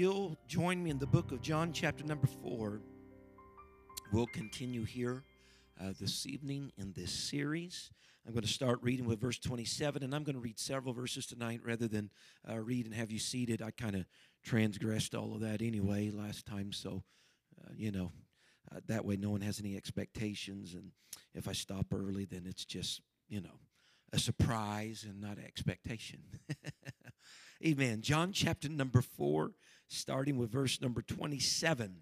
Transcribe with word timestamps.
You'll 0.00 0.34
join 0.48 0.82
me 0.82 0.88
in 0.88 0.98
the 0.98 1.06
book 1.06 1.30
of 1.30 1.42
John, 1.42 1.74
chapter 1.74 2.02
number 2.04 2.26
four, 2.26 2.80
we'll 4.14 4.28
continue 4.28 4.82
here 4.82 5.24
uh, 5.78 5.92
this 6.00 6.26
evening 6.26 6.72
in 6.78 6.94
this 6.96 7.12
series. 7.12 7.90
I'm 8.26 8.32
going 8.32 8.40
to 8.40 8.48
start 8.48 8.78
reading 8.80 9.04
with 9.04 9.20
verse 9.20 9.38
27, 9.38 10.02
and 10.02 10.14
I'm 10.14 10.24
going 10.24 10.36
to 10.36 10.40
read 10.40 10.58
several 10.58 10.94
verses 10.94 11.26
tonight 11.26 11.60
rather 11.62 11.86
than 11.86 12.08
uh, 12.50 12.60
read 12.60 12.86
and 12.86 12.94
have 12.94 13.10
you 13.10 13.18
seated. 13.18 13.60
I 13.60 13.72
kind 13.72 13.94
of 13.94 14.06
transgressed 14.42 15.14
all 15.14 15.34
of 15.34 15.42
that 15.42 15.60
anyway 15.60 16.10
last 16.10 16.46
time, 16.46 16.72
so, 16.72 17.02
uh, 17.62 17.68
you 17.76 17.92
know, 17.92 18.10
uh, 18.74 18.80
that 18.86 19.04
way 19.04 19.18
no 19.18 19.28
one 19.28 19.42
has 19.42 19.60
any 19.60 19.76
expectations. 19.76 20.72
And 20.72 20.92
if 21.34 21.46
I 21.46 21.52
stop 21.52 21.88
early, 21.92 22.24
then 22.24 22.46
it's 22.46 22.64
just, 22.64 23.02
you 23.28 23.42
know, 23.42 23.60
a 24.14 24.18
surprise 24.18 25.04
and 25.06 25.20
not 25.20 25.36
an 25.36 25.44
expectation. 25.44 26.20
Amen. 27.66 28.00
John 28.00 28.32
chapter 28.32 28.70
number 28.70 29.02
4, 29.02 29.50
starting 29.90 30.38
with 30.38 30.50
verse 30.50 30.80
number 30.80 31.02
27. 31.02 31.96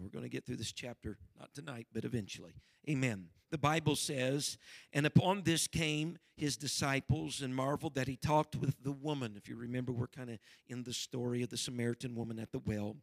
We're 0.00 0.10
going 0.10 0.24
to 0.24 0.28
get 0.30 0.44
through 0.44 0.56
this 0.56 0.72
chapter, 0.72 1.18
not 1.38 1.52
tonight, 1.54 1.86
but 1.92 2.04
eventually. 2.04 2.54
Amen. 2.88 3.28
The 3.50 3.58
Bible 3.58 3.96
says, 3.96 4.58
And 4.92 5.06
upon 5.06 5.42
this 5.42 5.66
came 5.66 6.18
his 6.36 6.56
disciples 6.56 7.40
and 7.40 7.54
marveled 7.54 7.94
that 7.94 8.08
he 8.08 8.16
talked 8.16 8.56
with 8.56 8.82
the 8.82 8.92
woman. 8.92 9.34
If 9.36 9.48
you 9.48 9.56
remember, 9.56 9.92
we're 9.92 10.06
kind 10.08 10.30
of 10.30 10.38
in 10.68 10.82
the 10.82 10.92
story 10.92 11.42
of 11.42 11.48
the 11.48 11.56
Samaritan 11.56 12.14
woman 12.14 12.38
at 12.38 12.52
the 12.52 12.58
well. 12.58 12.96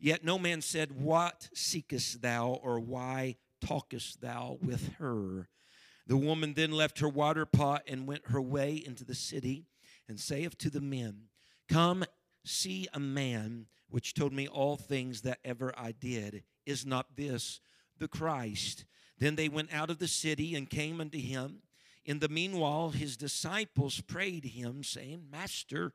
Yet 0.00 0.24
no 0.24 0.38
man 0.38 0.60
said, 0.60 0.92
What 0.92 1.48
seekest 1.54 2.22
thou, 2.22 2.58
or 2.62 2.80
why 2.80 3.36
talkest 3.60 4.20
thou 4.20 4.58
with 4.60 4.94
her? 4.98 5.48
The 6.06 6.16
woman 6.16 6.54
then 6.54 6.72
left 6.72 6.98
her 6.98 7.08
water 7.08 7.46
pot 7.46 7.82
and 7.86 8.06
went 8.06 8.28
her 8.28 8.40
way 8.40 8.74
into 8.74 9.04
the 9.04 9.14
city 9.14 9.66
and 10.08 10.18
saith 10.18 10.58
to 10.58 10.70
the 10.70 10.80
men, 10.80 11.28
Come 11.68 12.04
see 12.44 12.88
a 12.92 13.00
man 13.00 13.66
which 13.88 14.14
told 14.14 14.32
me 14.32 14.48
all 14.48 14.76
things 14.76 15.22
that 15.22 15.38
ever 15.44 15.72
I 15.76 15.92
did. 15.92 16.44
Is 16.66 16.86
not 16.86 17.16
this 17.16 17.60
the 17.98 18.08
Christ? 18.08 18.84
Then 19.18 19.36
they 19.36 19.48
went 19.48 19.72
out 19.72 19.90
of 19.90 19.98
the 19.98 20.08
city 20.08 20.54
and 20.54 20.68
came 20.70 21.00
unto 21.00 21.18
him. 21.18 21.62
In 22.04 22.20
the 22.20 22.28
meanwhile, 22.28 22.90
his 22.90 23.16
disciples 23.16 24.00
prayed 24.00 24.46
him, 24.46 24.82
saying, 24.82 25.26
Master, 25.30 25.92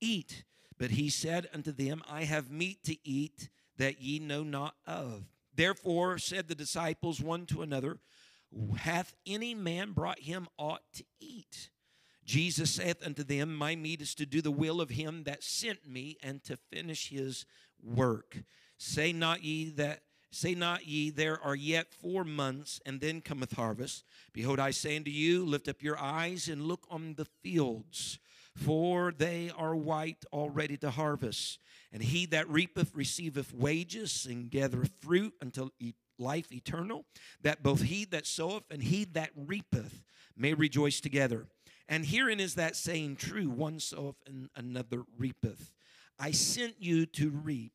eat. 0.00 0.44
But 0.78 0.92
he 0.92 1.10
said 1.10 1.48
unto 1.52 1.72
them, 1.72 2.02
I 2.08 2.24
have 2.24 2.50
meat 2.50 2.84
to 2.84 2.96
eat 3.04 3.48
that 3.76 4.00
ye 4.00 4.18
know 4.18 4.44
not 4.44 4.76
of. 4.86 5.24
Therefore 5.54 6.18
said 6.18 6.46
the 6.46 6.54
disciples 6.54 7.20
one 7.20 7.46
to 7.46 7.62
another, 7.62 7.98
Hath 8.76 9.14
any 9.26 9.54
man 9.54 9.92
brought 9.92 10.20
him 10.20 10.46
aught 10.56 10.82
to 10.94 11.04
eat? 11.20 11.70
Jesus 12.28 12.72
saith 12.72 13.04
unto 13.06 13.24
them, 13.24 13.56
My 13.56 13.74
meat 13.74 14.02
is 14.02 14.14
to 14.16 14.26
do 14.26 14.42
the 14.42 14.50
will 14.50 14.82
of 14.82 14.90
him 14.90 15.24
that 15.24 15.42
sent 15.42 15.88
me 15.88 16.18
and 16.22 16.44
to 16.44 16.58
finish 16.70 17.08
his 17.08 17.46
work. 17.82 18.42
Say 18.76 19.14
not 19.14 19.42
ye 19.42 19.70
that 19.70 20.02
Say 20.30 20.54
not 20.54 20.86
ye, 20.86 21.08
there 21.08 21.40
are 21.42 21.56
yet 21.56 21.90
four 21.90 22.22
months, 22.22 22.82
and 22.84 23.00
then 23.00 23.22
cometh 23.22 23.52
harvest. 23.52 24.04
Behold, 24.34 24.60
I 24.60 24.72
say 24.72 24.94
unto 24.94 25.10
you, 25.10 25.42
lift 25.42 25.68
up 25.68 25.82
your 25.82 25.98
eyes 25.98 26.48
and 26.48 26.66
look 26.66 26.86
on 26.90 27.14
the 27.14 27.24
fields, 27.24 28.18
for 28.54 29.10
they 29.10 29.50
are 29.56 29.74
white 29.74 30.26
already 30.30 30.76
to 30.76 30.90
harvest. 30.90 31.60
And 31.94 32.02
he 32.02 32.26
that 32.26 32.46
reapeth 32.46 32.94
receiveth 32.94 33.54
wages 33.54 34.26
and 34.28 34.50
gathereth 34.50 34.92
fruit 35.00 35.32
until 35.40 35.72
life 36.18 36.52
eternal, 36.52 37.06
that 37.40 37.62
both 37.62 37.80
he 37.80 38.04
that 38.04 38.26
soweth 38.26 38.64
and 38.70 38.82
he 38.82 39.06
that 39.06 39.30
reapeth 39.34 40.02
may 40.36 40.52
rejoice 40.52 41.00
together. 41.00 41.46
And 41.88 42.04
herein 42.04 42.40
is 42.40 42.54
that 42.54 42.76
saying 42.76 43.16
true 43.16 43.48
one 43.48 43.80
soweth 43.80 44.16
and 44.26 44.50
another 44.54 45.04
reapeth. 45.16 45.72
I 46.18 46.32
sent 46.32 46.74
you 46.78 47.06
to 47.06 47.30
reap 47.30 47.72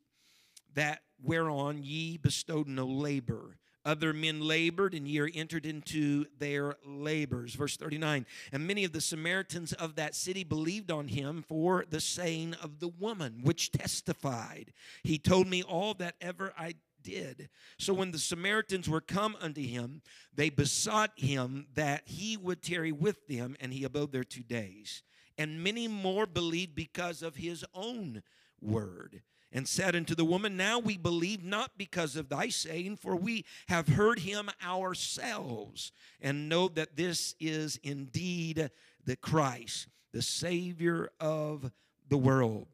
that 0.75 1.01
whereon 1.22 1.84
ye 1.84 2.18
bestowed 2.18 2.68
no 2.68 2.85
labor. 2.85 3.57
Other 3.85 4.13
men 4.13 4.40
labored, 4.40 4.94
and 4.94 5.06
ye 5.06 5.19
are 5.19 5.29
entered 5.34 5.66
into 5.66 6.25
their 6.40 6.75
labors. 6.85 7.53
Verse 7.53 7.75
39 7.75 8.25
And 8.53 8.66
many 8.66 8.85
of 8.85 8.94
the 8.94 9.01
Samaritans 9.01 9.74
of 9.74 9.96
that 9.96 10.16
city 10.16 10.45
believed 10.45 10.90
on 10.90 11.09
him 11.09 11.44
for 11.45 11.84
the 11.90 12.00
saying 12.00 12.53
of 12.62 12.80
the 12.80 12.88
woman, 12.88 13.41
which 13.44 13.72
testified, 13.72 14.72
He 15.03 15.18
told 15.18 15.47
me 15.47 15.63
all 15.63 15.94
that 15.95 16.16
ever 16.22 16.53
I 16.57 16.75
did. 17.03 17.50
So 17.78 17.94
when 17.94 18.12
the 18.12 18.19
Samaritans 18.19 18.90
were 18.90 19.02
come 19.02 19.36
unto 19.40 19.62
him, 19.62 20.02
they 20.34 20.50
besought 20.50 21.12
him 21.18 21.68
that 21.75 22.03
he 22.06 22.38
would 22.38 22.62
tarry 22.62 22.91
with 22.91 23.28
them, 23.28 23.56
and 23.59 23.74
he 23.74 23.84
abode 23.84 24.12
there 24.12 24.24
two 24.24 24.44
days. 24.44 25.03
And 25.38 25.63
many 25.63 25.88
more 25.88 26.25
believed 26.25 26.75
because 26.75 27.22
of 27.22 27.36
his 27.36 27.66
own 27.74 28.24
word. 28.62 29.22
And 29.52 29.68
said 29.68 29.96
unto 29.96 30.16
the 30.16 30.25
woman, 30.25 30.58
Now 30.58 30.80
we 30.80 30.97
believe 30.97 31.44
not 31.44 31.78
because 31.78 32.16
of 32.16 32.30
thy 32.30 32.50
saying, 32.50 32.97
for 32.97 33.16
we 33.16 33.46
have 33.68 33.88
heard 33.88 34.19
him 34.19 34.50
ourselves, 34.66 35.92
and 36.19 36.50
know 36.50 36.68
that 36.69 36.96
this 36.96 37.36
is 37.40 37.80
indeed 37.84 38.72
the 39.06 39.16
Christ, 39.16 39.88
the 40.12 40.24
Savior 40.24 41.12
of 41.19 41.72
the 42.09 42.18
world. 42.18 42.73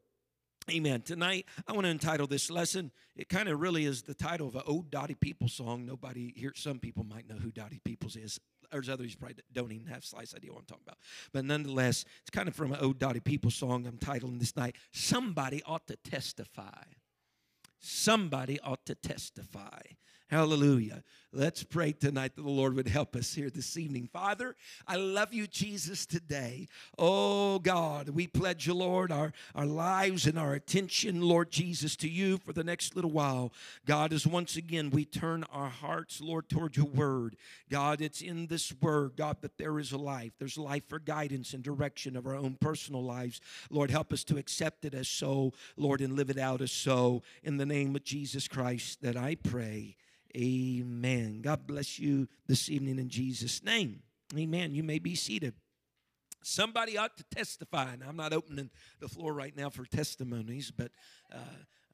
Amen. 0.70 1.02
Tonight, 1.02 1.48
I 1.68 1.74
want 1.74 1.86
to 1.86 1.90
entitle 1.90 2.28
this 2.28 2.52
lesson. 2.52 2.92
It 3.16 3.28
kind 3.28 3.50
of 3.50 3.60
really 3.60 3.86
is 3.86 4.04
the 4.04 4.14
title 4.14 4.48
of 4.48 4.56
an 4.56 4.62
old 4.68 4.86
oh, 4.86 4.90
Dottie 4.92 5.16
Peoples 5.16 5.54
song. 5.54 5.86
Nobody 5.86 6.32
here, 6.36 6.54
some 6.56 6.78
people 6.78 7.04
might 7.04 7.28
know 7.28 7.38
who 7.38 7.50
Dottie 7.50 7.82
Peoples 7.84 8.16
is. 8.16 8.40
There's 8.72 8.88
others 8.88 9.16
probably 9.16 9.38
don't 9.52 9.72
even 9.72 9.88
have 9.88 10.06
slice 10.06 10.36
idea 10.36 10.52
what 10.52 10.60
I'm 10.60 10.66
talking 10.66 10.84
about. 10.86 11.00
But 11.34 11.46
nonetheless, 11.46 12.06
it's 12.22 12.30
kind 12.30 12.48
of 12.48 12.56
from 12.56 12.72
an 12.72 12.80
old 12.82 12.98
oh, 12.98 13.00
Dottie 13.00 13.20
Peoples 13.20 13.56
song 13.56 13.88
I'm 13.88 13.98
titling 13.98 14.38
this 14.38 14.56
night. 14.56 14.76
Somebody 14.92 15.64
ought 15.66 15.88
to 15.88 15.96
testify. 15.96 16.84
Somebody 17.80 18.60
ought 18.60 18.86
to 18.86 18.94
testify. 18.94 19.82
Hallelujah. 20.28 21.04
Let's 21.32 21.64
pray 21.64 21.92
tonight 21.92 22.36
that 22.36 22.42
the 22.42 22.50
Lord 22.50 22.74
would 22.74 22.88
help 22.88 23.16
us 23.16 23.36
here 23.36 23.52
this 23.52 23.78
evening. 23.78 24.10
Father, 24.12 24.56
I 24.88 24.96
love 24.96 25.32
you, 25.32 25.46
Jesus, 25.46 26.08
today. 26.08 26.68
Oh 26.98 27.60
God, 27.60 28.10
we 28.10 28.26
pledge 28.26 28.66
you, 28.66 28.74
Lord, 28.74 29.12
our, 29.12 29.32
our 29.54 29.68
lives 29.68 30.26
and 30.26 30.40
our 30.40 30.56
attention, 30.56 31.22
Lord 31.22 31.52
Jesus, 31.52 31.96
to 31.98 32.10
you 32.10 32.40
for 32.40 32.52
the 32.52 32.64
next 32.64 32.96
little 32.96 33.12
while. 33.12 33.54
God, 33.86 34.12
as 34.12 34.26
once 34.26 34.58
again 34.58 34.90
we 34.90 35.06
turn 35.06 35.44
our 35.52 35.70
hearts, 35.70 36.20
Lord, 36.20 36.50
toward 36.50 36.76
your 36.76 36.88
word. 36.88 37.36
God, 37.70 38.02
it's 38.02 38.22
in 38.22 38.48
this 38.48 38.74
word, 38.82 39.12
God, 39.16 39.38
that 39.42 39.60
there 39.60 39.78
is 39.78 39.92
a 39.92 40.00
life. 40.00 40.32
There's 40.40 40.58
life 40.58 40.90
for 40.90 40.98
guidance 40.98 41.54
and 41.54 41.62
direction 41.62 42.18
of 42.18 42.26
our 42.26 42.36
own 42.36 42.58
personal 42.60 43.04
lives. 43.04 43.40
Lord, 43.70 43.92
help 43.92 44.12
us 44.12 44.24
to 44.24 44.40
accept 44.40 44.84
it 44.84 44.96
as 44.96 45.08
so, 45.08 45.54
Lord, 45.78 46.02
and 46.02 46.16
live 46.16 46.32
it 46.32 46.40
out 46.40 46.62
as 46.62 46.72
so. 46.72 47.22
In 47.44 47.58
the 47.58 47.68
name 47.68 47.96
of 47.96 48.04
Jesus 48.04 48.48
Christ, 48.48 49.04
that 49.04 49.16
I 49.16 49.36
pray. 49.36 49.96
Amen. 50.36 51.42
God 51.42 51.66
bless 51.66 52.00
you 52.00 52.28
this 52.48 52.70
evening 52.70 53.00
in 53.00 53.10
Jesus' 53.10 53.64
name. 53.64 54.02
Amen. 54.38 54.76
You 54.76 54.84
may 54.84 55.00
be 55.00 55.16
seated. 55.16 55.54
Somebody 56.44 56.98
ought 56.98 57.18
to 57.18 57.24
testify. 57.24 57.94
And 57.94 58.04
I'm 58.04 58.16
not 58.16 58.32
opening 58.32 58.70
the 59.00 59.08
floor 59.08 59.34
right 59.34 59.56
now 59.56 59.70
for 59.70 59.86
testimonies, 59.86 60.72
but 60.72 60.92
uh, 61.34 61.38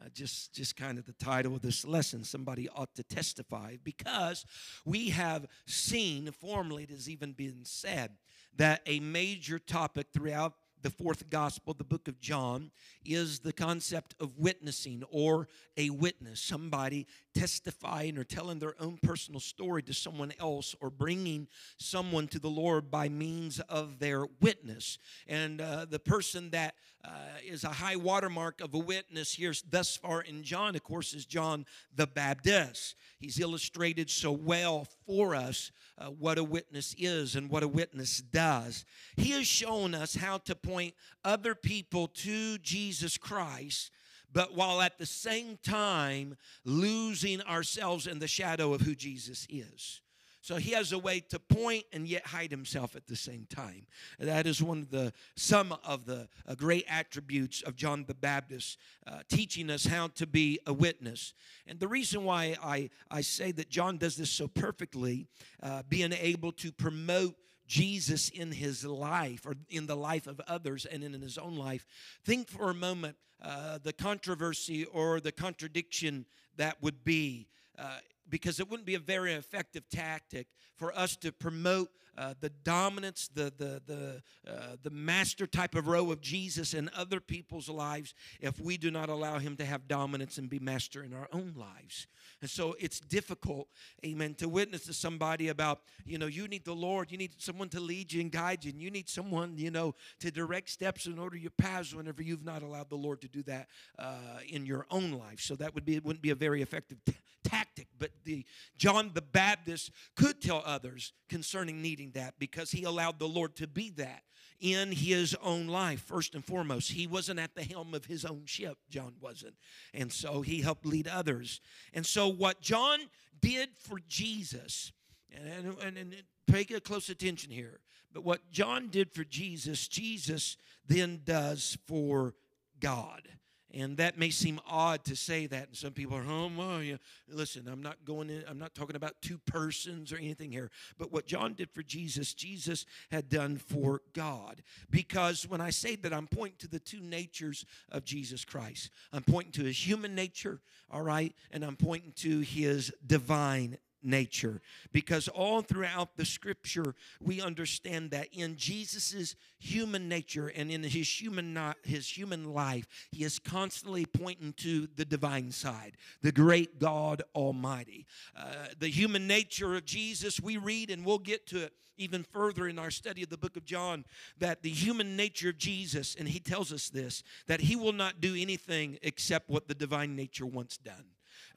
uh, 0.04 0.10
just 0.14 0.54
just 0.54 0.76
kind 0.76 0.98
of 0.98 1.06
the 1.06 1.14
title 1.14 1.56
of 1.56 1.62
this 1.62 1.86
lesson 1.86 2.24
somebody 2.24 2.68
ought 2.70 2.94
to 2.96 3.04
testify 3.04 3.76
because 3.84 4.46
we 4.86 5.10
have 5.10 5.48
seen 5.66 6.30
formerly 6.32 6.84
it 6.84 6.90
has 6.90 7.10
even 7.10 7.32
been 7.32 7.62
said 7.64 8.12
that 8.58 8.82
a 8.86 9.00
major 9.00 9.58
topic 9.58 10.08
throughout 10.14 10.54
the 10.86 10.92
fourth 10.92 11.32
gospel, 11.32 11.74
the 11.74 11.84
book 11.84 12.08
of 12.08 12.20
John, 12.20 12.70
is 13.04 13.40
the 13.40 13.52
concept 13.52 14.14
of 14.20 14.38
witnessing 14.38 15.02
or 15.10 15.48
a 15.78 15.90
witness, 15.90 16.40
somebody 16.40 17.08
testifying 17.34 18.20
or 18.20 18.24
telling 18.24 18.60
their 18.60 18.76
own 18.80 19.00
personal 19.02 19.40
story 19.40 19.82
to 19.82 19.96
someone 19.96 20.32
else 20.40 20.76
or 20.82 20.92
bringing 20.92 21.48
someone 21.80 22.28
to 22.28 22.38
the 22.38 22.52
Lord 22.52 22.92
by 22.92 23.10
means 23.10 23.60
of 23.62 23.98
their 23.98 24.28
witness. 24.42 25.00
And 25.26 25.60
uh, 25.60 25.86
the 25.90 25.98
person 25.98 26.52
that 26.52 26.76
uh, 27.04 27.10
is 27.44 27.64
a 27.64 27.70
high 27.70 27.96
watermark 27.96 28.62
of 28.62 28.76
a 28.76 28.80
witness 28.80 29.34
here 29.34 29.54
thus 29.68 29.98
far 29.98 30.22
in 30.22 30.44
John, 30.44 30.76
of 30.76 30.84
course, 30.84 31.16
is 31.16 31.26
John 31.26 31.66
the 31.96 32.06
Baptist. 32.06 32.94
He's 33.18 33.40
illustrated 33.40 34.12
so 34.12 34.32
well 34.32 34.88
for 35.08 35.34
us 35.34 35.72
uh, 35.98 36.08
what 36.08 36.38
a 36.38 36.44
witness 36.44 36.96
is 36.98 37.36
and 37.36 37.50
what 37.50 37.64
a 37.64 37.68
witness 37.68 38.20
does. 38.20 38.86
He 39.16 39.32
has 39.32 39.48
shown 39.48 39.96
us 39.96 40.16
how 40.16 40.38
to 40.40 40.56
point 40.56 40.76
point 40.76 40.94
other 41.24 41.56
people 41.56 42.08
to 42.08 42.58
Jesus 42.58 43.18
Christ, 43.18 43.92
but 44.32 44.54
while 44.54 44.82
at 44.82 44.98
the 44.98 45.06
same 45.06 45.58
time 45.64 46.36
losing 46.66 47.42
ourselves 47.42 48.08
in 48.08 48.20
the 48.20 48.28
shadow 48.28 48.74
of 48.74 48.82
who 48.82 48.94
Jesus 48.94 49.48
is. 49.50 50.02
So 50.46 50.58
he 50.58 50.74
has 50.74 50.92
a 50.92 51.00
way 51.00 51.22
to 51.30 51.40
point 51.40 51.86
and 51.92 52.08
yet 52.08 52.28
hide 52.28 52.52
himself 52.52 52.96
at 52.96 53.08
the 53.08 53.16
same 53.16 53.48
time. 53.50 53.88
That 54.20 54.46
is 54.46 54.62
one 54.62 54.78
of 54.78 54.92
the 54.92 55.12
some 55.36 55.76
of 55.84 56.06
the 56.06 56.28
uh, 56.48 56.54
great 56.54 56.86
attributes 56.88 57.64
of 57.64 57.76
John 57.76 58.06
the 58.08 58.14
Baptist, 58.14 58.78
uh, 59.08 59.22
teaching 59.28 59.72
us 59.72 59.88
how 59.88 60.10
to 60.10 60.28
be 60.28 60.60
a 60.68 60.72
witness. 60.72 61.34
And 61.66 61.80
the 61.80 61.88
reason 61.88 62.26
why 62.26 62.56
I, 62.62 62.92
I 63.10 63.22
say 63.22 63.54
that 63.54 63.72
John 63.72 63.98
does 63.98 64.18
this 64.18 64.30
so 64.30 64.48
perfectly, 64.48 65.26
uh, 65.64 65.82
being 65.90 66.14
able 66.14 66.52
to 66.52 66.72
promote 66.72 67.34
Jesus 67.66 68.30
in 68.30 68.52
his 68.52 68.86
life 68.86 69.48
or 69.48 69.56
in 69.72 69.88
the 69.88 69.98
life 69.98 70.28
of 70.28 70.40
others 70.48 70.86
and 70.86 71.04
in 71.04 71.20
his 71.24 71.40
own 71.40 71.56
life, 71.56 71.88
think 72.24 72.50
for 72.50 72.70
a 72.70 72.76
moment 72.76 73.16
uh, 73.42 73.80
the 73.82 73.94
controversy 73.94 74.86
or 74.86 75.20
the 75.20 75.32
contradiction 75.32 76.28
that 76.56 76.84
would 76.84 77.04
be. 77.04 77.48
Uh, 77.80 77.98
because 78.30 78.60
it 78.60 78.70
wouldn't 78.70 78.86
be 78.86 78.96
a 78.96 79.00
very 79.00 79.34
effective 79.34 79.84
tactic 79.90 80.48
for 80.76 80.98
us 80.98 81.16
to 81.18 81.32
promote 81.32 81.90
uh, 82.18 82.34
the 82.40 82.50
dominance, 82.50 83.30
the, 83.34 83.54
the, 83.58 83.82
the, 83.86 84.22
uh, 84.50 84.76
the 84.84 84.90
master 84.90 85.48
type 85.48 85.76
of 85.76 85.88
role 85.88 86.12
of 86.12 86.22
Jesus 86.22 86.74
in 86.74 86.90
other 86.96 87.20
people's 87.20 87.70
lives 87.70 88.14
if 88.40 88.60
we 88.60 88.78
do 88.78 88.92
not 88.92 89.10
allow 89.10 89.40
him 89.40 89.56
to 89.58 89.66
have 89.66 89.88
dominance 89.88 90.38
and 90.38 90.50
be 90.50 90.60
master 90.60 91.04
in 91.04 91.14
our 91.14 91.28
own 91.32 91.54
lives. 91.56 92.08
And 92.42 92.50
so 92.50 92.76
it's 92.80 93.00
difficult, 93.00 93.68
amen, 94.06 94.36
to 94.36 94.50
witness 94.50 94.86
to 94.86 94.94
somebody 94.94 95.50
about, 95.50 95.82
you 96.06 96.18
know, 96.18 96.28
you 96.28 96.48
need 96.48 96.66
the 96.66 96.74
Lord, 96.74 97.12
you 97.12 97.18
need 97.18 97.32
someone 97.38 97.70
to 97.70 97.80
lead 97.80 98.12
you 98.12 98.22
and 98.22 98.32
guide 98.32 98.66
you, 98.66 98.72
and 98.72 98.82
you 98.82 98.92
need 98.92 99.10
someone, 99.10 99.58
you 99.58 99.72
know, 99.72 99.96
to 100.20 100.32
direct 100.32 100.70
steps 100.70 101.06
and 101.06 101.20
order 101.20 101.38
your 101.38 101.52
paths 101.52 101.94
whenever 101.94 102.22
you've 102.22 102.46
not 102.46 102.62
allowed 102.62 102.90
the 102.90 102.96
Lord 102.96 103.22
to 103.22 103.28
do 103.28 103.44
that 103.44 103.68
uh, 104.00 104.40
in 104.48 104.66
your 104.66 104.86
own 104.92 105.12
life. 105.12 105.40
So 105.40 105.56
that 105.56 105.74
would 105.76 105.86
be, 105.86 105.96
it 105.96 106.06
wouldn't 106.06 106.22
be 106.22 106.32
a 106.32 106.36
very 106.36 106.62
effective 106.62 106.98
t- 107.06 107.16
tactic. 107.44 107.88
But 107.98 108.12
the 108.24 108.46
John 108.78 109.12
the 109.14 109.22
Baptist 109.22 109.92
could 110.16 110.42
tell 110.42 110.62
others 110.66 111.14
concerning 111.30 111.82
needing 111.82 112.05
that 112.12 112.36
because 112.40 112.72
he 112.72 112.84
allowed 112.84 113.20
the 113.20 113.28
Lord 113.28 113.56
to 113.58 113.68
be 113.68 113.90
that 113.92 114.24
in 114.60 114.92
his 114.92 115.36
own 115.42 115.68
life, 115.68 116.02
first 116.02 116.34
and 116.34 116.44
foremost. 116.44 116.92
He 116.92 117.08
wasn't 117.08 117.40
at 117.40 117.56
the 117.56 117.64
helm 117.64 117.94
of 117.94 118.06
his 118.06 118.26
own 118.26 118.44
ship, 118.46 118.78
John 118.90 119.14
wasn't. 119.20 119.56
And 119.94 120.12
so 120.12 120.42
he 120.42 120.62
helped 120.62 120.86
lead 120.86 121.08
others. 121.08 121.62
And 121.94 122.06
so, 122.06 122.28
what 122.28 122.62
John 122.62 123.00
did 123.42 123.70
for 123.78 124.00
Jesus, 124.08 124.92
and, 125.34 125.76
and, 125.84 125.98
and 125.98 126.16
pay 126.48 126.64
close 126.64 127.10
attention 127.10 127.52
here, 127.52 127.80
but 128.14 128.24
what 128.24 128.50
John 128.52 128.88
did 128.88 129.12
for 129.12 129.24
Jesus, 129.24 129.88
Jesus 129.88 130.58
then 130.88 131.22
does 131.26 131.78
for 131.86 132.34
God. 132.80 133.28
And 133.74 133.98
that 133.98 134.18
may 134.18 134.30
seem 134.30 134.60
odd 134.68 135.04
to 135.06 135.16
say 135.16 135.48
that, 135.48 135.68
and 135.68 135.76
some 135.76 135.92
people 135.92 136.16
are, 136.16 136.24
oh, 136.26 136.50
well, 136.56 136.82
yeah. 136.82 136.98
listen, 137.28 137.68
I'm 137.68 137.82
not 137.82 138.06
going 138.06 138.30
in, 138.30 138.44
I'm 138.48 138.60
not 138.60 138.74
talking 138.74 138.96
about 138.96 139.22
two 139.22 139.38
persons 139.40 140.14
or 140.14 140.18
anything 140.18 140.52
here. 140.52 140.70
But 140.98 141.12
what 141.12 141.26
John 141.26 141.54
did 141.54 141.70
for 141.72 141.84
Jesus, 141.84 142.34
Jesus 142.34 142.86
had 143.12 143.28
done 143.28 143.58
for 143.58 144.02
God. 144.14 144.62
Because 144.90 145.48
when 145.48 145.62
I 145.62 145.72
say 145.72 145.96
that, 145.98 146.14
I'm 146.14 146.28
pointing 146.28 146.60
to 146.60 146.68
the 146.68 146.80
two 146.80 147.02
natures 147.02 147.66
of 147.92 148.06
Jesus 148.06 148.46
Christ. 148.46 148.92
I'm 149.12 149.24
pointing 149.24 149.52
to 149.54 149.64
his 149.64 149.86
human 149.86 150.16
nature, 150.16 150.62
all 150.90 151.02
right, 151.02 151.34
and 151.52 151.66
I'm 151.66 151.76
pointing 151.76 152.14
to 152.18 152.40
his 152.42 152.94
divine 153.06 153.78
nature. 154.06 154.62
Because 154.92 155.28
all 155.28 155.62
throughout 155.62 156.16
the 156.16 156.26
scripture 156.26 156.96
we 157.22 157.42
understand 157.42 158.12
that 158.12 158.28
in 158.32 158.56
Jesus's 158.56 159.36
human 159.60 160.08
nature 160.08 160.48
and 160.48 160.72
in 160.72 160.84
his 160.84 161.22
human 161.22 161.58
his 161.84 162.08
human 162.18 162.54
life 162.54 162.88
he 163.12 163.24
is 163.24 163.40
constantly 163.40 164.06
pointing 164.06 164.54
to 164.58 164.88
the 164.96 165.06
divine 165.06 165.52
side 165.52 165.98
the 166.22 166.32
great 166.32 166.80
God 166.80 167.24
almighty. 167.34 168.06
Uh, 168.38 168.68
the 168.80 168.90
human 168.90 169.28
nature 169.28 169.76
of 169.76 169.86
Jesus 169.86 170.40
we 170.40 170.58
read 170.58 170.90
and 170.90 171.06
we'll 171.06 171.20
get 171.20 171.48
to 171.48 171.64
it 171.64 171.74
even 171.98 172.24
further 172.24 172.68
in 172.68 172.78
our 172.78 172.92
study 172.92 173.24
of 173.24 173.30
the 173.30 173.38
book 173.38 173.56
of 173.56 173.66
John 173.66 174.06
that 174.38 174.62
the 174.62 174.70
human 174.70 175.16
nature 175.16 175.50
of 175.50 175.58
Jesus 175.58 176.16
and 176.18 176.28
he 176.28 176.40
tells 176.40 176.74
us 176.74 176.90
this 176.90 177.24
that 177.48 177.62
he 177.62 177.76
will 177.76 177.94
not 177.94 178.22
do 178.22 178.36
anything 178.36 178.98
except 179.02 179.50
what 179.50 179.68
the 179.68 179.76
divine 179.76 180.16
nature 180.16 180.46
wants 180.46 180.78
done 180.78 181.06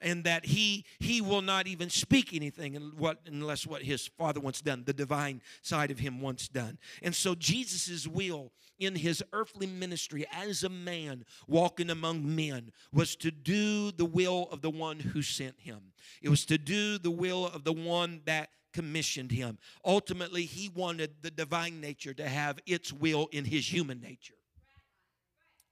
and 0.00 0.24
that 0.24 0.46
he 0.46 0.84
he 0.98 1.20
will 1.20 1.42
not 1.42 1.66
even 1.66 1.90
speak 1.90 2.34
anything 2.34 2.92
unless 3.26 3.66
what 3.66 3.82
his 3.82 4.06
father 4.06 4.40
wants 4.40 4.60
done 4.60 4.84
the 4.84 4.92
divine 4.92 5.40
side 5.62 5.90
of 5.90 5.98
him 5.98 6.20
wants 6.20 6.48
done. 6.48 6.78
And 7.02 7.14
so 7.14 7.34
jesus' 7.34 8.06
will 8.06 8.52
in 8.78 8.94
his 8.94 9.22
earthly 9.32 9.66
ministry 9.66 10.26
as 10.32 10.62
a 10.62 10.68
man 10.68 11.24
walking 11.46 11.90
among 11.90 12.34
men 12.34 12.72
was 12.92 13.16
to 13.16 13.30
do 13.30 13.90
the 13.92 14.04
will 14.04 14.48
of 14.52 14.62
the 14.62 14.70
one 14.70 15.00
who 15.00 15.22
sent 15.22 15.58
him. 15.60 15.80
It 16.22 16.28
was 16.28 16.44
to 16.46 16.58
do 16.58 16.98
the 16.98 17.10
will 17.10 17.46
of 17.46 17.64
the 17.64 17.72
one 17.72 18.22
that 18.26 18.50
commissioned 18.72 19.32
him. 19.32 19.58
Ultimately 19.84 20.44
he 20.44 20.68
wanted 20.68 21.22
the 21.22 21.30
divine 21.30 21.80
nature 21.80 22.14
to 22.14 22.28
have 22.28 22.58
its 22.66 22.92
will 22.92 23.28
in 23.32 23.44
his 23.44 23.72
human 23.72 24.00
nature 24.00 24.37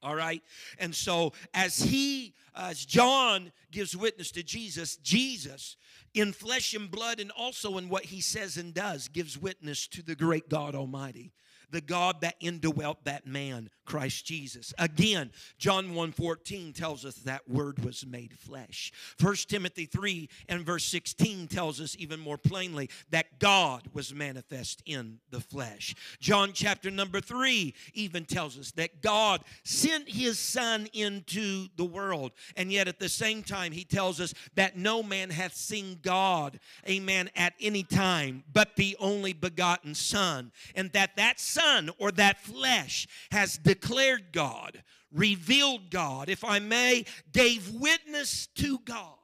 all 0.07 0.15
right? 0.15 0.43
And 0.79 0.95
so 0.95 1.33
as 1.53 1.79
he 1.79 2.35
as 2.59 2.87
john 2.87 3.53
gives 3.71 3.95
witness 3.95 4.31
to 4.31 4.43
jesus 4.43 4.97
jesus 5.03 5.77
in 6.15 6.33
flesh 6.33 6.73
and 6.73 6.91
blood 6.91 7.21
and 7.21 7.31
also 7.33 7.77
in 7.77 7.91
what 7.91 8.07
he 8.07 8.23
says 8.23 8.57
and 8.57 8.73
does 8.73 9.09
gives 9.09 9.37
witness 9.37 9.87
to 9.87 10.03
the 10.03 10.15
great 10.15 10.49
god 10.49 10.75
almighty 10.75 11.35
the 11.71 11.81
God 11.81 12.21
that 12.21 12.37
indwelt 12.41 13.05
that 13.05 13.27
man, 13.27 13.71
Christ 13.87 14.27
Jesus. 14.27 14.75
Again, 14.79 15.31
John 15.59 15.95
1:14 15.95 16.75
tells 16.75 17.05
us 17.05 17.15
that 17.17 17.49
word 17.49 17.85
was 17.85 18.05
made 18.05 18.37
flesh. 18.39 18.93
1 19.19 19.49
Timothy 19.49 19.87
3 19.87 20.29
and 20.49 20.67
verse 20.67 20.85
16 20.85 21.49
tells 21.49 21.81
us 21.81 21.97
even 21.99 22.21
more 22.21 22.37
plainly 22.37 22.91
that 23.11 23.39
God 23.39 23.83
was 23.93 24.13
manifest 24.13 24.83
in 24.85 25.21
the 25.31 25.41
flesh. 25.41 25.95
John 26.21 26.51
chapter 26.53 26.91
number 26.91 27.21
3 27.21 27.75
even 27.95 28.25
tells 28.25 28.59
us 28.59 28.73
that 28.73 29.03
God 29.03 29.43
sent 29.65 30.09
his 30.09 30.39
son 30.39 30.89
into 30.93 31.69
the 31.77 31.85
world. 31.85 32.33
And 32.57 32.73
yet 32.73 32.89
at 32.89 32.99
the 32.99 33.09
same 33.09 33.43
time 33.43 33.73
he 33.73 33.85
tells 33.85 34.21
us 34.21 34.35
that 34.55 34.77
no 34.77 35.03
man 35.03 35.31
hath 35.31 35.55
seen 35.55 36.01
God, 36.03 36.59
amen, 36.89 37.31
at 37.37 37.55
any 37.61 37.83
time, 37.83 38.45
but 38.53 38.77
the 38.77 38.97
only 38.99 39.33
begotten 39.33 39.95
son, 39.95 40.53
and 40.75 40.93
that 40.93 41.17
that 41.17 41.39
son 41.41 41.91
or 41.99 42.11
that 42.13 42.41
flesh 42.41 43.07
has 43.31 43.59
declared 43.81 44.33
God, 44.33 44.83
revealed 45.13 45.91
God, 45.91 46.29
if 46.29 46.45
I 46.45 46.59
may, 46.59 47.05
gave 47.33 47.71
witness 47.75 48.47
to 48.57 48.79
God. 48.81 49.19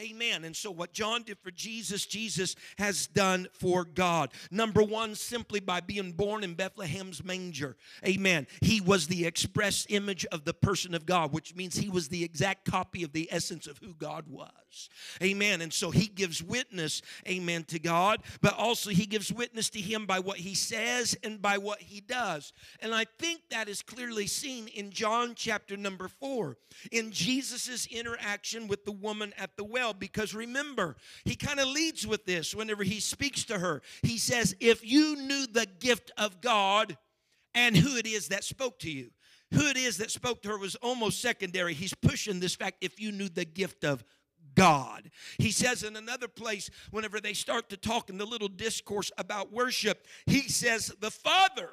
Amen. 0.00 0.44
And 0.44 0.56
so, 0.56 0.70
what 0.70 0.94
John 0.94 1.22
did 1.22 1.38
for 1.38 1.50
Jesus, 1.50 2.06
Jesus 2.06 2.56
has 2.78 3.06
done 3.08 3.46
for 3.52 3.84
God. 3.84 4.32
Number 4.50 4.82
one, 4.82 5.14
simply 5.14 5.60
by 5.60 5.80
being 5.80 6.12
born 6.12 6.42
in 6.42 6.54
Bethlehem's 6.54 7.22
manger. 7.22 7.76
Amen. 8.06 8.46
He 8.62 8.80
was 8.80 9.06
the 9.06 9.26
express 9.26 9.86
image 9.90 10.24
of 10.26 10.46
the 10.46 10.54
person 10.54 10.94
of 10.94 11.04
God, 11.04 11.32
which 11.32 11.54
means 11.54 11.76
he 11.76 11.90
was 11.90 12.08
the 12.08 12.24
exact 12.24 12.64
copy 12.64 13.02
of 13.02 13.12
the 13.12 13.28
essence 13.30 13.66
of 13.66 13.78
who 13.78 13.92
God 13.92 14.24
was. 14.28 14.88
Amen. 15.22 15.60
And 15.60 15.72
so, 15.72 15.90
he 15.90 16.06
gives 16.06 16.42
witness, 16.42 17.02
amen, 17.28 17.64
to 17.64 17.78
God, 17.78 18.22
but 18.40 18.56
also 18.56 18.88
he 18.88 19.04
gives 19.04 19.30
witness 19.30 19.68
to 19.70 19.80
him 19.80 20.06
by 20.06 20.20
what 20.20 20.38
he 20.38 20.54
says 20.54 21.14
and 21.22 21.42
by 21.42 21.58
what 21.58 21.82
he 21.82 22.00
does. 22.00 22.54
And 22.80 22.94
I 22.94 23.04
think 23.18 23.42
that 23.50 23.68
is 23.68 23.82
clearly 23.82 24.26
seen 24.26 24.68
in 24.68 24.90
John 24.90 25.34
chapter 25.36 25.76
number 25.76 26.08
four, 26.08 26.56
in 26.90 27.10
Jesus' 27.12 27.86
interaction 27.88 28.68
with 28.68 28.86
the 28.86 28.92
woman 28.92 29.34
at 29.36 29.56
the 29.58 29.64
well 29.64 29.81
well 29.82 29.92
because 29.92 30.32
remember, 30.32 30.96
he 31.24 31.34
kind 31.34 31.58
of 31.58 31.66
leads 31.66 32.06
with 32.06 32.24
this 32.24 32.54
whenever 32.54 32.84
he 32.84 33.00
speaks 33.00 33.42
to 33.44 33.58
her. 33.58 33.82
He 34.02 34.16
says, 34.16 34.54
If 34.60 34.88
you 34.88 35.16
knew 35.16 35.46
the 35.46 35.66
gift 35.80 36.12
of 36.16 36.40
God 36.40 36.96
and 37.52 37.76
who 37.76 37.96
it 37.96 38.06
is 38.06 38.28
that 38.28 38.44
spoke 38.44 38.78
to 38.80 38.90
you, 38.90 39.10
who 39.52 39.66
it 39.66 39.76
is 39.76 39.98
that 39.98 40.12
spoke 40.12 40.40
to 40.42 40.50
her 40.50 40.58
was 40.58 40.76
almost 40.76 41.20
secondary. 41.20 41.74
He's 41.74 41.94
pushing 41.94 42.38
this 42.38 42.54
fact 42.54 42.76
if 42.80 43.00
you 43.00 43.10
knew 43.10 43.28
the 43.28 43.44
gift 43.44 43.84
of 43.84 44.04
God. 44.54 45.10
He 45.38 45.50
says 45.50 45.82
in 45.82 45.96
another 45.96 46.28
place, 46.28 46.70
whenever 46.92 47.20
they 47.20 47.34
start 47.34 47.68
to 47.70 47.76
talk 47.76 48.08
in 48.08 48.18
the 48.18 48.24
little 48.24 48.48
discourse 48.48 49.10
about 49.18 49.52
worship, 49.52 50.06
he 50.26 50.42
says, 50.42 50.94
The 51.00 51.10
Father 51.10 51.70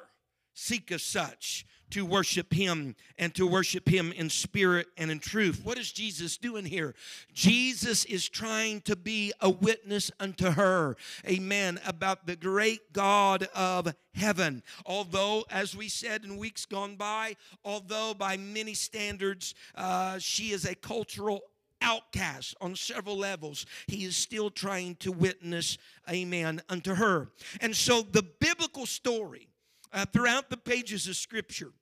seeketh 0.52 1.02
such 1.02 1.64
to 1.90 2.04
worship 2.04 2.52
him 2.52 2.96
and 3.18 3.34
to 3.34 3.46
worship 3.46 3.88
him 3.88 4.12
in 4.12 4.30
spirit 4.30 4.86
and 4.96 5.10
in 5.10 5.18
truth. 5.18 5.60
What 5.64 5.78
is 5.78 5.92
Jesus 5.92 6.36
doing 6.36 6.64
here? 6.64 6.94
Jesus 7.32 8.04
is 8.04 8.28
trying 8.28 8.80
to 8.82 8.96
be 8.96 9.32
a 9.40 9.50
witness 9.50 10.10
unto 10.20 10.50
her, 10.50 10.96
amen, 11.26 11.80
about 11.86 12.26
the 12.26 12.36
great 12.36 12.92
God 12.92 13.48
of 13.54 13.94
heaven. 14.14 14.62
Although, 14.86 15.44
as 15.50 15.76
we 15.76 15.88
said 15.88 16.24
in 16.24 16.36
weeks 16.36 16.66
gone 16.66 16.96
by, 16.96 17.36
although 17.64 18.14
by 18.14 18.36
many 18.36 18.74
standards 18.74 19.54
uh, 19.74 20.18
she 20.18 20.52
is 20.52 20.64
a 20.64 20.74
cultural 20.74 21.42
outcast 21.82 22.54
on 22.60 22.76
several 22.76 23.16
levels, 23.16 23.66
he 23.86 24.04
is 24.04 24.16
still 24.16 24.50
trying 24.50 24.96
to 24.96 25.12
witness, 25.12 25.78
amen, 26.08 26.60
unto 26.68 26.94
her. 26.94 27.28
And 27.60 27.74
so 27.74 28.02
the 28.02 28.22
biblical 28.22 28.86
story 28.86 29.48
uh, 29.92 30.04
throughout 30.12 30.50
the 30.50 30.56
pages 30.56 31.08
of 31.08 31.16
Scripture 31.16 31.72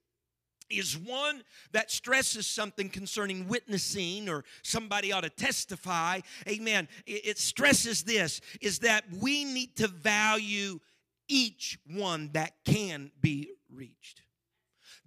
is 0.70 0.96
one 0.96 1.42
that 1.72 1.90
stresses 1.90 2.46
something 2.46 2.88
concerning 2.88 3.48
witnessing 3.48 4.28
or 4.28 4.44
somebody 4.62 5.12
ought 5.12 5.22
to 5.22 5.30
testify. 5.30 6.20
Amen. 6.46 6.88
It, 7.06 7.38
stresses 7.38 8.02
this 8.02 8.40
is 8.60 8.80
that 8.80 9.04
we 9.20 9.44
need 9.44 9.76
to 9.76 9.88
value 9.88 10.80
each 11.28 11.78
one 11.90 12.30
that 12.32 12.52
can 12.64 13.10
be 13.20 13.50
reached. 13.72 14.22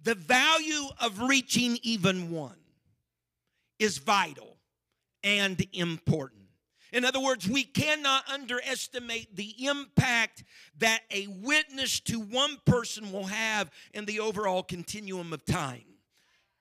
The 0.02 0.14
value 0.14 0.86
of 1.00 1.20
reaching 1.20 1.78
even 1.82 2.30
one 2.30 2.56
is 3.78 3.98
vital 3.98 4.56
and 5.22 5.64
important 5.72 6.41
in 6.92 7.04
other 7.04 7.20
words, 7.20 7.48
we 7.48 7.64
cannot 7.64 8.28
underestimate 8.28 9.34
the 9.34 9.66
impact 9.66 10.44
that 10.78 11.00
a 11.10 11.26
witness 11.26 12.00
to 12.00 12.20
one 12.20 12.58
person 12.66 13.10
will 13.12 13.26
have 13.26 13.70
in 13.94 14.04
the 14.04 14.20
overall 14.20 14.62
continuum 14.62 15.32
of 15.32 15.44
time. 15.44 15.84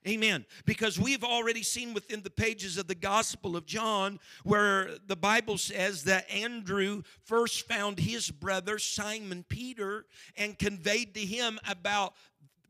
Amen. 0.07 0.45
Because 0.65 1.00
we've 1.00 1.23
already 1.23 1.61
seen 1.61 1.93
within 1.93 2.23
the 2.23 2.31
pages 2.31 2.77
of 2.77 2.88
the 2.88 2.95
Gospel 2.95 3.55
of 3.55 3.67
John 3.67 4.19
where 4.43 4.89
the 5.05 5.15
Bible 5.15 5.59
says 5.59 6.05
that 6.05 6.29
Andrew 6.31 7.03
first 7.23 7.67
found 7.67 8.00
his 8.00 8.31
brother 8.31 8.79
Simon 8.79 9.45
Peter 9.47 10.05
and 10.35 10.57
conveyed 10.57 11.13
to 11.13 11.19
him 11.19 11.59
about 11.69 12.15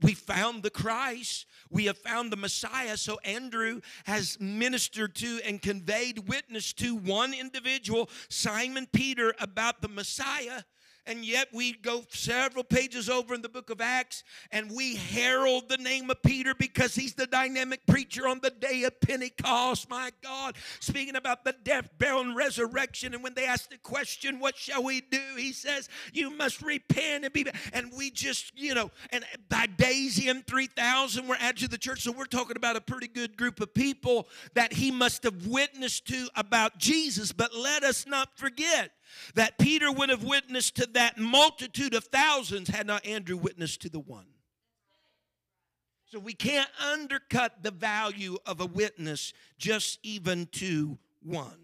we 0.01 0.13
found 0.13 0.63
the 0.63 0.69
Christ. 0.69 1.45
We 1.69 1.85
have 1.85 1.97
found 1.97 2.31
the 2.31 2.37
Messiah. 2.37 2.97
So 2.97 3.19
Andrew 3.23 3.81
has 4.05 4.37
ministered 4.39 5.15
to 5.15 5.39
and 5.45 5.61
conveyed 5.61 6.27
witness 6.27 6.73
to 6.73 6.95
one 6.95 7.33
individual, 7.33 8.09
Simon 8.29 8.87
Peter, 8.91 9.33
about 9.39 9.81
the 9.81 9.87
Messiah. 9.87 10.63
And 11.05 11.25
yet 11.25 11.47
we 11.51 11.73
go 11.73 12.03
several 12.09 12.63
pages 12.63 13.09
over 13.09 13.33
in 13.33 13.41
the 13.41 13.49
book 13.49 13.69
of 13.69 13.81
Acts 13.81 14.23
and 14.51 14.71
we 14.71 14.95
herald 14.95 15.67
the 15.67 15.77
name 15.77 16.09
of 16.09 16.21
Peter 16.21 16.53
because 16.53 16.93
he's 16.93 17.15
the 17.15 17.25
dynamic 17.25 17.85
preacher 17.87 18.27
on 18.27 18.39
the 18.41 18.51
day 18.51 18.83
of 18.83 18.99
Pentecost. 19.01 19.89
My 19.89 20.11
God, 20.23 20.55
speaking 20.79 21.15
about 21.15 21.43
the 21.43 21.55
death, 21.63 21.89
burial, 21.97 22.21
and 22.21 22.35
resurrection. 22.35 23.13
And 23.13 23.23
when 23.23 23.33
they 23.33 23.45
ask 23.45 23.69
the 23.69 23.77
question, 23.77 24.39
What 24.39 24.55
shall 24.55 24.83
we 24.83 25.01
do? 25.01 25.21
He 25.37 25.53
says, 25.53 25.89
You 26.13 26.29
must 26.29 26.61
repent 26.61 27.25
and 27.25 27.33
be. 27.33 27.47
And 27.73 27.91
we 27.97 28.11
just, 28.11 28.51
you 28.55 28.75
know, 28.75 28.91
and 29.09 29.25
by 29.49 29.65
days 29.65 30.23
in 30.23 30.43
3,000 30.43 31.27
were 31.27 31.37
added 31.39 31.61
to 31.61 31.67
the 31.67 31.77
church. 31.77 32.01
So 32.01 32.11
we're 32.11 32.25
talking 32.25 32.57
about 32.57 32.75
a 32.75 32.81
pretty 32.81 33.07
good 33.07 33.37
group 33.37 33.59
of 33.59 33.73
people 33.73 34.27
that 34.53 34.73
he 34.73 34.91
must 34.91 35.23
have 35.23 35.47
witnessed 35.47 36.07
to 36.07 36.27
about 36.35 36.77
Jesus. 36.77 37.31
But 37.31 37.55
let 37.55 37.83
us 37.83 38.05
not 38.05 38.37
forget 38.37 38.91
that 39.35 39.57
Peter 39.57 39.91
would 39.91 40.09
have 40.09 40.23
witnessed 40.23 40.75
to 40.75 40.87
that 40.93 41.17
multitude 41.17 41.93
of 41.93 42.05
thousands 42.05 42.69
had 42.69 42.87
not 42.87 43.05
Andrew 43.05 43.37
witnessed 43.37 43.81
to 43.81 43.89
the 43.89 43.99
one. 43.99 44.25
So 46.05 46.19
we 46.19 46.33
can't 46.33 46.69
undercut 46.91 47.63
the 47.63 47.71
value 47.71 48.37
of 48.45 48.59
a 48.59 48.65
witness 48.65 49.31
just 49.57 49.99
even 50.03 50.47
to 50.53 50.97
one. 51.23 51.57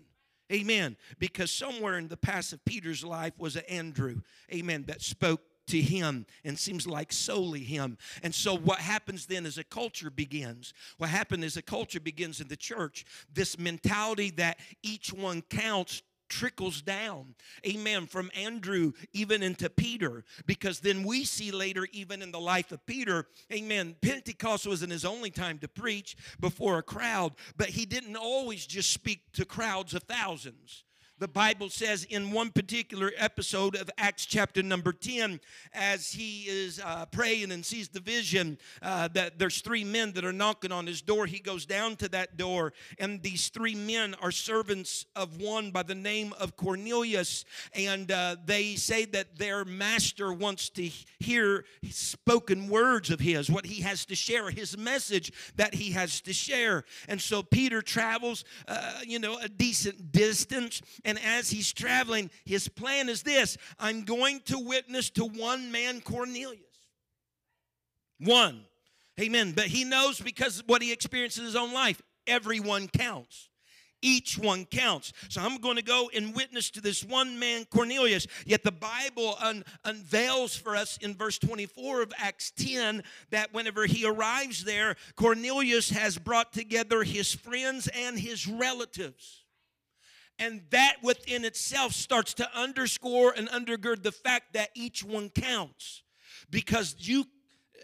Amen. 0.52 0.96
Because 1.20 1.52
somewhere 1.52 1.98
in 1.98 2.08
the 2.08 2.16
past 2.16 2.54
of 2.54 2.64
Peter's 2.64 3.04
life 3.04 3.34
was 3.38 3.58
an 3.58 3.66
Andrew, 3.68 4.22
amen, 4.54 4.86
that 4.88 5.02
spoke 5.02 5.42
to 5.68 5.82
him 5.82 6.26
and 6.46 6.58
seems 6.58 6.88
like 6.88 7.12
solely 7.12 7.60
him. 7.60 7.98
And 8.24 8.34
so 8.34 8.56
what 8.56 8.80
happens 8.80 9.26
then 9.26 9.46
is 9.46 9.58
a 9.58 9.64
culture 9.64 10.10
begins. 10.10 10.74
What 10.98 11.10
happened 11.10 11.44
is 11.44 11.58
a 11.58 11.62
culture 11.62 12.00
begins 12.00 12.40
in 12.40 12.48
the 12.48 12.56
church. 12.56 13.06
This 13.34 13.60
mentality 13.60 14.32
that 14.38 14.60
each 14.82 15.12
one 15.12 15.42
counts 15.42 16.02
trickles 16.30 16.82
down, 16.82 17.36
amen, 17.66 18.08
from 18.08 18.32
Andrew 18.36 18.94
even 19.14 19.44
into 19.44 19.70
Peter, 19.70 20.24
because 20.46 20.80
then 20.80 21.04
we 21.04 21.24
see 21.24 21.52
later, 21.52 21.88
even 21.92 22.22
in 22.22 22.32
the 22.32 22.40
life 22.40 22.72
of 22.72 22.86
Peter, 22.86 23.28
amen, 23.52 23.96
Pentecost 24.02 24.68
wasn't 24.68 24.92
his 24.92 25.06
only 25.06 25.30
time 25.30 25.60
to 25.60 25.68
preach 25.68 26.16
before 26.40 26.78
a 26.78 26.84
crowd, 26.84 27.34
but 27.56 27.70
he 27.70 27.86
didn't 27.86 28.16
always 28.16 28.66
just 28.66 28.92
speak 28.92 29.32
to 29.34 29.46
crowds 29.46 29.94
of 29.94 30.04
thousands 30.04 30.84
the 31.20 31.28
Bible 31.28 31.70
says 31.70 32.04
in 32.04 32.32
one 32.32 32.52
particular 32.52 33.12
episode 33.18 33.76
of 33.76 33.90
Acts 33.98 34.26
chapter 34.26 34.62
number 34.62 34.94
10, 34.94 35.40
as 35.74 36.12
he 36.12 36.44
is 36.44 36.80
uh, 36.84 37.06
praying 37.08 37.52
and 37.52 37.66
sees 37.66 37.90
the 37.90 38.00
vision 38.00 38.58
uh, 38.84 39.08
that 39.10 39.40
there's 39.40 39.62
three 39.62 39.84
men 39.84 40.12
that 40.14 40.24
are 40.24 40.34
knocking 40.34 40.72
on 40.72 40.86
his 40.86 41.02
door, 41.02 41.26
he 41.26 41.40
goes 41.40 41.66
down 41.66 41.96
to 41.96 42.10
that 42.10 42.38
door, 42.38 42.72
and 43.00 43.24
these 43.24 43.50
three 43.50 43.74
men 43.74 44.16
are 44.22 44.32
servants 44.32 45.06
of 45.16 45.42
one 45.42 45.72
by 45.72 45.82
the 45.82 45.96
name 45.96 46.34
of 46.40 46.56
Cornelius, 46.56 47.46
and 47.74 48.12
uh, 48.12 48.36
they 48.46 48.76
say 48.76 49.06
that 49.06 49.38
their 49.38 49.66
master 49.66 50.32
wants 50.32 50.70
to 50.70 50.88
hear 51.20 51.66
spoken 51.90 52.68
words 52.68 53.10
of 53.10 53.20
his, 53.20 53.50
what 53.50 53.66
he 53.66 53.82
has 53.82 54.06
to 54.06 54.16
share, 54.16 54.52
his 54.52 54.78
message 54.78 55.32
that 55.56 55.74
he 55.74 55.92
has 55.92 56.22
to 56.22 56.34
share. 56.34 56.84
And 57.08 57.20
so 57.20 57.42
Peter 57.42 57.82
travels, 57.82 58.46
uh, 58.68 59.00
you 59.06 59.18
know, 59.18 59.40
a 59.40 59.50
decent 59.50 60.12
distance 60.12 60.82
and 61.08 61.18
as 61.24 61.50
he's 61.50 61.72
traveling, 61.72 62.30
his 62.46 62.68
plan 62.68 63.08
is 63.08 63.24
this 63.24 63.58
I'm 63.80 64.04
going 64.04 64.42
to 64.46 64.60
witness 64.60 65.10
to 65.12 65.26
one 65.26 65.72
man, 65.72 66.02
Cornelius. 66.02 66.62
One. 68.20 68.66
Amen. 69.20 69.54
But 69.54 69.68
he 69.68 69.84
knows 69.84 70.20
because 70.20 70.62
what 70.68 70.84
he 70.84 70.92
experienced 70.92 71.40
in 71.40 71.46
his 71.46 71.56
own 71.56 71.74
life, 71.74 72.02
everyone 72.28 72.88
counts. 72.88 73.50
Each 74.02 74.38
one 74.38 74.66
counts. 74.66 75.12
So 75.30 75.42
I'm 75.42 75.58
going 75.58 75.78
to 75.78 75.82
go 75.82 76.12
and 76.14 76.36
witness 76.36 76.70
to 76.72 76.82
this 76.82 77.04
one 77.04 77.40
man, 77.40 77.66
Cornelius. 77.66 78.28
Yet 78.46 78.64
the 78.64 78.72
Bible 78.72 79.38
un- 79.42 79.64
unveils 79.86 80.56
for 80.56 80.76
us 80.76 80.98
in 80.98 81.16
verse 81.16 81.40
24 81.40 82.04
of 82.04 82.14
Acts 82.18 82.52
10 82.52 83.02
that 83.32 83.54
whenever 83.54 83.88
he 83.88 84.06
arrives 84.06 84.66
there, 84.66 84.98
Cornelius 85.16 85.90
has 85.90 86.20
brought 86.20 86.54
together 86.54 87.04
his 87.04 87.34
friends 87.34 87.88
and 87.88 88.20
his 88.20 88.46
relatives. 88.46 89.46
And 90.40 90.62
that 90.70 90.98
within 91.02 91.46
itself 91.46 91.94
starts 91.94 92.34
to 92.36 92.48
underscore 92.56 93.34
and 93.36 93.50
undergird 93.50 94.04
the 94.04 94.12
fact 94.12 94.54
that 94.54 94.70
each 94.76 95.04
one 95.04 95.30
counts. 95.30 96.04
Because 96.50 96.96
you, 97.00 97.26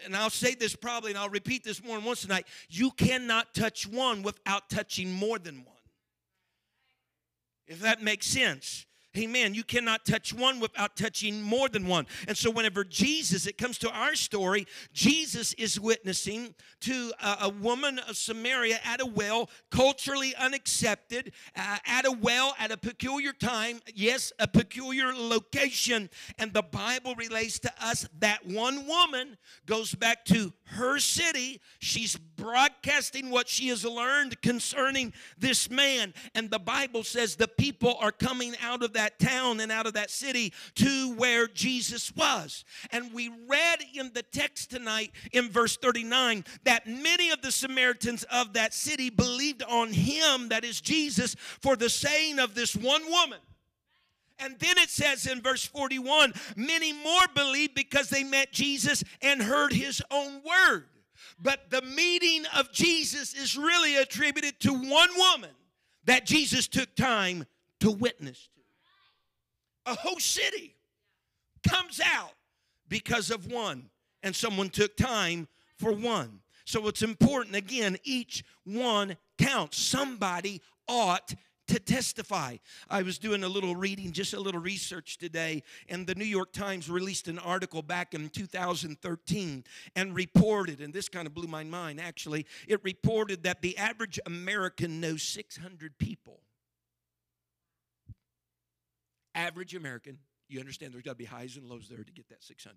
and 0.04 0.16
I'll 0.16 0.30
say 0.30 0.54
this 0.54 0.76
probably, 0.76 1.10
and 1.10 1.18
I'll 1.18 1.28
repeat 1.28 1.64
this 1.64 1.82
more 1.82 1.96
than 1.96 2.04
once 2.04 2.22
tonight 2.22 2.46
you 2.68 2.90
cannot 2.92 3.54
touch 3.54 3.86
one 3.86 4.22
without 4.22 4.70
touching 4.70 5.12
more 5.12 5.38
than 5.38 5.64
one. 5.64 5.74
If 7.66 7.80
that 7.80 8.02
makes 8.02 8.26
sense. 8.26 8.86
Amen. 9.16 9.54
You 9.54 9.62
cannot 9.62 10.04
touch 10.04 10.32
one 10.32 10.58
without 10.58 10.96
touching 10.96 11.40
more 11.40 11.68
than 11.68 11.86
one. 11.86 12.06
And 12.26 12.36
so, 12.36 12.50
whenever 12.50 12.82
Jesus, 12.82 13.46
it 13.46 13.56
comes 13.56 13.78
to 13.78 13.90
our 13.90 14.14
story, 14.14 14.66
Jesus 14.92 15.52
is 15.54 15.78
witnessing 15.78 16.54
to 16.80 17.12
a, 17.22 17.36
a 17.42 17.48
woman 17.48 18.00
of 18.00 18.16
Samaria 18.16 18.80
at 18.84 19.00
a 19.00 19.06
well, 19.06 19.48
culturally 19.70 20.34
unaccepted, 20.34 21.32
uh, 21.56 21.78
at 21.86 22.06
a 22.06 22.12
well 22.12 22.54
at 22.58 22.72
a 22.72 22.76
peculiar 22.76 23.32
time, 23.32 23.80
yes, 23.94 24.32
a 24.38 24.48
peculiar 24.48 25.12
location. 25.14 26.10
And 26.38 26.52
the 26.52 26.62
Bible 26.62 27.14
relates 27.14 27.58
to 27.60 27.72
us 27.80 28.08
that 28.18 28.46
one 28.46 28.86
woman 28.86 29.36
goes 29.66 29.94
back 29.94 30.24
to 30.26 30.52
her 30.64 30.98
city. 30.98 31.60
She's 31.78 32.16
broadcasting 32.16 33.30
what 33.30 33.48
she 33.48 33.68
has 33.68 33.84
learned 33.84 34.42
concerning 34.42 35.12
this 35.38 35.70
man. 35.70 36.14
And 36.34 36.50
the 36.50 36.58
Bible 36.58 37.04
says 37.04 37.36
the 37.36 37.48
people 37.48 37.96
are 38.00 38.12
coming 38.12 38.54
out 38.62 38.82
of 38.82 38.94
that 38.94 39.03
that 39.04 39.18
town 39.18 39.60
and 39.60 39.70
out 39.70 39.86
of 39.86 39.92
that 39.92 40.10
city 40.10 40.50
to 40.74 41.14
where 41.16 41.46
Jesus 41.46 42.10
was. 42.16 42.64
And 42.90 43.12
we 43.12 43.30
read 43.46 43.84
in 43.94 44.10
the 44.14 44.22
text 44.22 44.70
tonight 44.70 45.12
in 45.32 45.50
verse 45.50 45.76
39 45.76 46.42
that 46.64 46.86
many 46.86 47.30
of 47.30 47.42
the 47.42 47.52
Samaritans 47.52 48.24
of 48.32 48.54
that 48.54 48.72
city 48.72 49.10
believed 49.10 49.62
on 49.62 49.92
him, 49.92 50.48
that 50.48 50.64
is 50.64 50.80
Jesus, 50.80 51.36
for 51.60 51.76
the 51.76 51.90
saying 51.90 52.38
of 52.38 52.54
this 52.54 52.74
one 52.74 53.02
woman. 53.10 53.40
And 54.38 54.58
then 54.58 54.78
it 54.78 54.88
says 54.88 55.26
in 55.26 55.42
verse 55.42 55.66
41 55.66 56.32
many 56.56 56.94
more 56.94 57.28
believed 57.34 57.74
because 57.74 58.08
they 58.08 58.24
met 58.24 58.52
Jesus 58.52 59.04
and 59.20 59.42
heard 59.42 59.74
his 59.74 60.00
own 60.10 60.40
word. 60.42 60.86
But 61.38 61.70
the 61.70 61.82
meeting 61.82 62.46
of 62.56 62.72
Jesus 62.72 63.34
is 63.34 63.54
really 63.54 63.96
attributed 63.96 64.60
to 64.60 64.72
one 64.72 65.10
woman 65.14 65.50
that 66.06 66.24
Jesus 66.24 66.66
took 66.68 66.94
time 66.96 67.44
to 67.80 67.90
witness 67.90 68.48
a 69.86 69.94
whole 69.94 70.18
city 70.18 70.74
comes 71.68 72.00
out 72.04 72.32
because 72.88 73.30
of 73.30 73.50
one. 73.50 73.90
And 74.22 74.34
someone 74.34 74.70
took 74.70 74.96
time 74.96 75.48
for 75.76 75.92
one. 75.92 76.40
So 76.64 76.88
it's 76.88 77.02
important, 77.02 77.56
again, 77.56 77.98
each 78.04 78.42
one 78.64 79.18
counts. 79.36 79.78
Somebody 79.78 80.62
ought 80.88 81.34
to 81.68 81.78
testify. 81.78 82.56
I 82.88 83.02
was 83.02 83.18
doing 83.18 83.44
a 83.44 83.48
little 83.48 83.76
reading, 83.76 84.12
just 84.12 84.34
a 84.34 84.40
little 84.40 84.60
research 84.60 85.18
today, 85.18 85.62
and 85.88 86.06
the 86.06 86.14
New 86.14 86.24
York 86.24 86.52
Times 86.52 86.90
released 86.90 87.28
an 87.28 87.38
article 87.38 87.82
back 87.82 88.14
in 88.14 88.28
2013 88.28 89.64
and 89.96 90.14
reported, 90.14 90.80
and 90.80 90.92
this 90.92 91.08
kind 91.08 91.26
of 91.26 91.34
blew 91.34 91.46
my 91.46 91.64
mind 91.64 92.00
actually, 92.00 92.46
it 92.68 92.80
reported 92.82 93.42
that 93.44 93.62
the 93.62 93.76
average 93.78 94.20
American 94.26 95.00
knows 95.00 95.22
600 95.22 95.96
people 95.98 96.40
average 99.34 99.74
American, 99.74 100.18
You 100.48 100.60
understand 100.60 100.92
there's 100.92 101.04
got 101.04 101.12
to 101.12 101.16
be 101.16 101.24
highs 101.24 101.56
and 101.56 101.68
lows 101.68 101.88
there 101.88 102.04
to 102.04 102.12
get 102.12 102.28
that 102.28 102.42
600. 102.42 102.76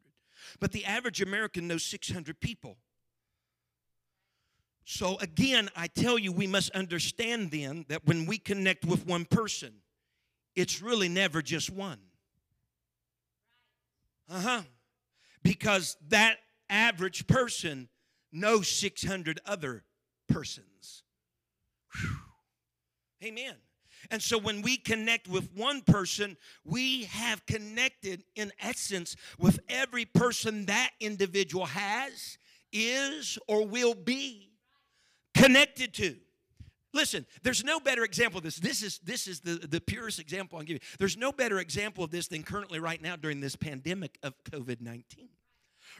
But 0.60 0.72
the 0.72 0.86
average 0.86 1.22
American 1.22 1.68
knows 1.68 1.84
600 1.84 2.40
people. 2.40 2.78
So 4.86 5.18
again, 5.18 5.70
I 5.76 5.88
tell 5.88 6.18
you, 6.18 6.32
we 6.32 6.48
must 6.48 6.70
understand 6.72 7.52
then 7.52 7.86
that 7.90 8.06
when 8.06 8.26
we 8.26 8.38
connect 8.38 8.86
with 8.86 9.06
one 9.06 9.26
person, 9.26 9.74
it's 10.56 10.82
really 10.82 11.10
never 11.10 11.42
just 11.42 11.70
one. 11.70 12.00
Uh 14.30 14.40
huh. 14.40 14.62
Because 15.44 15.98
that 16.08 16.38
average 16.70 17.28
person 17.28 17.90
knows 18.32 18.68
600 18.70 19.40
other 19.46 19.84
persons. 20.30 21.04
Whew. 21.94 22.18
Amen. 23.24 23.56
And 24.10 24.22
so 24.22 24.38
when 24.38 24.62
we 24.62 24.78
connect 24.78 25.28
with 25.28 25.50
one 25.54 25.82
person, 25.82 26.38
we 26.64 27.06
have 27.06 27.46
connected 27.46 28.24
in 28.36 28.52
essence 28.60 29.16
with 29.38 29.60
every 29.70 30.06
person 30.06 30.66
that 30.66 30.92
individual 31.00 31.66
has, 31.66 32.38
is, 32.72 33.38
or 33.48 33.66
will 33.66 33.94
be 33.94 34.50
connected 35.36 35.94
to. 35.96 36.16
Listen, 36.94 37.26
there's 37.44 37.64
no 37.64 37.80
better 37.80 38.04
example 38.04 38.40
of 38.40 38.44
this. 38.44 38.58
This 38.58 38.82
is 38.82 39.00
this 39.00 39.28
is 39.28 39.42
the, 39.42 39.56
the 39.56 39.82
purest 39.82 40.20
example 40.20 40.60
give 40.62 40.76
you. 40.76 40.80
There's 40.98 41.18
no 41.18 41.32
better 41.32 41.60
example 41.60 42.04
of 42.04 42.12
this 42.12 42.28
than 42.28 42.44
currently 42.44 42.80
right 42.80 43.02
now 43.02 43.16
during 43.16 43.40
this 43.40 43.56
pandemic 43.56 44.18
of 44.24 44.34
COVID-19. 44.46 45.28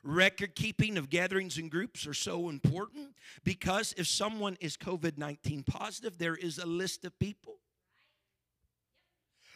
Record 0.04 0.56
keeping 0.56 0.98
of 0.98 1.10
gatherings 1.10 1.58
and 1.58 1.70
groups 1.70 2.08
are 2.08 2.14
so 2.14 2.50
important 2.50 3.16
because 3.44 3.94
if 3.98 4.08
someone 4.08 4.58
is 4.60 4.78
COVID 4.78 5.18
19 5.18 5.64
positive, 5.64 6.18
there 6.18 6.36
is 6.36 6.58
a 6.58 6.66
list 6.66 7.06
of 7.06 7.18
people 7.20 7.60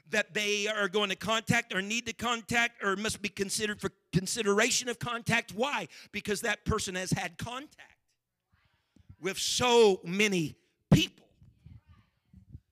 that 0.10 0.34
they 0.34 0.67
are 0.67 0.88
going 0.88 1.10
to 1.10 1.15
contact 1.15 1.74
or 1.74 1.81
need 1.81 2.05
to 2.08 2.13
contact 2.13 2.84
or 2.84 2.96
must 2.96 3.22
be 3.22 3.29
considered 3.29 3.79
for 3.79 3.91
consideration 4.12 4.89
of 4.89 5.00
contact. 5.00 5.53
Why? 5.55 5.88
Because 6.12 6.41
that 6.41 6.65
person 6.65 6.96
has 6.96 7.12
had 7.12 7.38
contact 7.38 7.98
with 9.22 9.38
so 9.38 10.01
many 10.03 10.55
people. 10.91 11.27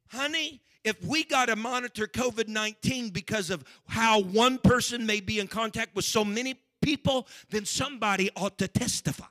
Honey, 0.07 0.61
if 0.83 1.03
we 1.03 1.23
got 1.23 1.47
to 1.47 1.55
monitor 1.55 2.07
COVID 2.07 2.47
19 2.47 3.09
because 3.09 3.49
of 3.49 3.63
how 3.87 4.21
one 4.21 4.57
person 4.57 5.05
may 5.05 5.19
be 5.19 5.39
in 5.39 5.47
contact 5.47 5.95
with 5.95 6.05
so 6.05 6.25
many 6.25 6.55
people, 6.81 7.27
then 7.49 7.65
somebody 7.65 8.29
ought 8.35 8.57
to 8.57 8.67
testify. 8.67 9.25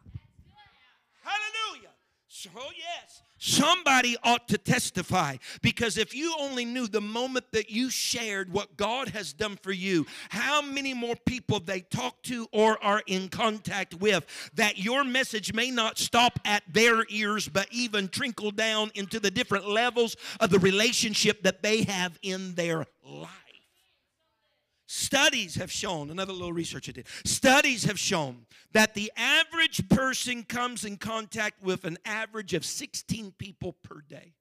Hallelujah. 1.22 1.90
So, 2.28 2.50
yes. 2.76 3.22
Somebody 3.38 4.16
ought 4.24 4.48
to 4.48 4.58
testify 4.58 5.36
because 5.62 5.96
if 5.96 6.14
you 6.14 6.34
only 6.38 6.64
knew 6.64 6.88
the 6.88 7.00
moment 7.00 7.46
that 7.52 7.70
you 7.70 7.88
shared 7.88 8.52
what 8.52 8.76
God 8.76 9.08
has 9.10 9.32
done 9.32 9.56
for 9.62 9.72
you, 9.72 10.06
how 10.28 10.60
many 10.60 10.92
more 10.92 11.14
people 11.24 11.60
they 11.60 11.80
talk 11.80 12.20
to 12.24 12.48
or 12.52 12.82
are 12.82 13.02
in 13.06 13.28
contact 13.28 13.94
with, 13.94 14.24
that 14.54 14.78
your 14.78 15.04
message 15.04 15.54
may 15.54 15.70
not 15.70 15.98
stop 15.98 16.40
at 16.44 16.62
their 16.72 17.04
ears 17.08 17.48
but 17.48 17.68
even 17.70 18.08
trickle 18.08 18.50
down 18.50 18.90
into 18.94 19.20
the 19.20 19.30
different 19.30 19.68
levels 19.68 20.16
of 20.40 20.50
the 20.50 20.58
relationship 20.58 21.42
that 21.42 21.62
they 21.62 21.84
have 21.84 22.18
in 22.22 22.54
their 22.54 22.86
life. 23.04 23.37
Studies 24.90 25.56
have 25.56 25.70
shown, 25.70 26.08
another 26.08 26.32
little 26.32 26.54
research 26.54 26.88
I 26.88 26.92
did, 26.92 27.06
studies 27.22 27.84
have 27.84 27.98
shown 27.98 28.46
that 28.72 28.94
the 28.94 29.12
average 29.18 29.86
person 29.90 30.44
comes 30.44 30.82
in 30.82 30.96
contact 30.96 31.62
with 31.62 31.84
an 31.84 31.98
average 32.06 32.54
of 32.54 32.64
16 32.64 33.32
people 33.32 33.74
per 33.84 34.00
day. 34.00 34.32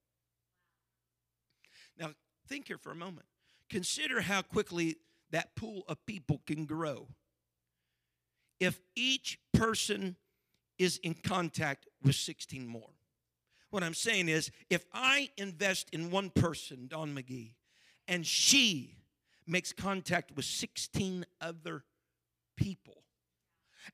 Now, 2.00 2.12
think 2.48 2.68
here 2.68 2.78
for 2.78 2.94
a 2.94 2.96
moment. 2.96 3.26
Consider 3.70 4.22
how 4.22 4.42
quickly 4.42 4.96
that 5.32 5.54
pool 5.58 5.84
of 5.90 6.06
people 6.06 6.42
can 6.48 6.66
grow. 6.66 7.10
If 8.62 8.80
each 8.96 9.40
person 9.54 10.16
is 10.80 10.96
in 11.04 11.16
contact 11.16 11.88
with 12.02 12.16
16 12.16 12.66
more. 12.66 12.92
What 13.70 13.84
I'm 13.84 13.94
saying 13.94 14.30
is, 14.30 14.50
if 14.70 14.86
I 14.94 15.30
invest 15.36 15.90
in 15.92 16.10
one 16.10 16.30
person, 16.30 16.88
Don 16.88 17.14
McGee, 17.14 17.56
and 18.08 18.26
she 18.26 18.97
makes 19.48 19.74
contact 19.74 20.32
with 20.36 20.46
16 20.46 21.26
other 21.42 21.84
people. 22.56 23.04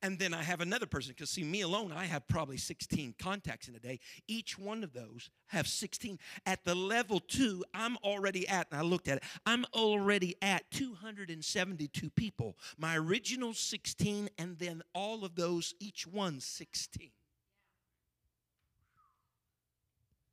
And 0.01 0.17
then 0.17 0.33
I 0.33 0.41
have 0.41 0.61
another 0.61 0.85
person, 0.85 1.13
because 1.15 1.29
see, 1.29 1.43
me 1.43 1.61
alone, 1.61 1.91
I 1.91 2.05
have 2.05 2.27
probably 2.27 2.57
16 2.57 3.15
contacts 3.19 3.67
in 3.67 3.75
a 3.75 3.79
day. 3.79 3.99
Each 4.27 4.57
one 4.57 4.83
of 4.83 4.93
those 4.93 5.29
have 5.47 5.67
16. 5.67 6.17
At 6.45 6.65
the 6.65 6.73
level 6.73 7.19
two, 7.19 7.63
I'm 7.73 7.97
already 7.97 8.47
at, 8.47 8.67
and 8.71 8.79
I 8.79 8.83
looked 8.83 9.07
at 9.07 9.17
it, 9.17 9.23
I'm 9.45 9.65
already 9.73 10.35
at 10.41 10.69
272 10.71 12.09
people. 12.11 12.57
My 12.77 12.97
original 12.97 13.53
16, 13.53 14.29
and 14.37 14.57
then 14.57 14.81
all 14.95 15.23
of 15.23 15.35
those, 15.35 15.75
each 15.79 16.07
one 16.07 16.39
16. 16.39 17.11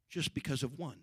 Just 0.09 0.35
because 0.35 0.63
of 0.63 0.79
one. 0.79 1.01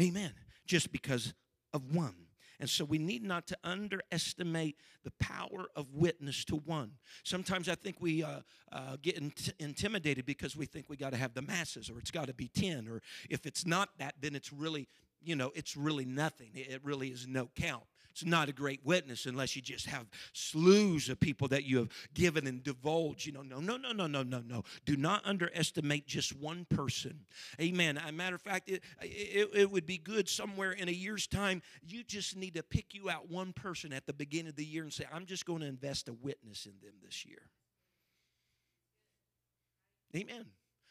Amen. 0.00 0.32
Just 0.66 0.92
because 0.92 1.34
of 1.74 1.94
one. 1.94 2.14
And 2.60 2.68
so 2.68 2.84
we 2.84 2.98
need 2.98 3.22
not 3.22 3.46
to 3.48 3.58
underestimate 3.62 4.76
the 5.04 5.12
power 5.20 5.68
of 5.76 5.94
witness 5.94 6.44
to 6.46 6.56
one. 6.56 6.92
Sometimes 7.22 7.68
I 7.68 7.76
think 7.76 7.96
we 8.00 8.24
uh, 8.24 8.40
uh, 8.72 8.96
get 9.00 9.16
int- 9.16 9.54
intimidated 9.58 10.26
because 10.26 10.56
we 10.56 10.66
think 10.66 10.86
we 10.88 10.96
got 10.96 11.10
to 11.10 11.16
have 11.16 11.34
the 11.34 11.42
masses 11.42 11.88
or 11.88 11.98
it's 11.98 12.10
got 12.10 12.26
to 12.26 12.34
be 12.34 12.48
10 12.48 12.88
or 12.88 13.00
if 13.30 13.46
it's 13.46 13.64
not 13.64 13.90
that, 13.98 14.14
then 14.20 14.34
it's 14.34 14.52
really, 14.52 14.88
you 15.22 15.36
know, 15.36 15.52
it's 15.54 15.76
really 15.76 16.04
nothing. 16.04 16.50
It 16.54 16.80
really 16.82 17.08
is 17.08 17.26
no 17.28 17.48
count. 17.54 17.84
It's 18.18 18.26
not 18.26 18.48
a 18.48 18.52
great 18.52 18.80
witness 18.84 19.26
unless 19.26 19.54
you 19.54 19.62
just 19.62 19.86
have 19.86 20.06
slews 20.32 21.08
of 21.08 21.20
people 21.20 21.46
that 21.48 21.62
you 21.62 21.78
have 21.78 21.88
given 22.14 22.48
and 22.48 22.64
divulged. 22.64 23.26
You 23.26 23.32
know, 23.32 23.42
no, 23.42 23.60
no, 23.60 23.76
no, 23.76 23.92
no, 23.92 24.08
no, 24.08 24.24
no, 24.24 24.42
no. 24.44 24.64
Do 24.84 24.96
not 24.96 25.24
underestimate 25.24 26.08
just 26.08 26.34
one 26.34 26.66
person. 26.68 27.20
Amen. 27.60 27.96
As 27.96 28.08
a 28.08 28.12
matter 28.12 28.34
of 28.34 28.42
fact, 28.42 28.70
it, 28.70 28.82
it, 29.00 29.50
it 29.54 29.70
would 29.70 29.86
be 29.86 29.98
good 29.98 30.28
somewhere 30.28 30.72
in 30.72 30.88
a 30.88 30.92
year's 30.92 31.28
time. 31.28 31.62
You 31.86 32.02
just 32.02 32.36
need 32.36 32.54
to 32.54 32.64
pick 32.64 32.92
you 32.92 33.08
out 33.08 33.30
one 33.30 33.52
person 33.52 33.92
at 33.92 34.04
the 34.04 34.12
beginning 34.12 34.48
of 34.48 34.56
the 34.56 34.64
year 34.64 34.82
and 34.82 34.92
say, 34.92 35.04
I'm 35.12 35.24
just 35.24 35.46
going 35.46 35.60
to 35.60 35.66
invest 35.66 36.08
a 36.08 36.12
witness 36.12 36.66
in 36.66 36.72
them 36.82 36.94
this 37.04 37.24
year. 37.24 37.42
Amen. 40.16 40.46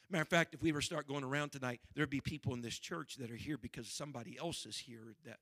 Matter 0.09 0.21
of 0.21 0.29
fact, 0.29 0.53
if 0.53 0.61
we 0.61 0.71
to 0.71 0.81
start 0.81 1.09
going 1.09 1.25
around 1.25 1.51
tonight, 1.51 1.81
there'd 1.93 2.09
be 2.09 2.21
people 2.21 2.53
in 2.53 2.61
this 2.61 2.79
church 2.79 3.17
that 3.17 3.29
are 3.29 3.35
here 3.35 3.57
because 3.57 3.89
somebody 3.89 4.37
else 4.39 4.65
is 4.65 4.77
here 4.77 5.15
that 5.25 5.39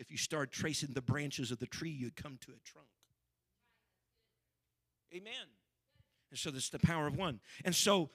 if 0.00 0.10
you 0.10 0.16
start 0.16 0.50
tracing 0.50 0.94
the 0.94 1.02
branches 1.02 1.50
of 1.50 1.58
the 1.58 1.66
tree, 1.66 1.90
you'd 1.90 2.16
come 2.16 2.38
to 2.40 2.52
a 2.52 2.60
trunk. 2.64 2.88
Amen. 5.14 5.32
And 6.30 6.38
so 6.38 6.50
this 6.50 6.64
is 6.64 6.70
the 6.70 6.78
power 6.78 7.06
of 7.06 7.16
one. 7.16 7.40
And 7.66 7.74
so 7.74 8.08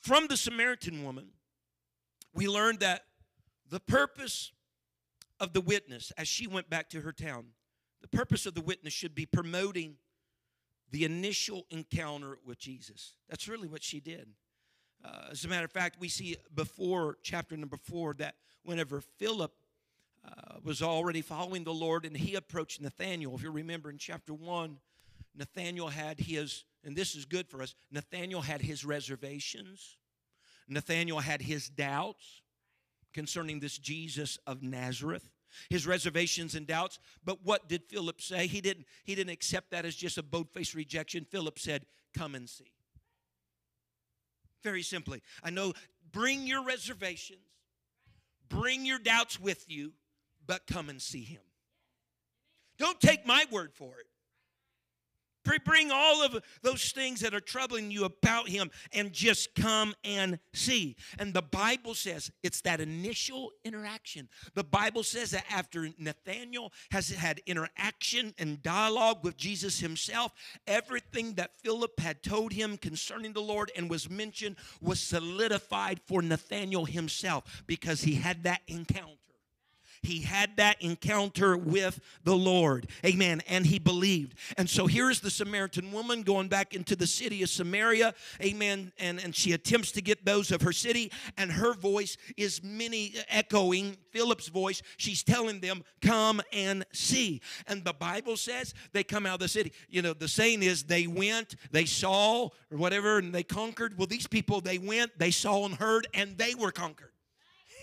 from 0.00 0.26
the 0.26 0.36
Samaritan 0.36 1.04
woman, 1.04 1.28
we 2.34 2.48
learned 2.48 2.80
that 2.80 3.04
the 3.70 3.78
purpose 3.78 4.50
of 5.38 5.52
the 5.52 5.60
witness, 5.60 6.10
as 6.18 6.26
she 6.26 6.48
went 6.48 6.68
back 6.68 6.90
to 6.90 7.02
her 7.02 7.12
town, 7.12 7.46
the 8.00 8.08
purpose 8.08 8.44
of 8.44 8.54
the 8.54 8.60
witness 8.60 8.92
should 8.92 9.14
be 9.14 9.26
promoting 9.26 9.94
the 10.90 11.04
initial 11.04 11.66
encounter 11.70 12.38
with 12.44 12.58
Jesus. 12.58 13.14
That's 13.28 13.46
really 13.46 13.68
what 13.68 13.84
she 13.84 14.00
did. 14.00 14.28
Uh, 15.04 15.28
as 15.30 15.44
a 15.44 15.48
matter 15.48 15.66
of 15.66 15.70
fact, 15.70 16.00
we 16.00 16.08
see 16.08 16.36
before 16.52 17.18
chapter 17.22 17.56
number 17.56 17.76
four 17.76 18.14
that 18.14 18.34
whenever 18.64 19.00
Philip 19.00 19.52
uh, 20.24 20.58
was 20.62 20.82
already 20.82 21.22
following 21.22 21.64
the 21.64 21.72
Lord, 21.72 22.04
and 22.04 22.16
he 22.16 22.34
approached 22.34 22.80
Nathaniel. 22.80 23.34
If 23.34 23.42
you 23.42 23.50
remember 23.50 23.90
in 23.90 23.98
chapter 23.98 24.34
1, 24.34 24.78
Nathaniel 25.34 25.88
had 25.88 26.18
his, 26.18 26.64
and 26.84 26.96
this 26.96 27.14
is 27.14 27.24
good 27.24 27.48
for 27.48 27.62
us, 27.62 27.74
Nathaniel 27.90 28.40
had 28.40 28.60
his 28.60 28.84
reservations. 28.84 29.96
Nathaniel 30.68 31.20
had 31.20 31.42
his 31.42 31.68
doubts 31.68 32.42
concerning 33.12 33.60
this 33.60 33.78
Jesus 33.78 34.38
of 34.46 34.62
Nazareth 34.62 35.30
his 35.70 35.86
reservations 35.86 36.54
and 36.54 36.66
doubts 36.66 36.98
but 37.24 37.44
what 37.44 37.68
did 37.68 37.82
philip 37.84 38.20
say 38.20 38.46
he 38.46 38.60
didn't 38.60 38.86
he 39.04 39.14
didn't 39.14 39.32
accept 39.32 39.70
that 39.70 39.84
as 39.84 39.94
just 39.94 40.18
a 40.18 40.22
bold-faced 40.22 40.74
rejection 40.74 41.24
philip 41.24 41.58
said 41.58 41.86
come 42.14 42.34
and 42.34 42.48
see 42.48 42.72
very 44.62 44.82
simply 44.82 45.22
i 45.42 45.50
know 45.50 45.72
bring 46.12 46.46
your 46.46 46.62
reservations 46.64 47.40
bring 48.48 48.84
your 48.84 48.98
doubts 48.98 49.40
with 49.40 49.64
you 49.68 49.92
but 50.48 50.66
come 50.66 50.88
and 50.88 51.00
see 51.00 51.22
him. 51.22 51.42
Don't 52.78 53.00
take 53.00 53.24
my 53.24 53.44
word 53.52 53.72
for 53.72 54.00
it. 54.00 54.06
Bring 55.64 55.90
all 55.90 56.22
of 56.22 56.42
those 56.62 56.90
things 56.92 57.20
that 57.20 57.34
are 57.34 57.40
troubling 57.40 57.90
you 57.90 58.04
about 58.04 58.48
him 58.48 58.70
and 58.92 59.12
just 59.12 59.54
come 59.54 59.94
and 60.02 60.38
see. 60.52 60.96
And 61.18 61.32
the 61.32 61.42
Bible 61.42 61.94
says 61.94 62.30
it's 62.42 62.62
that 62.62 62.80
initial 62.80 63.52
interaction. 63.64 64.28
The 64.54 64.64
Bible 64.64 65.02
says 65.02 65.30
that 65.30 65.44
after 65.50 65.88
Nathaniel 65.98 66.72
has 66.90 67.10
had 67.10 67.40
interaction 67.46 68.34
and 68.38 68.62
dialogue 68.62 69.22
with 69.22 69.36
Jesus 69.36 69.78
himself, 69.78 70.32
everything 70.66 71.34
that 71.34 71.58
Philip 71.62 72.00
had 72.00 72.22
told 72.22 72.52
him 72.52 72.76
concerning 72.76 73.32
the 73.32 73.40
Lord 73.40 73.70
and 73.76 73.88
was 73.88 74.10
mentioned 74.10 74.56
was 74.80 75.00
solidified 75.00 76.00
for 76.06 76.22
Nathaniel 76.22 76.86
himself 76.86 77.62
because 77.66 78.02
he 78.02 78.16
had 78.16 78.42
that 78.44 78.62
encounter. 78.66 79.27
He 80.02 80.22
had 80.22 80.56
that 80.56 80.80
encounter 80.80 81.56
with 81.56 82.00
the 82.24 82.36
Lord. 82.36 82.88
Amen. 83.04 83.42
And 83.48 83.66
he 83.66 83.78
believed. 83.78 84.34
And 84.56 84.68
so 84.68 84.86
here's 84.86 85.20
the 85.20 85.30
Samaritan 85.30 85.92
woman 85.92 86.22
going 86.22 86.48
back 86.48 86.74
into 86.74 86.96
the 86.96 87.06
city 87.06 87.42
of 87.42 87.48
Samaria. 87.48 88.14
Amen. 88.42 88.92
And, 88.98 89.22
and 89.22 89.34
she 89.34 89.52
attempts 89.52 89.92
to 89.92 90.02
get 90.02 90.24
those 90.24 90.50
of 90.52 90.62
her 90.62 90.72
city, 90.72 91.10
and 91.36 91.50
her 91.52 91.74
voice 91.74 92.16
is 92.36 92.62
many 92.62 93.14
echoing 93.28 93.96
Philip's 94.12 94.48
voice. 94.48 94.82
She's 94.96 95.22
telling 95.22 95.60
them, 95.60 95.84
Come 96.02 96.40
and 96.52 96.86
see. 96.92 97.40
And 97.66 97.84
the 97.84 97.92
Bible 97.92 98.36
says 98.36 98.74
they 98.92 99.04
come 99.04 99.26
out 99.26 99.34
of 99.34 99.40
the 99.40 99.48
city. 99.48 99.72
You 99.88 100.02
know, 100.02 100.12
the 100.12 100.28
saying 100.28 100.62
is 100.62 100.84
they 100.84 101.06
went, 101.06 101.56
they 101.70 101.84
saw, 101.84 102.48
or 102.70 102.78
whatever, 102.78 103.18
and 103.18 103.34
they 103.34 103.42
conquered. 103.42 103.98
Well, 103.98 104.06
these 104.06 104.26
people, 104.26 104.60
they 104.60 104.78
went, 104.78 105.18
they 105.18 105.30
saw 105.30 105.64
and 105.64 105.74
heard, 105.74 106.06
and 106.14 106.36
they 106.38 106.54
were 106.54 106.72
conquered. 106.72 107.12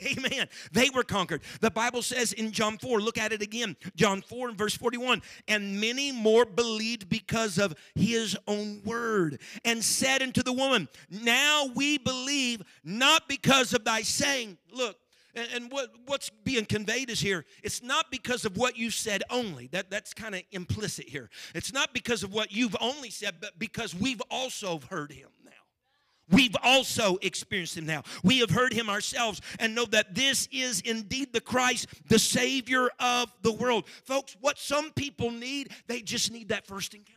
Amen. 0.06 0.48
They 0.72 0.90
were 0.90 1.04
conquered. 1.04 1.42
The 1.62 1.72
Bible 1.72 2.02
says 2.02 2.34
in 2.34 2.52
John 2.52 2.78
4, 2.78 3.00
look 3.00 3.18
at 3.18 3.32
it 3.32 3.42
again. 3.42 3.76
John 3.96 4.22
4 4.22 4.50
and 4.50 4.58
verse 4.58 4.76
41. 4.76 5.22
And 5.48 5.80
many 5.80 6.12
more 6.12 6.46
believed 6.46 7.10
because 7.10 7.58
of 7.58 7.76
his 7.94 8.38
own 8.48 8.82
word, 8.84 9.40
and 9.64 9.84
said 9.84 10.22
unto 10.22 10.44
the 10.44 10.54
woman, 10.54 10.88
Now 11.10 11.68
we 11.76 11.98
believe, 11.98 12.62
not 12.84 13.28
because 13.28 13.74
of 13.74 13.84
thy 13.86 14.02
saying. 14.02 14.58
Look, 14.72 14.98
and, 15.36 15.70
what, 15.70 15.92
what's 16.06 16.30
being 16.30 16.66
conveyed 16.66 17.10
is 17.10 17.20
here, 17.20 17.46
it's 17.62 17.84
not 17.84 18.10
because 18.10 18.46
of 18.46 18.56
what 18.56 18.78
you 18.78 18.90
said 18.90 19.22
only. 19.30 19.68
That, 19.68 19.90
that's 19.90 20.14
kind 20.14 20.34
of 20.34 20.44
implicit 20.52 21.10
here. 21.10 21.30
It's 21.54 21.74
not 21.74 21.94
because 21.94 22.24
of 22.24 22.34
what 22.34 22.54
you've 22.54 22.76
only 22.80 23.10
said, 23.10 23.36
but 23.42 23.60
because 23.60 23.94
we've 23.94 24.22
also 24.32 24.80
heard 24.90 25.12
him. 25.12 25.30
We've 26.30 26.56
also 26.64 27.18
experienced 27.22 27.78
him 27.78 27.86
now. 27.86 28.04
We 28.24 28.40
have 28.40 28.50
heard 28.50 28.74
him 28.74 28.90
ourselves 28.90 29.42
and 29.60 29.76
know 29.76 29.86
that 29.86 30.16
this 30.16 30.48
is 30.52 30.82
indeed 30.82 31.34
the 31.34 31.42
Christ, 31.42 31.88
the 32.10 32.18
Savior 32.18 32.90
of 33.00 33.32
the 33.44 33.52
world. 33.52 33.88
Folks, 34.06 34.36
what 34.42 34.58
some 34.58 34.92
people 34.92 35.30
need, 35.30 35.70
they 35.88 36.02
just 36.02 36.32
need 36.32 36.50
that 36.50 36.66
first 36.66 36.94
encounter. 36.94 37.12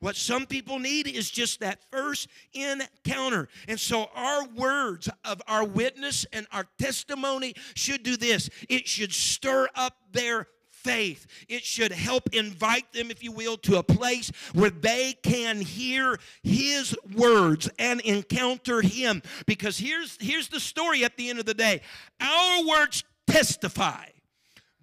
What 0.00 0.16
some 0.16 0.46
people 0.46 0.78
need 0.78 1.06
is 1.06 1.30
just 1.30 1.60
that 1.60 1.78
first 1.90 2.28
encounter. 2.54 3.48
And 3.68 3.78
so, 3.78 4.08
our 4.14 4.46
words 4.48 5.10
of 5.26 5.42
our 5.46 5.62
witness 5.62 6.24
and 6.32 6.46
our 6.52 6.66
testimony 6.78 7.54
should 7.74 8.02
do 8.02 8.16
this 8.16 8.48
it 8.68 8.88
should 8.88 9.12
stir 9.12 9.68
up 9.74 9.96
their 10.12 10.48
faith. 10.82 11.26
It 11.48 11.62
should 11.64 11.92
help 11.92 12.34
invite 12.34 12.92
them, 12.92 13.10
if 13.10 13.22
you 13.22 13.32
will, 13.32 13.56
to 13.58 13.78
a 13.78 13.82
place 13.82 14.30
where 14.52 14.70
they 14.70 15.14
can 15.22 15.60
hear 15.60 16.18
His 16.42 16.96
words 17.14 17.68
and 17.78 18.00
encounter 18.00 18.80
Him. 18.80 19.22
Because 19.46 19.78
here's, 19.78 20.16
here's 20.20 20.48
the 20.48 20.60
story 20.60 21.04
at 21.04 21.16
the 21.16 21.30
end 21.30 21.38
of 21.38 21.46
the 21.46 21.54
day 21.54 21.82
our 22.20 22.66
words 22.66 23.04
testify, 23.26 24.04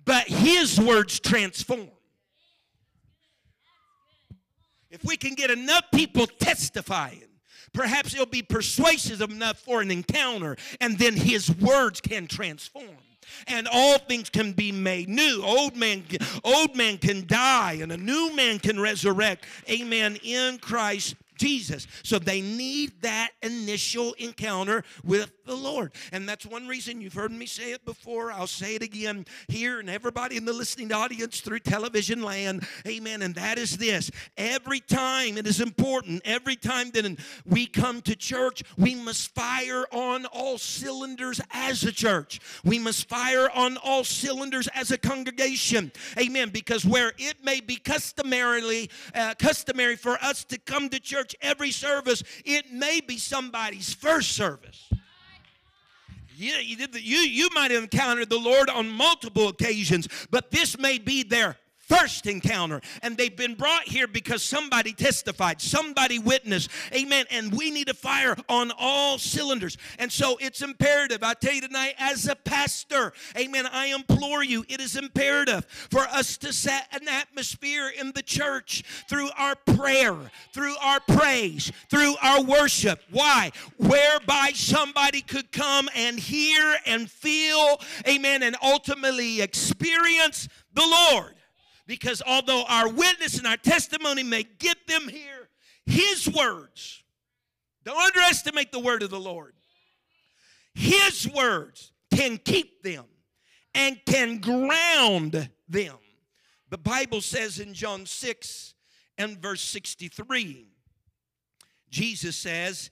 but 0.06 0.28
His 0.28 0.80
words 0.80 1.20
transform. 1.20 1.90
If 4.90 5.04
we 5.04 5.18
can 5.18 5.34
get 5.34 5.52
enough 5.52 5.84
people 5.94 6.28
testifying, 6.28 7.24
perhaps 7.74 8.14
it'll 8.14 8.26
be 8.26 8.42
persuasive 8.42 9.22
enough 9.22 9.60
for 9.60 9.82
an 9.82 9.92
encounter, 9.92 10.56
and 10.80 10.98
then 10.98 11.16
His 11.16 11.54
words 11.58 12.02
can 12.02 12.28
transform 12.28 12.98
and 13.48 13.68
all 13.72 13.98
things 13.98 14.30
can 14.30 14.54
be 14.54 14.72
made 14.72 15.10
new. 15.10 15.42
Old 15.44 15.76
man, 15.76 16.04
old 16.44 16.76
man 16.76 16.98
can 16.98 17.26
die, 17.28 17.80
and 17.82 17.92
a 17.92 17.98
new 17.98 18.36
man 18.36 18.60
can 18.60 18.80
resurrect. 18.80 19.46
Amen. 19.70 20.18
In 20.24 20.58
Christ 20.60 21.16
Jesus. 21.38 21.88
So 22.04 22.20
they 22.20 22.42
need 22.42 23.02
that 23.02 23.32
initial 23.42 24.14
encounter 24.14 24.84
with 25.04 25.32
the 25.46 25.56
Lord. 25.56 25.92
And 26.12 26.28
that's 26.28 26.46
one 26.46 26.68
reason 26.68 27.02
you've 27.02 27.14
heard 27.14 27.32
me 27.32 27.46
say 27.46 27.72
it 27.72 27.86
before. 27.86 28.32
I'll 28.32 28.48
say 28.48 28.76
it 28.76 28.84
again 28.84 29.26
here 29.48 29.80
and 29.80 29.90
everybody 29.90 30.38
in 30.38 30.46
the 30.46 30.54
listening 30.54 30.92
audience 30.92 31.42
through 31.42 31.60
television 31.60 32.22
land. 32.22 32.68
Amen. 32.88 33.22
And 33.22 33.36
that 33.36 33.58
is 33.58 33.78
this 33.78 34.12
every 34.36 34.80
time 34.80 35.38
it 35.38 35.48
is 35.48 35.62
important, 35.62 36.22
every 36.26 36.56
time 36.56 36.92
that 36.92 37.18
we 37.46 37.66
come 37.66 38.02
to 38.02 38.16
church, 38.16 38.64
we 38.78 38.96
must 38.96 39.34
fire 39.34 39.86
on 39.92 40.26
all 40.28 40.58
cylinders 40.58 41.40
as 41.52 41.84
a 41.84 41.92
church. 41.92 42.40
We 42.64 42.80
must 42.80 43.08
fire 43.08 43.50
on 43.54 43.78
all 43.78 44.04
cylinders 44.04 44.68
as 44.76 44.92
a 44.92 44.98
congregation. 44.98 45.92
Amen. 46.20 46.50
Because 46.50 46.86
where 46.86 47.14
it 47.18 47.44
may 47.44 47.62
be 47.62 47.78
customarily 47.78 48.90
uh, 49.16 49.34
customary 49.40 49.96
for 49.96 50.18
us 50.22 50.44
to 50.46 50.58
come 50.58 50.90
to 50.90 51.00
church 51.00 51.27
church 51.28 51.36
every 51.42 51.72
service, 51.72 52.24
it 52.46 52.72
may 52.72 53.02
be 53.02 53.18
somebody's 53.18 53.94
first 53.94 54.32
service. 54.32 54.90
You, 56.36 56.54
you, 56.54 56.88
you, 56.94 57.18
you 57.18 57.50
might 57.54 57.72
have 57.72 57.84
encountered 57.84 58.30
the 58.30 58.38
Lord 58.38 58.70
on 58.70 58.90
multiple 58.90 59.48
occasions, 59.48 60.08
but 60.30 60.52
this 60.52 60.78
may 60.78 61.00
be 61.00 61.24
their 61.24 61.58
first 61.88 62.28
encounter. 62.28 62.82
And 63.02 63.18
they've 63.18 63.36
been 63.36 63.56
brought 63.56 63.84
here 63.84 64.08
because 64.08 64.44
somebody 64.44 64.94
testified, 64.94 65.62
somebody 65.62 66.20
witnessed. 66.20 66.70
Amen. 66.94 67.26
And 67.32 67.54
we 67.54 67.72
need 67.72 67.88
to 67.88 67.94
fire 67.94 68.36
on 68.50 68.72
all 68.78 69.18
cylinders. 69.18 69.78
And 70.00 70.12
so 70.12 70.38
it's 70.40 70.62
imperative. 70.62 71.24
I 71.24 71.34
tell 71.34 71.54
you 71.54 71.62
tonight, 71.62 71.96
as 71.98 72.28
a 72.28 72.36
pastor, 72.36 73.14
amen, 73.38 73.68
I 73.72 73.88
implore 73.88 74.44
you, 74.44 74.66
it 74.68 74.82
is 74.82 74.96
imperative 74.96 75.66
for 75.90 76.02
us 76.02 76.38
to 76.38 76.54
set 76.54 76.88
an 76.92 77.08
atmosphere 77.08 77.90
in 77.98 78.12
the 78.12 78.22
church 78.22 78.84
through 79.10 79.30
our 79.38 79.56
prayer, 79.56 80.16
through 80.54 80.76
our 80.82 81.00
praise, 81.00 81.72
through 81.90 82.16
our 82.22 82.44
worship. 82.44 83.02
Why? 83.12 83.52
Whereby 83.78 84.52
somebody 84.54 85.22
could 85.22 85.52
come 85.52 85.90
and 85.96 86.20
hear 86.20 86.78
and 86.86 87.10
feel, 87.10 87.80
amen, 88.08 88.44
and 88.44 88.56
ultimately 88.62 89.42
experience 89.42 90.48
the 90.74 90.86
Lord. 91.12 91.37
Because 91.88 92.22
although 92.28 92.64
our 92.68 92.90
witness 92.90 93.38
and 93.38 93.48
our 93.48 93.58
testimony 93.58 94.22
may 94.22 94.44
get 94.44 94.86
them 94.88 95.08
here, 95.08 95.50
His 95.86 96.30
words, 96.30 97.04
don't 97.84 97.98
underestimate 97.98 98.74
the 98.74 98.80
word 98.80 99.02
of 99.02 99.10
the 99.10 99.20
Lord. 99.20 99.54
His 100.76 101.28
words 101.34 101.94
can 102.14 102.38
keep 102.38 102.84
them 102.84 103.06
and 103.74 103.98
can 104.06 104.40
ground 104.40 105.50
them. 105.70 105.96
The 106.70 106.78
Bible 106.78 107.22
says 107.22 107.60
in 107.60 107.74
John 107.74 108.06
6 108.06 108.74
and 109.18 109.42
verse 109.42 109.62
63, 109.62 110.68
Jesus 111.90 112.36
says, 112.36 112.92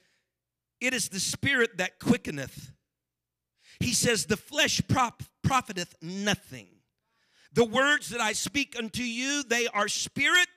It 0.79 0.93
is 0.93 1.09
the 1.09 1.19
spirit 1.19 1.77
that 1.77 1.99
quickeneth. 1.99 2.71
He 3.81 3.93
says, 3.93 4.25
The 4.25 4.37
flesh 4.37 4.81
profiteth 5.43 5.95
nothing. 6.01 6.67
The 7.55 7.65
words 7.65 8.09
that 8.09 8.19
I 8.19 8.33
speak 8.33 8.75
unto 8.77 9.01
you, 9.01 9.41
they 9.43 9.67
are 9.67 9.87
spirit 9.87 10.47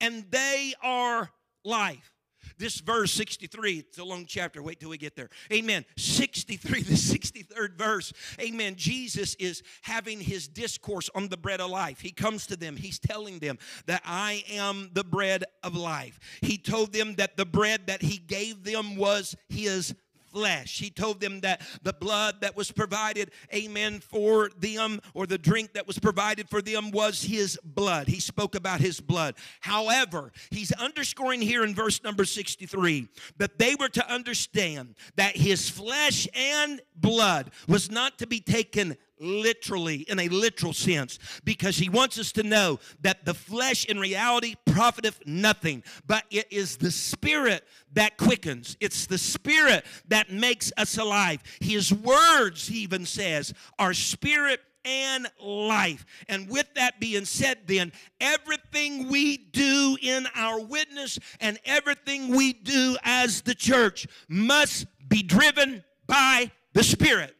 and 0.00 0.26
they 0.30 0.74
are 0.82 1.30
life. 1.64 2.10
This 2.58 2.80
verse 2.80 3.12
63, 3.12 3.78
it's 3.78 3.98
a 3.98 4.04
long 4.04 4.26
chapter. 4.26 4.62
Wait 4.62 4.80
till 4.80 4.90
we 4.90 4.98
get 4.98 5.16
there. 5.16 5.30
Amen. 5.52 5.84
63, 5.96 6.82
the 6.82 6.94
63rd 6.94 7.76
verse. 7.76 8.12
Amen. 8.40 8.74
Jesus 8.76 9.34
is 9.36 9.62
having 9.82 10.20
his 10.20 10.48
discourse 10.48 11.08
on 11.14 11.28
the 11.28 11.36
bread 11.36 11.60
of 11.60 11.70
life. 11.70 12.00
He 12.00 12.10
comes 12.10 12.46
to 12.48 12.56
them, 12.56 12.76
he's 12.76 12.98
telling 12.98 13.38
them 13.38 13.58
that 13.86 14.02
I 14.04 14.44
am 14.50 14.90
the 14.92 15.04
bread 15.04 15.44
of 15.62 15.76
life. 15.76 16.18
He 16.42 16.58
told 16.58 16.92
them 16.92 17.14
that 17.16 17.36
the 17.36 17.46
bread 17.46 17.86
that 17.86 18.02
he 18.02 18.18
gave 18.18 18.64
them 18.64 18.96
was 18.96 19.36
his 19.48 19.94
flesh. 20.34 20.80
He 20.80 20.90
told 20.90 21.20
them 21.20 21.40
that 21.40 21.60
the 21.82 21.92
blood 21.92 22.40
that 22.40 22.56
was 22.56 22.72
provided, 22.72 23.30
amen, 23.54 24.00
for 24.00 24.50
them, 24.58 25.00
or 25.14 25.26
the 25.26 25.38
drink 25.38 25.74
that 25.74 25.86
was 25.86 25.98
provided 25.98 26.50
for 26.50 26.60
them 26.60 26.90
was 26.90 27.22
his 27.22 27.58
blood. 27.64 28.08
He 28.08 28.18
spoke 28.18 28.56
about 28.56 28.80
his 28.80 29.00
blood. 29.00 29.36
However, 29.60 30.32
he's 30.50 30.72
underscoring 30.72 31.40
here 31.40 31.62
in 31.62 31.74
verse 31.74 32.02
number 32.02 32.24
63 32.24 33.08
that 33.38 33.58
they 33.58 33.76
were 33.76 33.88
to 33.90 34.12
understand 34.12 34.96
that 35.14 35.36
his 35.36 35.70
flesh 35.70 36.26
and 36.34 36.80
blood 36.96 37.52
was 37.68 37.90
not 37.90 38.18
to 38.18 38.26
be 38.26 38.40
taken 38.40 38.96
literally, 39.18 39.98
in 40.08 40.18
a 40.18 40.28
literal 40.28 40.72
sense, 40.72 41.18
because 41.44 41.76
he 41.76 41.88
wants 41.88 42.18
us 42.18 42.32
to 42.32 42.42
know 42.42 42.80
that 43.00 43.24
the 43.24 43.34
flesh 43.34 43.84
in 43.86 43.98
reality 43.98 44.54
profiteth 44.66 45.20
nothing, 45.26 45.82
but 46.06 46.24
it 46.30 46.46
is 46.50 46.76
the 46.76 46.90
spirit 46.90 47.64
that 47.92 48.16
quickens. 48.16 48.76
It's 48.80 49.06
the 49.06 49.18
spirit 49.18 49.84
that 50.08 50.30
makes 50.30 50.72
us 50.76 50.98
alive. 50.98 51.42
His 51.60 51.92
words, 51.92 52.68
he 52.68 52.78
even 52.78 53.06
says, 53.06 53.54
are 53.78 53.94
spirit 53.94 54.60
and 54.84 55.26
life. 55.40 56.04
And 56.28 56.48
with 56.48 56.72
that 56.74 57.00
being 57.00 57.24
said, 57.24 57.60
then, 57.66 57.92
everything 58.20 59.08
we 59.08 59.38
do 59.38 59.96
in 60.02 60.26
our 60.34 60.60
witness 60.60 61.18
and 61.40 61.58
everything 61.64 62.36
we 62.36 62.52
do 62.52 62.96
as 63.02 63.42
the 63.42 63.54
church 63.54 64.06
must 64.28 64.86
be 65.08 65.22
driven 65.22 65.84
by 66.06 66.50
the 66.74 66.84
Spirit. 66.84 67.34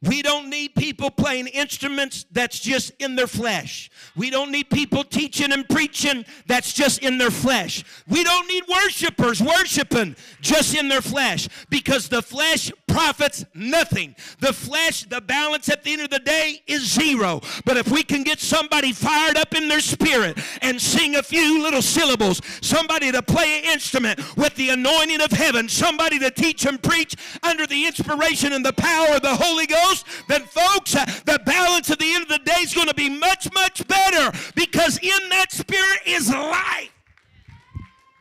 We 0.00 0.22
don't 0.22 0.48
need 0.48 0.76
people 0.76 1.10
playing 1.10 1.48
instruments 1.48 2.24
that's 2.30 2.60
just 2.60 2.92
in 3.00 3.16
their 3.16 3.26
flesh. 3.26 3.90
We 4.14 4.30
don't 4.30 4.52
need 4.52 4.70
people 4.70 5.02
teaching 5.02 5.52
and 5.52 5.68
preaching 5.68 6.24
that's 6.46 6.72
just 6.72 7.02
in 7.02 7.18
their 7.18 7.32
flesh. 7.32 7.84
We 8.06 8.22
don't 8.22 8.46
need 8.46 8.62
worshipers 8.68 9.42
worshiping 9.42 10.14
just 10.40 10.76
in 10.76 10.88
their 10.88 11.00
flesh 11.00 11.48
because 11.68 12.08
the 12.08 12.22
flesh 12.22 12.70
profits 12.88 13.44
nothing. 13.54 14.16
The 14.40 14.52
flesh, 14.52 15.04
the 15.04 15.20
balance 15.20 15.68
at 15.68 15.84
the 15.84 15.92
end 15.92 16.02
of 16.02 16.10
the 16.10 16.18
day 16.18 16.62
is 16.66 16.92
zero. 16.92 17.40
But 17.64 17.76
if 17.76 17.90
we 17.90 18.02
can 18.02 18.22
get 18.24 18.40
somebody 18.40 18.92
fired 18.92 19.36
up 19.36 19.54
in 19.54 19.68
their 19.68 19.80
spirit 19.80 20.38
and 20.62 20.80
sing 20.80 21.14
a 21.16 21.22
few 21.22 21.62
little 21.62 21.82
syllables, 21.82 22.40
somebody 22.60 23.12
to 23.12 23.22
play 23.22 23.58
an 23.58 23.72
instrument 23.72 24.36
with 24.36 24.54
the 24.56 24.70
anointing 24.70 25.20
of 25.20 25.30
heaven, 25.30 25.68
somebody 25.68 26.18
to 26.18 26.30
teach 26.30 26.66
and 26.66 26.82
preach 26.82 27.14
under 27.42 27.66
the 27.66 27.86
inspiration 27.86 28.52
and 28.52 28.64
the 28.64 28.72
power 28.72 29.16
of 29.16 29.22
the 29.22 29.36
Holy 29.36 29.66
Ghost, 29.66 30.06
then 30.28 30.44
folks, 30.44 30.94
uh, 30.94 31.04
the 31.26 31.40
balance 31.44 31.90
at 31.90 31.98
the 31.98 32.12
end 32.12 32.22
of 32.22 32.28
the 32.28 32.38
day 32.38 32.60
is 32.60 32.74
going 32.74 32.88
to 32.88 32.94
be 32.94 33.08
much, 33.08 33.52
much 33.52 33.86
better 33.86 34.36
because 34.54 34.98
in 34.98 35.28
that 35.30 35.52
spirit 35.52 36.00
is 36.06 36.30
life. 36.30 36.92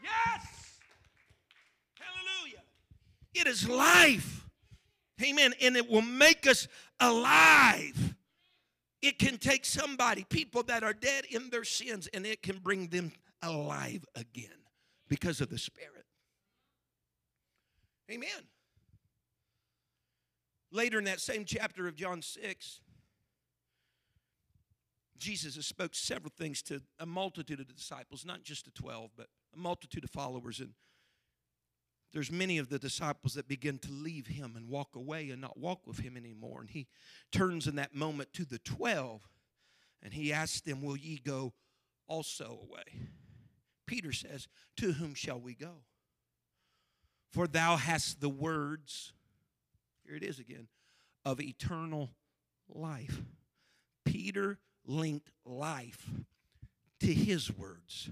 Yes. 0.04 0.80
Hallelujah. 2.00 2.62
It 3.34 3.48
is 3.48 3.68
life. 3.68 4.37
Amen. 5.24 5.54
And 5.62 5.76
it 5.76 5.90
will 5.90 6.02
make 6.02 6.46
us 6.48 6.68
alive. 7.00 8.16
It 9.02 9.20
can 9.20 9.38
take 9.38 9.66
somebody, 9.66 10.26
people 10.30 10.64
that 10.64 10.84
are 10.84 10.94
dead 10.94 11.26
in 11.30 11.50
their 11.50 11.64
sins, 11.64 12.08
and 12.14 12.26
it 12.26 12.42
can 12.42 12.58
bring 12.58 12.88
them 12.88 13.12
alive 13.42 14.06
again 14.16 14.50
because 15.08 15.42
of 15.42 15.50
the 15.50 15.58
Spirit. 15.58 16.06
Amen. 18.12 18.30
Later 20.72 21.00
in 21.00 21.06
that 21.06 21.20
same 21.22 21.46
chapter 21.46 21.88
of 21.88 21.96
John 21.96 22.22
6, 22.22 22.82
Jesus 25.18 25.56
has 25.56 25.66
spoke 25.66 25.96
several 25.96 26.32
things 26.38 26.62
to 26.64 26.82
a 27.00 27.06
multitude 27.06 27.60
of 27.60 27.74
disciples, 27.74 28.26
not 28.26 28.44
just 28.44 28.66
the 28.66 28.72
12, 28.72 29.12
but 29.16 29.28
a 29.54 29.58
multitude 29.58 30.04
of 30.04 30.10
followers. 30.10 30.60
And 30.60 30.72
there's 32.14 32.32
many 32.32 32.58
of 32.58 32.70
the 32.70 32.80
disciples 32.80 33.34
that 33.34 33.48
begin 33.48 33.80
to 33.80 33.92
leave 33.92 34.28
him 34.28 34.54
and 34.56 34.70
walk 34.70 34.96
away 34.96 35.30
and 35.30 35.42
not 35.42 35.58
walk 35.58 35.86
with 35.86 36.00
him 36.00 36.16
anymore. 36.16 36.62
And 36.62 36.70
he 36.70 36.88
turns 37.32 37.68
in 37.68 37.76
that 37.76 37.94
moment 37.94 38.34
to 38.34 38.46
the 38.46 38.60
12 38.60 39.28
and 40.02 40.14
he 40.14 40.32
asks 40.32 40.62
them, 40.62 40.82
Will 40.82 40.98
ye 40.98 41.20
go 41.24 41.54
also 42.08 42.60
away? 42.64 43.08
Peter 43.86 44.12
says, 44.12 44.48
To 44.78 44.94
whom 44.94 45.16
shall 45.16 45.40
we 45.40 45.54
go? 45.54 45.84
For 47.32 47.48
thou 47.48 47.76
hast 47.76 48.22
the 48.22 48.30
words, 48.30 49.14
here 50.06 50.16
it 50.16 50.24
is 50.24 50.40
again, 50.40 50.68
of 51.26 51.42
eternal 51.42 52.12
life. 52.70 53.22
Peter 54.06 54.60
linked 54.86 55.30
life 55.46 56.10
to 57.02 57.14
his 57.14 57.52
words. 57.56 58.10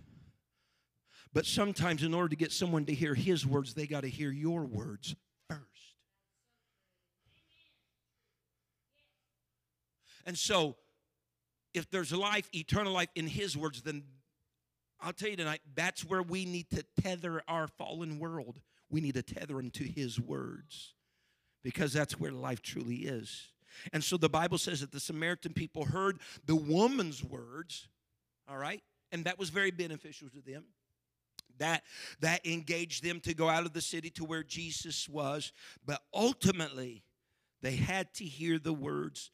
But 1.35 1.45
sometimes, 1.45 2.01
in 2.01 2.13
order 2.13 2.29
to 2.29 2.37
get 2.37 2.53
someone 2.53 2.85
to 2.85 2.93
hear 2.93 3.13
his 3.13 3.45
words, 3.45 3.73
they 3.73 3.87
got 3.87 4.01
to 4.01 4.09
hear 4.09 4.31
your 4.31 4.63
words 4.63 5.17
first. 5.49 5.61
And 10.25 10.37
so, 10.37 10.77
if 11.73 11.91
there's 11.91 12.13
life, 12.13 12.47
eternal 12.55 12.93
life 12.93 13.09
in 13.15 13.27
his 13.27 13.57
words, 13.57 13.81
then 13.81 14.03
I'll 15.01 15.11
tell 15.11 15.27
you 15.27 15.35
tonight, 15.35 15.59
that's 15.75 16.05
where 16.05 16.23
we 16.23 16.45
need 16.45 16.69
to 16.69 16.85
tether 17.01 17.41
our 17.49 17.67
fallen 17.67 18.17
world. 18.17 18.61
We 18.89 19.01
need 19.01 19.15
to 19.15 19.23
tether 19.23 19.55
them 19.55 19.71
to 19.71 19.83
his 19.83 20.17
words 20.17 20.93
because 21.65 21.91
that's 21.91 22.17
where 22.17 22.31
life 22.31 22.61
truly 22.61 22.95
is. 22.95 23.49
And 23.91 24.01
so 24.01 24.15
the 24.15 24.29
Bible 24.29 24.57
says 24.57 24.79
that 24.79 24.93
the 24.93 25.01
Samaritan 25.01 25.51
people 25.51 25.83
heard 25.83 26.21
the 26.45 26.55
woman's 26.55 27.21
words, 27.25 27.89
all 28.49 28.57
right? 28.57 28.81
And 29.11 29.25
that 29.25 29.37
was 29.37 29.49
very 29.49 29.71
beneficial 29.71 30.29
to 30.29 30.39
them 30.39 30.63
that 31.59 31.83
that 32.19 32.45
engaged 32.45 33.03
them 33.03 33.19
to 33.21 33.33
go 33.33 33.49
out 33.49 33.65
of 33.65 33.73
the 33.73 33.81
city 33.81 34.09
to 34.11 34.23
where 34.23 34.43
Jesus 34.43 35.07
was. 35.09 35.51
But 35.85 36.01
ultimately 36.13 37.03
they 37.61 37.75
had 37.75 38.13
to 38.15 38.25
hear 38.25 38.59
the 38.59 38.73
words 38.73 39.31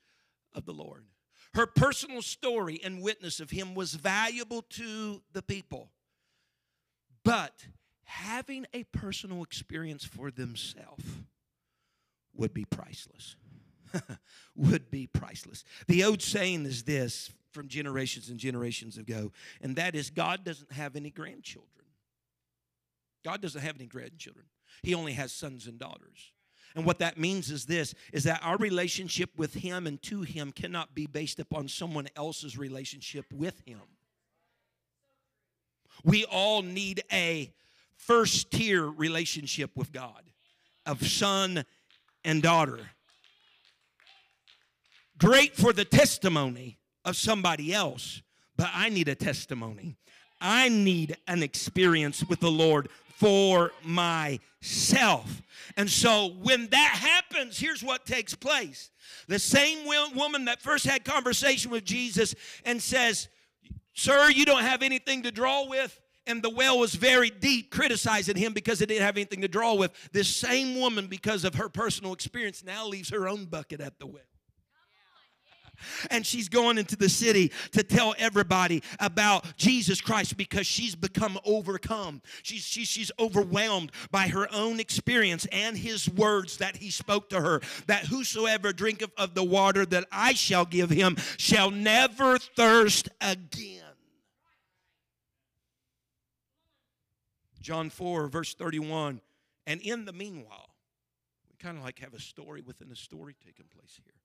of 0.53 0.65
the 0.65 0.73
Lord. 0.73 1.05
Her 1.53 1.67
personal 1.67 2.21
story 2.21 2.79
and 2.83 3.01
witness 3.01 3.39
of 3.39 3.49
him 3.49 3.75
was 3.75 3.93
valuable 3.93 4.61
to 4.69 5.21
the 5.33 5.41
people. 5.41 5.91
But 7.23 7.65
having 8.03 8.65
a 8.73 8.83
personal 8.85 9.43
experience 9.43 10.05
for 10.05 10.31
themselves 10.31 11.03
would 12.33 12.53
be 12.53 12.65
priceless. 12.65 13.35
Would 14.55 14.89
be 14.89 15.07
priceless. 15.07 15.65
The 15.87 16.05
old 16.05 16.21
saying 16.21 16.65
is 16.65 16.83
this 16.83 17.29
from 17.51 17.67
generations 17.67 18.29
and 18.29 18.39
generations 18.39 18.97
ago 18.97 19.31
and 19.61 19.75
that 19.75 19.95
is 19.95 20.09
god 20.09 20.43
doesn't 20.43 20.71
have 20.71 20.95
any 20.95 21.09
grandchildren 21.09 21.80
God 23.23 23.41
doesn't 23.41 23.61
have 23.61 23.75
any 23.75 23.87
grandchildren. 23.87 24.45
He 24.83 24.93
only 24.93 25.13
has 25.13 25.31
sons 25.31 25.67
and 25.67 25.77
daughters. 25.77 26.31
And 26.75 26.85
what 26.85 26.99
that 26.99 27.17
means 27.17 27.51
is 27.51 27.65
this 27.65 27.93
is 28.13 28.23
that 28.23 28.41
our 28.43 28.57
relationship 28.57 29.31
with 29.37 29.53
him 29.55 29.87
and 29.87 30.01
to 30.03 30.21
him 30.21 30.51
cannot 30.51 30.95
be 30.95 31.05
based 31.05 31.39
upon 31.39 31.67
someone 31.67 32.07
else's 32.15 32.57
relationship 32.57 33.25
with 33.33 33.61
him. 33.65 33.81
We 36.03 36.25
all 36.25 36.61
need 36.61 37.03
a 37.11 37.53
first 37.95 38.51
tier 38.51 38.87
relationship 38.87 39.71
with 39.75 39.91
God 39.91 40.23
of 40.85 41.05
son 41.05 41.65
and 42.23 42.41
daughter. 42.41 42.79
Great 45.17 45.55
for 45.55 45.71
the 45.71 45.85
testimony 45.85 46.79
of 47.05 47.15
somebody 47.15 47.73
else, 47.73 48.23
but 48.57 48.69
I 48.73 48.89
need 48.89 49.07
a 49.07 49.15
testimony. 49.15 49.97
I 50.39 50.69
need 50.69 51.17
an 51.27 51.43
experience 51.43 52.23
with 52.27 52.39
the 52.39 52.49
Lord 52.49 52.89
for 53.21 53.71
myself. 53.83 55.43
And 55.77 55.87
so 55.87 56.33
when 56.41 56.67
that 56.69 56.97
happens, 56.99 57.59
here's 57.59 57.83
what 57.83 58.03
takes 58.03 58.33
place. 58.33 58.89
The 59.27 59.37
same 59.37 59.85
woman 60.15 60.45
that 60.45 60.59
first 60.59 60.87
had 60.87 61.05
conversation 61.05 61.69
with 61.69 61.85
Jesus 61.85 62.33
and 62.65 62.81
says, 62.81 63.27
"Sir, 63.93 64.31
you 64.31 64.43
don't 64.43 64.63
have 64.63 64.81
anything 64.81 65.21
to 65.21 65.31
draw 65.31 65.67
with." 65.67 66.01
And 66.25 66.41
the 66.41 66.49
well 66.49 66.79
was 66.79 66.95
very 66.95 67.29
deep, 67.29 67.69
criticizing 67.69 68.37
him 68.37 68.53
because 68.53 68.81
it 68.81 68.87
didn't 68.87 69.03
have 69.03 69.17
anything 69.17 69.41
to 69.41 69.47
draw 69.47 69.75
with. 69.75 69.91
This 70.11 70.35
same 70.35 70.79
woman, 70.79 71.05
because 71.05 71.43
of 71.43 71.53
her 71.55 71.69
personal 71.69 72.13
experience, 72.13 72.63
now 72.63 72.87
leaves 72.87 73.09
her 73.09 73.27
own 73.27 73.45
bucket 73.45 73.81
at 73.81 73.99
the 73.99 74.07
well 74.07 74.30
and 76.09 76.25
she's 76.25 76.49
going 76.49 76.77
into 76.77 76.95
the 76.95 77.09
city 77.09 77.51
to 77.71 77.83
tell 77.83 78.15
everybody 78.17 78.83
about 78.99 79.57
Jesus 79.57 80.01
Christ 80.01 80.37
because 80.37 80.67
she's 80.67 80.95
become 80.95 81.39
overcome. 81.45 82.21
She's, 82.43 82.63
she's, 82.63 82.87
she's 82.87 83.11
overwhelmed 83.19 83.91
by 84.11 84.27
her 84.27 84.47
own 84.53 84.79
experience 84.79 85.47
and 85.51 85.77
his 85.77 86.09
words 86.09 86.57
that 86.57 86.77
he 86.77 86.89
spoke 86.89 87.29
to 87.29 87.41
her 87.41 87.61
that 87.87 88.05
whosoever 88.05 88.73
drinketh 88.73 89.11
of 89.17 89.35
the 89.35 89.43
water 89.43 89.85
that 89.85 90.05
I 90.11 90.33
shall 90.33 90.65
give 90.65 90.89
him 90.89 91.17
shall 91.37 91.71
never 91.71 92.37
thirst 92.37 93.09
again. 93.19 93.81
John 97.61 97.89
4, 97.89 98.27
verse 98.27 98.53
31. 98.53 99.21
And 99.67 99.81
in 99.81 100.05
the 100.05 100.13
meanwhile, 100.13 100.69
we 101.49 101.55
kind 101.57 101.77
of 101.77 101.83
like 101.83 101.99
have 101.99 102.13
a 102.13 102.19
story 102.19 102.61
within 102.61 102.91
a 102.91 102.95
story 102.95 103.35
taking 103.45 103.65
place 103.65 103.99
here. 104.03 104.20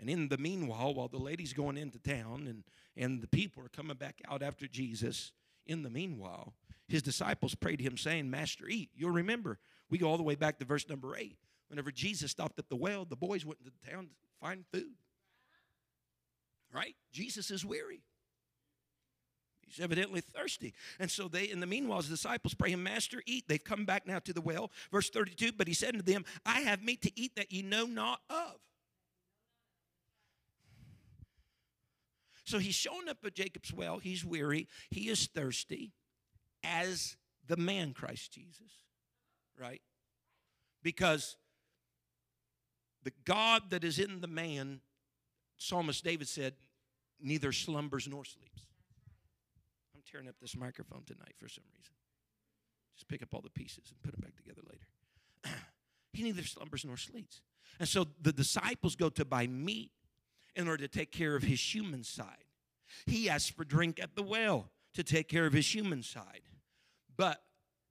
And 0.00 0.08
in 0.08 0.28
the 0.28 0.38
meanwhile, 0.38 0.94
while 0.94 1.08
the 1.08 1.18
lady's 1.18 1.52
going 1.52 1.76
into 1.76 1.98
town 1.98 2.46
and, 2.48 2.64
and 2.96 3.20
the 3.20 3.28
people 3.28 3.62
are 3.62 3.68
coming 3.68 3.98
back 3.98 4.22
out 4.28 4.42
after 4.42 4.66
Jesus, 4.66 5.30
in 5.66 5.82
the 5.82 5.90
meanwhile, 5.90 6.54
his 6.88 7.02
disciples 7.02 7.54
prayed 7.54 7.80
him, 7.80 7.98
saying, 7.98 8.30
Master, 8.30 8.66
eat. 8.66 8.88
You'll 8.94 9.10
remember, 9.10 9.58
we 9.90 9.98
go 9.98 10.08
all 10.08 10.16
the 10.16 10.22
way 10.22 10.36
back 10.36 10.58
to 10.58 10.64
verse 10.64 10.88
number 10.88 11.16
eight. 11.16 11.36
Whenever 11.68 11.92
Jesus 11.92 12.30
stopped 12.30 12.58
at 12.58 12.70
the 12.70 12.76
well, 12.76 13.04
the 13.04 13.14
boys 13.14 13.44
went 13.44 13.60
into 13.60 13.70
the 13.70 13.90
town 13.90 14.04
to 14.04 14.10
find 14.40 14.64
food. 14.72 14.94
Right? 16.72 16.96
Jesus 17.12 17.50
is 17.50 17.64
weary. 17.64 18.00
He's 19.66 19.84
evidently 19.84 20.22
thirsty. 20.22 20.72
And 20.98 21.10
so 21.10 21.28
they, 21.28 21.44
in 21.44 21.60
the 21.60 21.66
meanwhile, 21.66 21.98
his 21.98 22.08
disciples 22.08 22.54
pray 22.54 22.70
him, 22.70 22.82
Master, 22.82 23.22
eat. 23.26 23.44
They've 23.48 23.62
come 23.62 23.84
back 23.84 24.06
now 24.06 24.18
to 24.20 24.32
the 24.32 24.40
well. 24.40 24.72
Verse 24.90 25.10
32, 25.10 25.52
but 25.52 25.68
he 25.68 25.74
said 25.74 25.94
unto 25.94 26.02
them, 26.02 26.24
I 26.44 26.60
have 26.60 26.82
meat 26.82 27.02
to 27.02 27.20
eat 27.20 27.36
that 27.36 27.52
ye 27.52 27.62
know 27.62 27.84
not 27.84 28.20
of. 28.30 28.56
So 32.50 32.58
he's 32.58 32.74
shown 32.74 33.08
up 33.08 33.18
at 33.24 33.36
Jacob's 33.36 33.72
well. 33.72 33.98
He's 33.98 34.24
weary. 34.24 34.66
He 34.90 35.08
is 35.08 35.28
thirsty 35.28 35.92
as 36.64 37.16
the 37.46 37.56
man 37.56 37.92
Christ 37.92 38.32
Jesus, 38.32 38.72
right? 39.56 39.80
Because 40.82 41.36
the 43.04 43.12
God 43.24 43.70
that 43.70 43.84
is 43.84 44.00
in 44.00 44.20
the 44.20 44.26
man, 44.26 44.80
Psalmist 45.58 46.02
David 46.02 46.26
said, 46.26 46.54
neither 47.20 47.52
slumbers 47.52 48.08
nor 48.08 48.24
sleeps. 48.24 48.66
I'm 49.94 50.02
tearing 50.10 50.26
up 50.26 50.34
this 50.42 50.56
microphone 50.56 51.04
tonight 51.06 51.34
for 51.38 51.48
some 51.48 51.64
reason. 51.72 51.94
Just 52.96 53.06
pick 53.06 53.22
up 53.22 53.32
all 53.32 53.42
the 53.42 53.50
pieces 53.50 53.92
and 53.92 54.02
put 54.02 54.10
them 54.10 54.22
back 54.22 54.34
together 54.34 54.62
later. 54.68 55.56
he 56.12 56.24
neither 56.24 56.42
slumbers 56.42 56.84
nor 56.84 56.96
sleeps. 56.96 57.42
And 57.78 57.88
so 57.88 58.08
the 58.20 58.32
disciples 58.32 58.96
go 58.96 59.08
to 59.08 59.24
buy 59.24 59.46
meat 59.46 59.92
in 60.56 60.68
order 60.68 60.86
to 60.86 60.98
take 60.98 61.12
care 61.12 61.36
of 61.36 61.42
his 61.42 61.60
human 61.74 62.04
side. 62.04 62.44
He 63.06 63.28
asked 63.28 63.56
for 63.56 63.64
drink 63.64 64.00
at 64.02 64.16
the 64.16 64.22
well 64.22 64.70
to 64.94 65.04
take 65.04 65.28
care 65.28 65.46
of 65.46 65.52
his 65.52 65.72
human 65.72 66.02
side. 66.02 66.42
But 67.16 67.42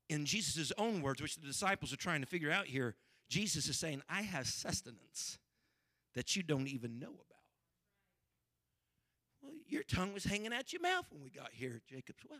in 0.10 0.26
Jesus' 0.26 0.72
own 0.78 1.02
words, 1.02 1.22
which 1.22 1.36
the 1.36 1.48
disciples 1.48 1.94
are 1.94 1.98
trying 1.98 2.22
to 2.22 2.28
figure 2.28 2.52
out 2.52 2.66
here, 2.66 2.96
Jesus 3.30 3.68
is 3.70 3.78
saying, 3.78 4.02
I 4.10 4.24
have 4.24 4.48
sustenance 4.48 5.38
that 6.16 6.36
you 6.36 6.44
don't 6.44 6.68
even 6.68 7.00
know 7.00 7.08
about. 7.08 7.26
Well, 9.42 9.54
your 9.68 9.84
tongue 9.84 10.14
was 10.14 10.24
hanging 10.26 10.52
out 10.52 10.74
your 10.74 10.82
mouth 10.82 11.06
when 11.12 11.24
we 11.24 11.30
got 11.30 11.52
here 11.54 11.76
at 11.76 11.88
Jacob's 11.88 12.24
Well. 12.30 12.40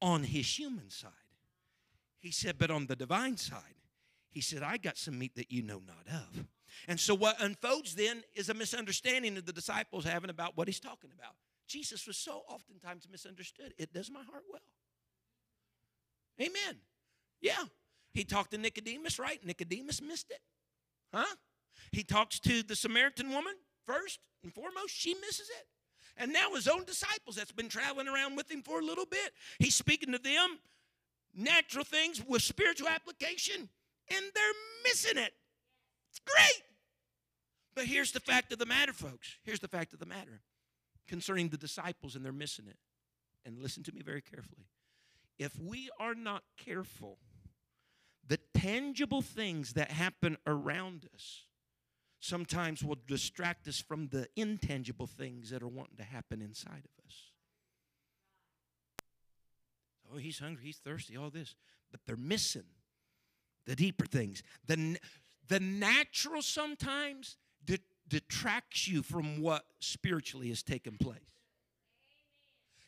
On 0.00 0.24
his 0.24 0.58
human 0.58 0.90
side. 0.90 1.10
He 2.18 2.30
said, 2.30 2.56
but 2.58 2.70
on 2.70 2.86
the 2.86 2.96
divine 2.96 3.36
side, 3.36 3.74
he 4.30 4.40
said, 4.40 4.62
I 4.62 4.76
got 4.76 4.96
some 4.96 5.18
meat 5.18 5.34
that 5.36 5.50
you 5.50 5.62
know 5.62 5.80
not 5.86 6.06
of. 6.12 6.46
And 6.88 6.98
so 6.98 7.14
what 7.14 7.40
unfolds 7.40 7.94
then 7.94 8.22
is 8.34 8.48
a 8.48 8.54
misunderstanding 8.54 9.34
that 9.34 9.46
the 9.46 9.52
disciples 9.52 10.04
having 10.04 10.30
about 10.30 10.56
what 10.56 10.68
he's 10.68 10.80
talking 10.80 11.10
about. 11.16 11.34
Jesus 11.66 12.06
was 12.06 12.16
so 12.16 12.42
oftentimes 12.48 13.08
misunderstood. 13.10 13.74
It 13.78 13.92
does 13.92 14.10
my 14.10 14.22
heart 14.22 14.44
well. 14.50 14.62
Amen. 16.40 16.76
Yeah. 17.40 17.64
He 18.12 18.24
talked 18.24 18.52
to 18.52 18.58
Nicodemus, 18.58 19.18
right? 19.18 19.44
Nicodemus 19.44 20.00
missed 20.00 20.30
it. 20.30 20.40
Huh? 21.12 21.34
He 21.92 22.02
talks 22.02 22.38
to 22.40 22.62
the 22.62 22.76
Samaritan 22.76 23.30
woman 23.30 23.54
first 23.86 24.20
and 24.42 24.52
foremost. 24.52 24.90
She 24.90 25.14
misses 25.14 25.48
it. 25.48 25.66
And 26.16 26.32
now 26.32 26.54
his 26.54 26.66
own 26.66 26.84
disciples 26.84 27.36
that's 27.36 27.52
been 27.52 27.68
traveling 27.68 28.08
around 28.08 28.36
with 28.36 28.50
him 28.50 28.62
for 28.62 28.80
a 28.80 28.84
little 28.84 29.04
bit. 29.04 29.32
He's 29.58 29.74
speaking 29.74 30.12
to 30.12 30.18
them 30.18 30.58
natural 31.34 31.84
things 31.84 32.22
with 32.26 32.42
spiritual 32.42 32.88
application, 32.88 33.68
and 34.10 34.24
they're 34.34 34.44
missing 34.84 35.18
it. 35.18 35.34
It's 36.10 36.20
great. 36.20 36.62
But 37.76 37.84
here's 37.84 38.10
the 38.10 38.20
fact 38.20 38.52
of 38.52 38.58
the 38.58 38.66
matter, 38.66 38.94
folks. 38.94 39.36
Here's 39.44 39.60
the 39.60 39.68
fact 39.68 39.92
of 39.92 40.00
the 40.00 40.06
matter 40.06 40.40
concerning 41.06 41.50
the 41.50 41.58
disciples, 41.58 42.16
and 42.16 42.24
they're 42.24 42.32
missing 42.32 42.66
it. 42.66 42.78
And 43.44 43.62
listen 43.62 43.84
to 43.84 43.92
me 43.92 44.02
very 44.02 44.22
carefully. 44.22 44.66
If 45.38 45.60
we 45.60 45.90
are 46.00 46.14
not 46.14 46.42
careful, 46.56 47.18
the 48.26 48.40
tangible 48.54 49.22
things 49.22 49.74
that 49.74 49.92
happen 49.92 50.38
around 50.46 51.08
us 51.14 51.44
sometimes 52.18 52.82
will 52.82 52.98
distract 53.06 53.68
us 53.68 53.78
from 53.78 54.08
the 54.08 54.26
intangible 54.34 55.06
things 55.06 55.50
that 55.50 55.62
are 55.62 55.68
wanting 55.68 55.98
to 55.98 56.02
happen 56.02 56.40
inside 56.40 56.82
of 56.84 57.04
us. 57.06 57.14
Oh, 60.12 60.16
he's 60.16 60.38
hungry, 60.38 60.64
he's 60.64 60.78
thirsty, 60.78 61.16
all 61.16 61.30
this. 61.30 61.54
But 61.90 62.00
they're 62.06 62.16
missing 62.16 62.64
the 63.66 63.76
deeper 63.76 64.06
things. 64.06 64.42
The, 64.66 64.98
the 65.46 65.60
natural 65.60 66.42
sometimes 66.42 67.36
detracts 68.08 68.88
you 68.88 69.02
from 69.02 69.40
what 69.40 69.64
spiritually 69.80 70.48
has 70.48 70.62
taken 70.62 70.96
place. 70.96 71.18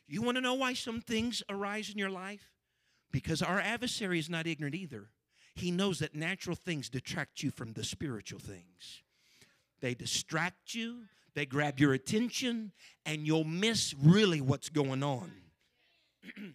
You 0.06 0.22
want 0.22 0.36
to 0.36 0.40
know 0.40 0.54
why 0.54 0.72
some 0.72 1.00
things 1.00 1.42
arise 1.50 1.90
in 1.90 1.98
your 1.98 2.10
life? 2.10 2.50
Because 3.12 3.42
our 3.42 3.60
adversary 3.60 4.18
is 4.18 4.30
not 4.30 4.46
ignorant 4.46 4.74
either. 4.74 5.10
He 5.54 5.70
knows 5.70 5.98
that 5.98 6.14
natural 6.14 6.56
things 6.56 6.88
detract 6.88 7.42
you 7.42 7.50
from 7.50 7.72
the 7.72 7.84
spiritual 7.84 8.38
things. 8.38 9.02
They 9.80 9.94
distract 9.94 10.74
you, 10.74 11.02
they 11.34 11.46
grab 11.46 11.78
your 11.78 11.92
attention, 11.92 12.72
and 13.04 13.26
you'll 13.26 13.44
miss 13.44 13.94
really 13.94 14.40
what's 14.40 14.68
going 14.68 15.02
on. 15.02 15.32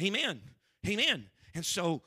Amen. 0.00 0.40
Amen. 0.86 1.26
And 1.54 1.64
so 1.64 2.02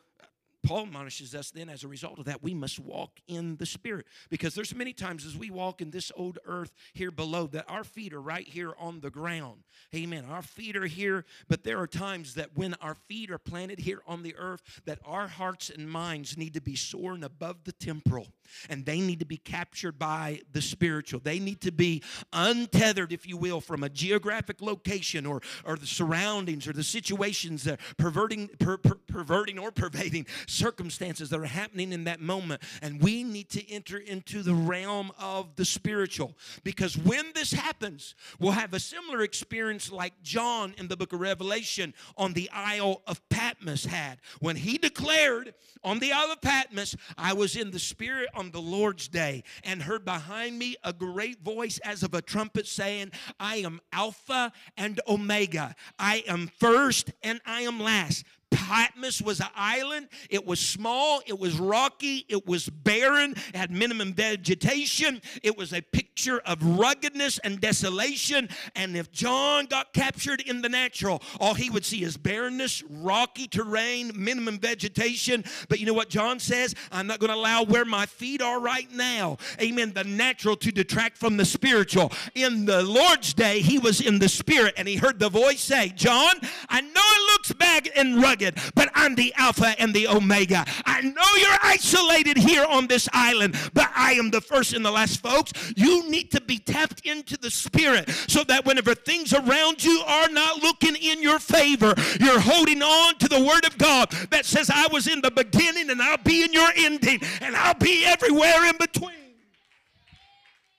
Paul 0.64 0.84
admonishes 0.84 1.34
us 1.34 1.52
then 1.52 1.70
as 1.70 1.84
a 1.84 1.88
result 1.88 2.20
of 2.20 2.26
that, 2.26 2.44
we 2.44 2.54
must 2.54 2.80
walk 2.80 3.20
in 3.28 3.56
the 3.58 3.66
Spirit. 3.66 4.06
Because 4.30 4.56
there's 4.56 4.76
many 4.76 4.94
times 4.94 5.26
as 5.26 5.38
we 5.38 5.50
walk 5.50 5.82
in 5.82 5.92
this 5.92 6.12
old 6.16 6.40
earth 6.46 6.74
here 6.94 7.12
below 7.12 7.48
that 7.48 7.66
our 7.70 7.84
feet 7.84 8.14
are 8.14 8.22
right 8.22 8.48
here 8.48 8.74
on 8.80 9.00
the 9.00 9.10
ground. 9.10 9.64
Amen. 9.96 10.26
Our 10.30 10.42
feet 10.42 10.76
are 10.76 10.86
here, 10.86 11.26
but 11.48 11.64
there 11.64 11.80
are 11.80 11.88
times 11.88 12.36
that 12.36 12.56
when 12.56 12.74
our 12.76 12.96
feet 12.96 13.32
are 13.32 13.38
planted 13.38 13.80
here 13.80 14.02
on 14.06 14.24
the 14.24 14.36
earth, 14.36 14.82
that 14.86 15.00
our 15.06 15.28
hearts 15.28 15.70
and 15.70 15.90
minds 15.90 16.38
need 16.38 16.54
to 16.54 16.62
be 16.62 16.76
soaring 16.76 17.24
above 17.24 17.64
the 17.64 17.72
temporal 17.72 18.28
and 18.70 18.86
they 18.86 19.00
need 19.00 19.20
to 19.20 19.26
be 19.26 19.38
captured 19.38 19.98
by 19.98 20.42
the 20.52 20.62
spiritual. 20.62 21.20
They 21.20 21.40
need 21.40 21.62
to 21.62 21.72
be 21.72 22.04
untethered, 22.34 23.12
if 23.12 23.28
you 23.28 23.38
will, 23.38 23.62
from 23.62 23.84
a 23.84 23.90
geographic 23.90 24.62
location 24.62 25.26
or, 25.26 25.42
or 25.64 25.78
the 25.78 25.88
surroundings 25.88 26.68
or 26.68 26.74
the 26.74 26.84
situations 26.84 27.64
that 27.64 27.80
perverting, 27.98 28.50
per, 28.60 28.78
per, 28.78 28.96
perverting 29.08 29.60
or 29.60 29.72
pervading 29.72 30.26
circumstances 30.50 31.30
that 31.30 31.40
are 31.40 31.46
happening 31.46 31.92
in 31.92 32.06
that 32.06 32.20
moment. 32.20 32.62
And 32.82 33.02
we 33.02 33.24
need 33.24 33.50
to 33.52 33.72
enter 33.72 33.98
into 33.98 34.44
the 34.44 34.54
realm 34.54 35.12
of 35.20 35.56
the 35.56 35.66
spiritual 35.66 36.36
because 36.64 36.98
when 36.98 37.26
this 37.34 37.52
happens, 37.52 38.16
we'll 38.40 38.52
have 38.52 38.74
a 38.74 38.80
similar 38.80 39.22
experience 39.22 39.92
like 39.92 40.14
John 40.24 40.74
in 40.78 40.88
the 40.88 40.98
book 40.98 41.14
of 41.14 41.20
Revelation 41.20 41.94
on 42.18 42.34
the 42.34 42.50
Isle 42.52 43.02
of 43.08 43.28
Patmos 43.30 43.86
had 43.86 44.20
when 44.40 44.56
he 44.56 44.78
declared 44.78 45.54
on 45.84 46.00
the 46.00 46.12
Isle 46.12 46.32
of 46.32 46.42
Patmos, 46.42 46.96
I 47.18 47.34
was 47.34 47.56
in 47.56 47.72
the 47.72 47.80
Spirit 47.80 48.30
on 48.34 48.52
the 48.52 48.62
Lord's 48.62 49.08
day 49.08 49.44
and 49.64 49.82
heard 49.82 50.06
behind 50.06 50.58
me 50.60 50.76
a 50.84 50.94
great 50.94 51.42
voice 51.44 51.80
as 51.80 52.04
of 52.04 52.14
a 52.14 52.22
trumpet 52.22 52.68
saying, 52.68 53.12
I 53.40 53.58
am 53.58 53.80
Alpha 53.94 54.52
and 54.78 55.00
Omega. 55.08 55.76
I 55.98 56.24
am 56.28 56.50
first 56.60 57.12
and 57.24 57.40
I 57.46 57.62
am 57.62 57.80
last. 57.80 58.26
Patmos 58.52 59.22
was 59.22 59.40
an 59.40 59.48
island. 59.56 60.10
It 60.30 60.46
was 60.46 60.60
small, 60.60 61.22
it 61.26 61.38
was 61.38 61.60
rocky, 61.60 62.26
it 62.30 62.48
was 62.48 62.68
barren, 62.68 63.32
it 63.32 63.56
had 63.56 63.72
minimum 63.72 64.14
vegetation. 64.14 65.22
It 65.44 65.58
was 65.58 65.74
a 65.74 65.82
picture 65.82 66.40
of 66.40 66.64
ruggedness 66.64 67.38
and 67.40 67.62
desolation. 67.62 68.50
And 68.76 68.96
if 68.96 69.12
John 69.12 69.66
got 69.66 69.94
captured 69.94 70.42
in 70.42 70.62
the 70.62 70.70
natural, 70.70 71.22
all 71.40 71.54
he 71.54 71.70
would 71.70 71.86
see 71.86 72.04
is 72.04 72.18
barrenness, 72.18 72.84
rocky 72.90 73.48
terrain, 73.48 74.12
minimum 74.16 74.60
vegetation. 74.60 75.44
But 75.68 75.80
you 75.80 75.86
know 75.86 75.94
what 75.94 76.10
John 76.10 76.40
says? 76.40 76.74
I'm 76.92 77.08
not 77.08 77.20
going 77.20 77.30
to 77.30 77.36
allow 77.36 77.64
where 77.64 77.86
my 77.86 78.06
feet 78.06 78.42
are 78.42 78.60
right 78.60 78.92
now, 78.92 79.38
amen, 79.62 79.94
the 79.94 80.04
natural 80.04 80.56
to 80.58 80.72
detract 80.72 81.18
from 81.18 81.38
the 81.38 81.46
spiritual. 81.46 82.12
In 82.34 82.66
the 82.66 82.82
Lord's 82.82 83.34
day, 83.34 83.62
he 83.62 83.78
was 83.78 84.02
in 84.02 84.20
the 84.20 84.30
spirit 84.30 84.74
and 84.78 84.88
he 84.88 84.96
heard 84.96 85.20
the 85.20 85.30
voice 85.30 85.62
say, 85.62 85.90
John, 85.90 86.34
I 86.68 86.82
know 86.82 86.90
it 86.96 87.32
looks 87.32 87.54
bad 87.54 87.90
and 87.96 88.22
rugged 88.22 88.39
but 88.76 88.90
I'm 88.94 89.16
the 89.16 89.34
Alpha 89.38 89.76
and 89.80 89.94
the 89.94 90.08
Omega. 90.08 90.66
I 90.86 91.02
know 91.02 91.36
you're 91.38 91.58
isolated 91.64 92.38
here 92.38 92.66
on 92.66 92.88
this 92.88 93.08
island, 93.14 93.56
but 93.74 93.90
I 93.96 94.14
am 94.14 94.32
the 94.32 94.42
first 94.42 94.74
and 94.74 94.86
the 94.86 94.92
last, 94.92 95.22
folks. 95.22 95.52
You 95.76 96.10
need 96.10 96.32
to 96.32 96.42
be 96.42 96.58
tapped 96.58 97.06
into 97.06 97.38
the 97.38 97.52
Spirit 97.52 98.10
so 98.28 98.44
that 98.46 98.66
whenever 98.66 98.96
things 98.96 99.34
around 99.34 99.84
you 99.84 100.02
are 100.06 100.30
not 100.30 100.62
looking 100.62 100.96
in 100.96 101.22
your 101.22 101.40
favor, 101.40 101.94
you're 102.20 102.40
holding 102.40 102.82
on 102.82 103.18
to 103.18 103.28
the 103.28 103.44
Word 103.44 103.66
of 103.66 103.78
God 103.78 104.12
that 104.32 104.46
says, 104.46 104.70
I 104.70 104.88
was 104.92 105.08
in 105.08 105.22
the 105.22 105.32
beginning 105.32 105.90
and 105.90 106.02
I'll 106.02 106.18
be 106.18 106.44
in 106.44 106.54
your 106.54 106.70
ending 106.76 107.20
and 107.42 107.56
I'll 107.56 107.74
be 107.74 108.06
everywhere 108.06 108.66
in 108.66 108.78
between. 108.78 109.12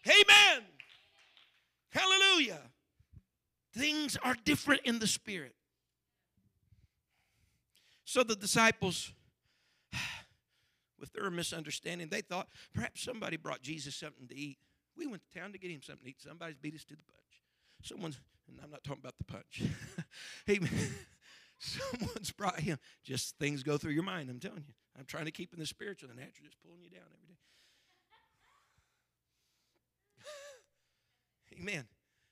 Amen. 0.06 0.62
Hallelujah. 1.90 2.60
Things 3.76 4.16
are 4.22 4.36
different 4.44 4.82
in 4.84 4.98
the 4.98 5.06
Spirit. 5.06 5.54
So 8.10 8.24
the 8.24 8.34
disciples, 8.34 9.12
with 10.98 11.12
their 11.12 11.30
misunderstanding, 11.30 12.08
they 12.08 12.22
thought 12.22 12.48
perhaps 12.74 13.04
somebody 13.04 13.36
brought 13.36 13.62
Jesus 13.62 13.94
something 13.94 14.26
to 14.26 14.36
eat. 14.36 14.58
We 14.96 15.06
went 15.06 15.22
to 15.30 15.38
town 15.38 15.52
to 15.52 15.58
get 15.58 15.70
him 15.70 15.80
something 15.80 16.02
to 16.02 16.10
eat. 16.10 16.20
Somebody's 16.20 16.56
beat 16.56 16.74
us 16.74 16.82
to 16.86 16.96
the 16.96 17.04
punch. 17.04 17.44
Someone's, 17.84 18.18
and 18.48 18.58
I'm 18.64 18.70
not 18.72 18.82
talking 18.82 19.00
about 19.00 19.16
the 19.16 19.22
punch. 19.22 19.62
Amen. 20.50 20.90
Someone's 21.60 22.32
brought 22.32 22.58
him. 22.58 22.80
Just 23.04 23.38
things 23.38 23.62
go 23.62 23.78
through 23.78 23.92
your 23.92 24.02
mind, 24.02 24.28
I'm 24.28 24.40
telling 24.40 24.64
you. 24.66 24.74
I'm 24.98 25.04
trying 25.04 25.26
to 25.26 25.30
keep 25.30 25.52
in 25.52 25.60
the 25.60 25.66
spiritual, 25.66 26.08
the 26.08 26.16
natural 26.16 26.46
just 26.46 26.60
pulling 26.66 26.82
you 26.82 26.90
down 26.90 27.06
every 27.14 27.28
day. 27.28 27.38
Amen. 31.60 31.84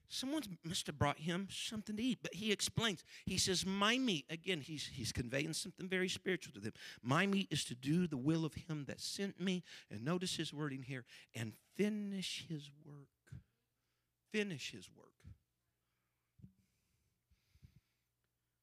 Someone 0.08 0.42
must 0.64 0.86
have 0.86 0.98
brought 0.98 1.18
him 1.18 1.48
something 1.50 1.96
to 1.96 2.02
eat. 2.02 2.20
But 2.22 2.34
he 2.34 2.50
explains. 2.50 3.04
He 3.26 3.36
says, 3.36 3.66
My 3.66 3.98
meat, 3.98 4.24
again, 4.30 4.60
he's, 4.60 4.86
he's 4.86 5.12
conveying 5.12 5.52
something 5.52 5.88
very 5.88 6.08
spiritual 6.08 6.54
to 6.54 6.60
them. 6.60 6.72
My 7.02 7.26
meat 7.26 7.48
is 7.50 7.64
to 7.66 7.74
do 7.74 8.06
the 8.06 8.16
will 8.16 8.44
of 8.44 8.54
him 8.54 8.86
that 8.88 9.00
sent 9.00 9.38
me. 9.38 9.62
And 9.90 10.04
notice 10.04 10.36
his 10.36 10.52
wording 10.52 10.82
here 10.82 11.04
and 11.34 11.52
finish 11.76 12.46
his 12.48 12.70
work. 12.86 13.08
Finish 14.32 14.72
his 14.72 14.88
work. 14.96 15.06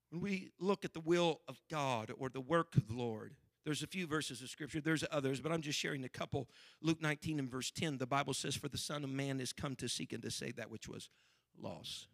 When 0.10 0.22
we 0.22 0.52
look 0.60 0.84
at 0.84 0.93
the 0.93 1.00
will 1.00 1.41
of 1.48 1.62
God 1.70 2.12
or 2.18 2.30
the 2.30 2.41
work 2.41 2.76
of 2.76 2.88
the 2.88 2.93
Lord, 2.93 3.36
there's 3.66 3.84
a 3.84 3.88
few 3.88 4.08
verses 4.08 4.41
of 4.41 4.50
scripture. 4.50 4.80
There's 4.80 5.04
others, 5.12 5.41
but 5.41 5.52
I'm 5.52 5.62
just 5.62 5.78
sharing 5.78 6.04
a 6.06 6.10
couple. 6.10 6.48
Luke 6.82 7.02
19 7.02 7.39
and 7.39 7.50
verse 7.50 7.72
10, 7.72 7.98
the 7.98 8.06
Bible 8.06 8.34
says, 8.34 8.56
For 8.56 8.70
the 8.70 8.78
Son 8.78 9.04
of 9.04 9.10
Man 9.10 9.39
is 9.39 9.52
come 9.54 9.76
to 9.78 9.89
seek 9.89 10.14
and 10.14 10.24
to 10.24 10.32
save 10.32 10.56
that 10.56 10.72
which 10.72 10.88
was 10.88 11.10
loss. 11.62 12.08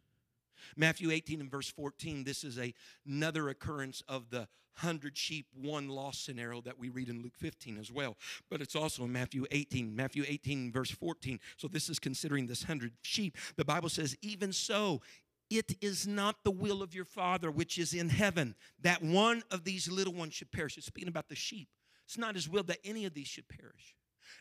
Matthew 0.75 1.11
18 1.11 1.41
and 1.41 1.51
verse 1.51 1.69
14, 1.69 2.23
this 2.23 2.43
is 2.43 2.57
a, 2.57 2.73
another 3.05 3.49
occurrence 3.49 4.03
of 4.07 4.29
the 4.29 4.47
hundred 4.75 5.17
sheep, 5.17 5.47
one 5.53 5.89
lost 5.89 6.25
scenario 6.25 6.61
that 6.61 6.79
we 6.79 6.89
read 6.89 7.09
in 7.09 7.21
Luke 7.21 7.35
15 7.37 7.77
as 7.77 7.91
well. 7.91 8.15
But 8.49 8.61
it's 8.61 8.75
also 8.75 9.03
in 9.03 9.11
Matthew 9.11 9.45
18, 9.51 9.95
Matthew 9.95 10.23
18 10.27 10.71
verse 10.71 10.91
14. 10.91 11.39
So 11.57 11.67
this 11.67 11.89
is 11.89 11.99
considering 11.99 12.47
this 12.47 12.63
hundred 12.63 12.93
sheep. 13.01 13.37
The 13.57 13.65
Bible 13.65 13.89
says, 13.89 14.15
even 14.21 14.53
so, 14.53 15.01
it 15.49 15.75
is 15.81 16.07
not 16.07 16.37
the 16.43 16.51
will 16.51 16.81
of 16.81 16.95
your 16.95 17.05
Father 17.05 17.51
which 17.51 17.77
is 17.77 17.93
in 17.93 18.09
heaven 18.09 18.55
that 18.81 19.03
one 19.03 19.43
of 19.51 19.65
these 19.65 19.91
little 19.91 20.13
ones 20.13 20.33
should 20.33 20.51
perish. 20.51 20.77
It's 20.77 20.87
speaking 20.87 21.09
about 21.09 21.27
the 21.27 21.35
sheep 21.35 21.67
It's 22.05 22.17
not 22.17 22.35
his 22.35 22.47
will 22.47 22.63
that 22.63 22.79
any 22.85 23.05
of 23.05 23.13
these 23.13 23.27
should 23.27 23.49
perish. 23.49 23.95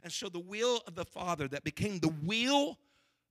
And 0.04 0.12
so 0.12 0.28
the 0.28 0.38
will 0.38 0.82
of 0.86 0.94
the 0.94 1.04
Father 1.04 1.48
that 1.48 1.64
became 1.64 1.98
the 1.98 2.14
will 2.22 2.78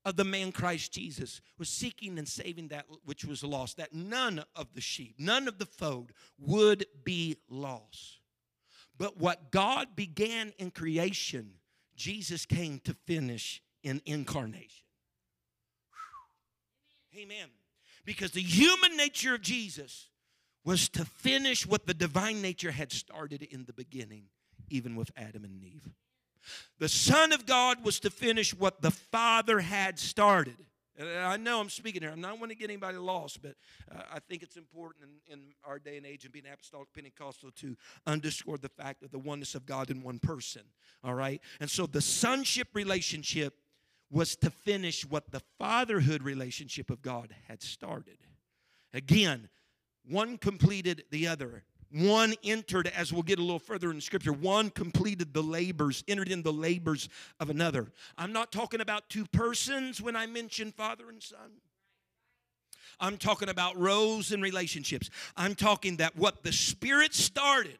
of 0.06 0.16
the 0.16 0.24
man 0.24 0.52
Christ 0.52 0.93
Jesus 0.93 1.41
was 1.58 1.70
seeking 1.70 2.18
and 2.18 2.28
saving 2.28 2.70
that 2.70 2.86
which 3.04 3.26
was 3.26 3.43
lost, 3.43 3.78
that 3.78 3.93
none 3.93 4.43
of 4.56 4.74
the 4.74 4.82
sheep, 4.82 5.16
none 5.18 5.47
of 5.47 5.58
the 5.58 5.66
fold 5.66 6.12
would 6.38 6.86
be 7.04 7.38
lost. 7.50 8.20
But 8.97 9.18
what 9.18 9.52
God 9.52 9.95
began 9.95 10.54
in 10.58 10.72
creation, 10.72 11.52
Jesus 11.95 12.45
came 12.45 12.80
to 12.86 12.93
finish 13.06 13.62
in 13.84 14.02
incarnation. 14.06 14.86
Amen. 17.18 17.50
Because 18.06 18.32
the 18.32 18.41
human 18.41 18.97
nature 18.97 19.36
of 19.36 19.41
Jesus 19.41 20.10
was 20.64 20.89
to 20.89 21.06
finish 21.06 21.66
what 21.66 21.88
the 21.88 21.93
divine 21.93 22.41
nature 22.41 22.72
had 22.72 22.91
started 22.91 23.43
in 23.43 23.66
the 23.66 23.74
beginning, 23.74 24.26
even 24.70 24.95
with 24.95 25.12
Adam 25.16 25.43
and 25.43 25.64
Eve. 25.64 25.89
The 26.80 26.90
Son 26.90 27.32
of 27.32 27.46
God 27.46 27.84
was 27.84 28.00
to 28.02 28.10
finish 28.10 28.54
what 28.54 28.82
the 28.82 28.92
Father 28.92 29.60
had 29.60 30.00
started. 30.00 30.58
I 31.02 31.38
know 31.38 31.62
I'm 31.62 31.70
speaking 31.70 32.02
here. 32.02 32.12
I'm 32.12 32.20
not 32.20 32.40
want 32.40 32.52
to 32.52 32.58
get 32.58 32.70
anybody 32.70 32.98
lost, 32.98 33.42
but 33.42 33.56
uh, 33.90 34.02
I 34.14 34.20
think 34.20 34.44
it's 34.44 34.58
important 34.58 35.06
in, 35.28 35.34
in, 35.34 35.40
our 35.64 35.80
day 35.80 35.96
and 35.96 36.06
age 36.06 36.26
and 36.26 36.34
being 36.34 36.46
apostolic 36.52 36.92
Pentecostal 36.94 37.52
to 37.52 37.78
underscore 38.06 38.58
the 38.58 38.68
fact 38.68 39.02
of 39.04 39.12
the 39.12 39.20
oneness 39.20 39.56
of 39.56 39.66
God 39.66 39.90
in 39.90 40.04
one 40.04 40.20
person. 40.20 40.64
All 41.04 41.14
right? 41.14 41.42
And 41.62 41.72
so 41.72 41.86
the 41.86 42.02
sonship 42.02 42.68
relationship 42.74 43.54
was 44.12 44.36
to 44.38 44.50
finish 44.50 45.06
what 45.06 45.32
the 45.32 45.42
fatherhood 45.58 46.22
relationship 46.22 46.90
of 46.90 47.02
God 47.02 47.34
had 47.48 47.62
started. 47.62 48.18
Again, 48.94 49.48
one 50.06 50.38
completed 50.38 51.06
the 51.12 51.28
other. 51.28 51.64
One 51.92 52.36
entered, 52.44 52.88
as 52.88 53.12
we'll 53.12 53.24
get 53.24 53.40
a 53.40 53.42
little 53.42 53.58
further 53.58 53.90
in 53.90 54.00
Scripture, 54.00 54.32
one 54.32 54.70
completed 54.70 55.34
the 55.34 55.42
labors, 55.42 56.04
entered 56.08 56.30
in 56.30 56.44
the 56.44 56.54
labors 56.54 57.10
of 57.40 57.50
another. 57.50 57.88
I'm 58.16 58.32
not 58.32 58.52
talking 58.52 58.80
about 58.80 59.10
two 59.10 59.26
persons 59.26 60.00
when 60.00 60.16
I 60.16 60.28
mention 60.28 60.72
father 60.72 61.10
and 61.10 61.22
son. 61.22 61.62
I'm 63.00 63.18
talking 63.18 63.50
about 63.50 63.78
roles 63.78 64.32
and 64.32 64.44
relationships. 64.44 65.10
I'm 65.36 65.56
talking 65.56 65.98
that 65.98 66.16
what 66.16 66.44
the 66.44 66.52
Spirit 66.52 67.16
started, 67.16 67.80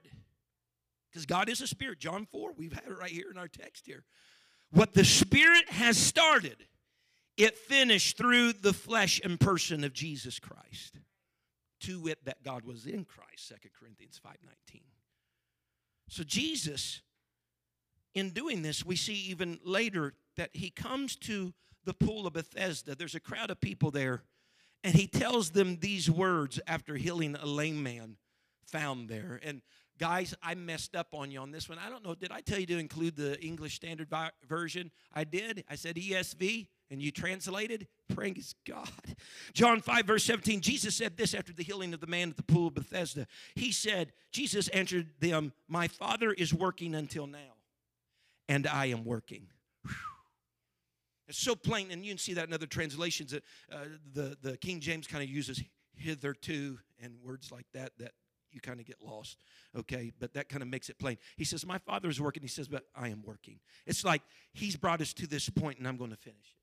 because 1.12 1.28
God 1.28 1.48
is 1.48 1.62
a 1.62 1.68
Spirit. 1.68 2.00
John 2.00 2.26
4, 2.32 2.54
we've 2.58 2.74
had 2.74 2.86
it 2.88 2.98
right 2.98 3.12
here 3.12 3.30
in 3.30 3.38
our 3.38 3.48
text 3.48 3.86
here. 3.86 4.06
What 4.72 4.94
the 4.94 5.06
Spirit 5.06 5.70
has 5.70 5.98
started, 5.98 6.58
it 7.38 7.58
finished 7.58 8.18
through 8.18 8.54
the 8.54 8.74
flesh 8.74 9.22
and 9.24 9.40
person 9.40 9.84
of 9.84 9.94
Jesus 9.94 10.40
Christ 10.40 10.99
to 11.82 12.08
it 12.08 12.26
that 12.26 12.44
God 12.44 12.66
was 12.66 12.86
in 12.86 13.06
Christ, 13.06 13.48
Second 13.48 13.72
Corinthians 13.74 14.20
5:19. 14.24 14.82
So 16.08 16.24
Jesus 16.24 17.02
in 18.14 18.32
doing 18.32 18.62
this, 18.62 18.86
we 18.86 18.96
see 18.96 19.14
even 19.14 19.60
later 19.64 20.14
that 20.36 20.50
he 20.54 20.70
comes 20.70 21.16
to 21.16 21.54
the 21.86 21.94
pool 21.94 22.28
of 22.28 22.34
Bethesda. 22.34 22.96
There's 22.96 23.16
a 23.16 23.20
crowd 23.20 23.50
of 23.50 23.62
people 23.62 23.92
there, 23.92 24.24
and 24.84 24.96
he 24.96 25.08
tells 25.08 25.52
them 25.52 25.78
these 25.80 26.10
words 26.10 26.60
after 26.68 26.96
healing 26.96 27.36
a 27.36 27.46
lame 27.46 27.82
man 27.84 28.18
found 28.66 29.10
there. 29.10 29.40
And 29.44 29.62
guys, 29.98 30.36
I 30.42 30.56
messed 30.56 30.96
up 30.96 31.14
on 31.14 31.32
you 31.32 31.40
on 31.40 31.52
this 31.52 31.70
one. 31.70 31.78
I 31.78 31.90
don't 31.90 32.04
know. 32.04 32.16
Did 32.16 32.32
I 32.32 32.42
tell 32.42 32.60
you 32.60 32.68
to 32.68 32.78
include 32.78 33.16
the 33.16 33.40
English 33.42 33.76
Standard 33.76 34.10
Version? 34.48 34.92
I 35.14 35.24
did. 35.24 35.64
I 35.70 35.76
said 35.76 35.96
ESV 35.96 36.68
and 36.90 37.02
you 37.02 37.12
translated, 37.12 37.88
praise 38.14 38.56
God. 38.68 38.90
John 39.54 39.82
5, 39.82 40.06
verse 40.06 40.24
17, 40.24 40.62
Jesus 40.62 40.96
said 40.96 41.18
this 41.18 41.34
after 41.34 41.54
the 41.54 41.64
healing 41.64 41.94
of 41.94 42.00
the 42.00 42.08
man 42.08 42.30
at 42.30 42.38
the 42.38 42.44
pool 42.44 42.68
of 42.68 42.76
Bethesda. 42.76 43.28
He 43.56 43.72
said, 43.72 44.12
Jesus 44.32 44.68
answered 44.70 45.08
them, 45.20 45.54
My 45.68 45.88
Father 45.88 46.32
is 46.32 46.54
working 46.54 46.96
until 46.96 47.28
now, 47.28 47.56
and 48.48 48.66
I 48.66 48.88
am 48.88 49.04
working. 49.04 49.48
Whew. 49.84 49.94
It's 51.28 51.38
so 51.38 51.56
plain, 51.56 51.92
and 51.92 52.04
you 52.04 52.12
can 52.12 52.18
see 52.18 52.34
that 52.34 52.48
in 52.48 52.54
other 52.54 52.66
translations. 52.66 53.32
That, 53.32 53.44
uh, 53.72 53.86
the, 54.14 54.38
the 54.42 54.58
King 54.58 54.80
James 54.80 55.06
kind 55.06 55.24
of 55.24 55.30
uses 55.30 55.62
hitherto 55.96 56.80
and 57.02 57.14
words 57.24 57.52
like 57.52 57.68
that 57.74 57.92
that 58.00 58.14
you 58.52 58.60
kind 58.60 58.80
of 58.80 58.86
get 58.88 58.98
lost, 59.02 59.38
okay? 59.78 60.12
But 60.20 60.34
that 60.34 60.50
kind 60.50 60.64
of 60.64 60.70
makes 60.70 60.90
it 60.90 60.98
plain. 60.98 61.18
He 61.38 61.44
says, 61.44 61.66
My 61.68 61.78
Father 61.78 62.10
is 62.10 62.20
working. 62.20 62.42
He 62.42 62.50
says, 62.50 62.68
But 62.68 62.86
I 62.96 63.10
am 63.10 63.22
working. 63.24 63.60
It's 63.86 64.04
like 64.04 64.24
He's 64.54 64.76
brought 64.76 65.02
us 65.02 65.14
to 65.14 65.28
this 65.28 65.50
point, 65.50 65.78
and 65.78 65.88
I'm 65.88 65.98
going 65.98 66.10
to 66.10 66.18
finish 66.18 66.38
it. 66.40 66.59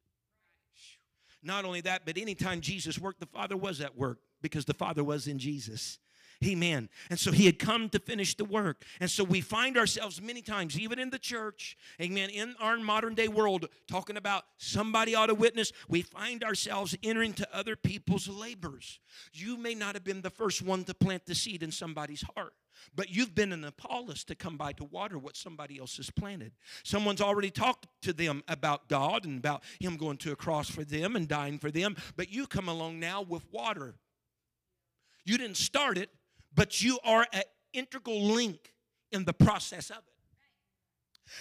Not 1.42 1.64
only 1.64 1.80
that, 1.82 2.02
but 2.04 2.18
anytime 2.18 2.60
Jesus 2.60 2.98
worked, 2.98 3.20
the 3.20 3.26
Father 3.26 3.56
was 3.56 3.80
at 3.80 3.96
work 3.96 4.18
because 4.42 4.64
the 4.64 4.74
Father 4.74 5.04
was 5.04 5.26
in 5.26 5.38
Jesus. 5.38 5.98
Amen. 6.44 6.88
And 7.08 7.18
so 7.18 7.32
he 7.32 7.46
had 7.46 7.58
come 7.58 7.88
to 7.90 7.98
finish 7.98 8.34
the 8.34 8.44
work. 8.44 8.84
And 9.00 9.10
so 9.10 9.24
we 9.24 9.40
find 9.40 9.78
ourselves 9.78 10.20
many 10.20 10.42
times, 10.42 10.78
even 10.78 10.98
in 10.98 11.10
the 11.10 11.18
church, 11.18 11.76
amen, 12.00 12.30
in 12.30 12.54
our 12.60 12.76
modern 12.78 13.14
day 13.14 13.28
world, 13.28 13.68
talking 13.88 14.16
about 14.16 14.44
somebody 14.58 15.14
ought 15.14 15.26
to 15.26 15.34
witness, 15.34 15.72
we 15.88 16.02
find 16.02 16.44
ourselves 16.44 16.96
entering 17.02 17.32
to 17.34 17.56
other 17.56 17.74
people's 17.74 18.28
labors. 18.28 19.00
You 19.32 19.56
may 19.56 19.74
not 19.74 19.94
have 19.94 20.04
been 20.04 20.20
the 20.20 20.30
first 20.30 20.62
one 20.62 20.84
to 20.84 20.94
plant 20.94 21.26
the 21.26 21.34
seed 21.34 21.62
in 21.62 21.72
somebody's 21.72 22.22
heart. 22.34 22.52
But 22.94 23.10
you've 23.10 23.34
been 23.34 23.52
an 23.52 23.64
Apollos 23.64 24.24
to 24.24 24.34
come 24.34 24.56
by 24.56 24.72
to 24.74 24.84
water 24.84 25.18
what 25.18 25.36
somebody 25.36 25.78
else 25.78 25.96
has 25.96 26.10
planted. 26.10 26.52
Someone's 26.84 27.20
already 27.20 27.50
talked 27.50 27.86
to 28.02 28.12
them 28.12 28.42
about 28.48 28.88
God 28.88 29.24
and 29.24 29.38
about 29.38 29.64
Him 29.80 29.96
going 29.96 30.18
to 30.18 30.32
a 30.32 30.36
cross 30.36 30.68
for 30.68 30.84
them 30.84 31.16
and 31.16 31.26
dying 31.26 31.58
for 31.58 31.70
them. 31.70 31.96
But 32.16 32.30
you 32.30 32.46
come 32.46 32.68
along 32.68 33.00
now 33.00 33.22
with 33.22 33.50
water. 33.50 33.94
You 35.24 35.38
didn't 35.38 35.56
start 35.56 35.98
it, 35.98 36.10
but 36.56 36.82
you 36.82 36.98
are 37.04 37.26
an 37.32 37.42
integral 37.72 38.20
link 38.20 38.72
in 39.12 39.24
the 39.24 39.32
process 39.32 39.90
of 39.90 39.98
it. 39.98 40.15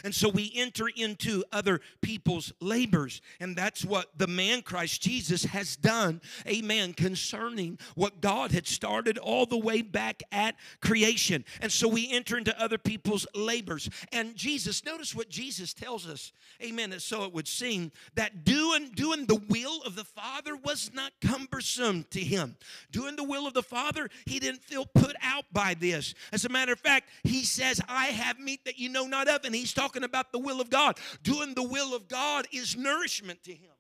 And 0.04 0.14
so 0.14 0.30
we 0.30 0.52
enter 0.56 0.88
into 0.88 1.44
other 1.52 1.82
people's 2.02 2.54
labors. 2.60 3.22
And 3.40 3.56
that's 3.56 3.86
what 3.86 4.18
the 4.18 4.28
man 4.28 4.62
Christ 4.62 5.02
Jesus 5.02 5.46
has 5.46 5.76
done, 5.76 6.22
amen, 6.48 6.94
concerning 6.94 7.78
what 7.96 8.22
God 8.22 8.52
had 8.52 8.68
started 8.68 9.18
all 9.18 9.46
the 9.46 9.58
way 9.58 9.82
back 9.82 10.24
at 10.32 10.56
creation. 10.82 11.46
And 11.62 11.72
so 11.72 11.88
we 11.88 12.12
enter 12.12 12.38
into 12.38 12.60
other 12.62 12.78
people's 12.78 13.28
labors. 13.36 13.90
And 14.12 14.36
Jesus, 14.36 14.86
notice 14.86 15.16
what 15.16 15.30
Jesus 15.30 15.74
tells 15.74 16.08
us, 16.08 16.32
amen, 16.64 16.94
so 17.00 17.24
it 17.26 17.34
would 17.34 17.48
seem 17.48 17.92
that 18.16 18.44
doing, 18.46 18.92
doing 18.96 19.26
the 19.26 19.42
will 19.50 19.82
of 19.84 19.96
the 19.96 20.04
Father 20.04 20.56
was 20.56 20.92
not 20.94 21.12
cumbersome 21.22 22.06
to 22.12 22.20
him. 22.20 22.56
Doing 22.92 23.16
the 23.16 23.24
will 23.24 23.48
of 23.48 23.54
the 23.54 23.64
Father, 23.64 24.10
he 24.26 24.40
didn't 24.40 24.64
feel 24.64 24.86
put 24.86 25.16
out 25.22 25.46
by 25.52 25.74
this. 25.74 26.14
As 26.32 26.46
a 26.46 26.50
matter 26.50 26.74
of 26.74 26.80
fact, 26.80 27.10
he 27.24 27.44
says, 27.44 27.82
I 27.88 28.08
have 28.08 28.40
meat 28.40 28.66
that 28.66 28.80
you 28.80 28.90
know 28.90 29.06
not 29.06 29.28
of. 29.28 29.46
And 29.46 29.54
he's 29.54 29.74
talking 29.76 30.04
about 30.04 30.32
the 30.32 30.40
will 30.40 30.60
of 30.60 30.70
God. 30.70 30.98
Doing 31.22 31.54
the 31.54 31.64
will 31.64 31.94
of 31.96 32.08
God 32.08 32.48
is 32.52 32.76
nourishment 32.76 33.44
to 33.44 33.54
him. 33.54 33.72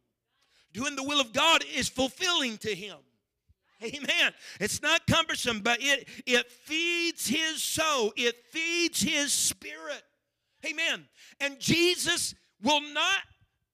Doing 0.73 0.95
the 0.95 1.03
will 1.03 1.21
of 1.21 1.33
God 1.33 1.63
is 1.73 1.89
fulfilling 1.89 2.57
to 2.59 2.75
him. 2.75 2.97
Amen. 3.83 4.33
It's 4.59 4.81
not 4.81 5.07
cumbersome, 5.07 5.61
but 5.61 5.79
it, 5.81 6.07
it 6.25 6.51
feeds 6.51 7.27
his 7.27 7.61
soul, 7.61 8.13
it 8.15 8.35
feeds 8.51 9.01
his 9.01 9.33
spirit. 9.33 10.03
Amen. 10.65 11.05
And 11.39 11.59
Jesus 11.59 12.35
will 12.61 12.81
not, 12.81 13.19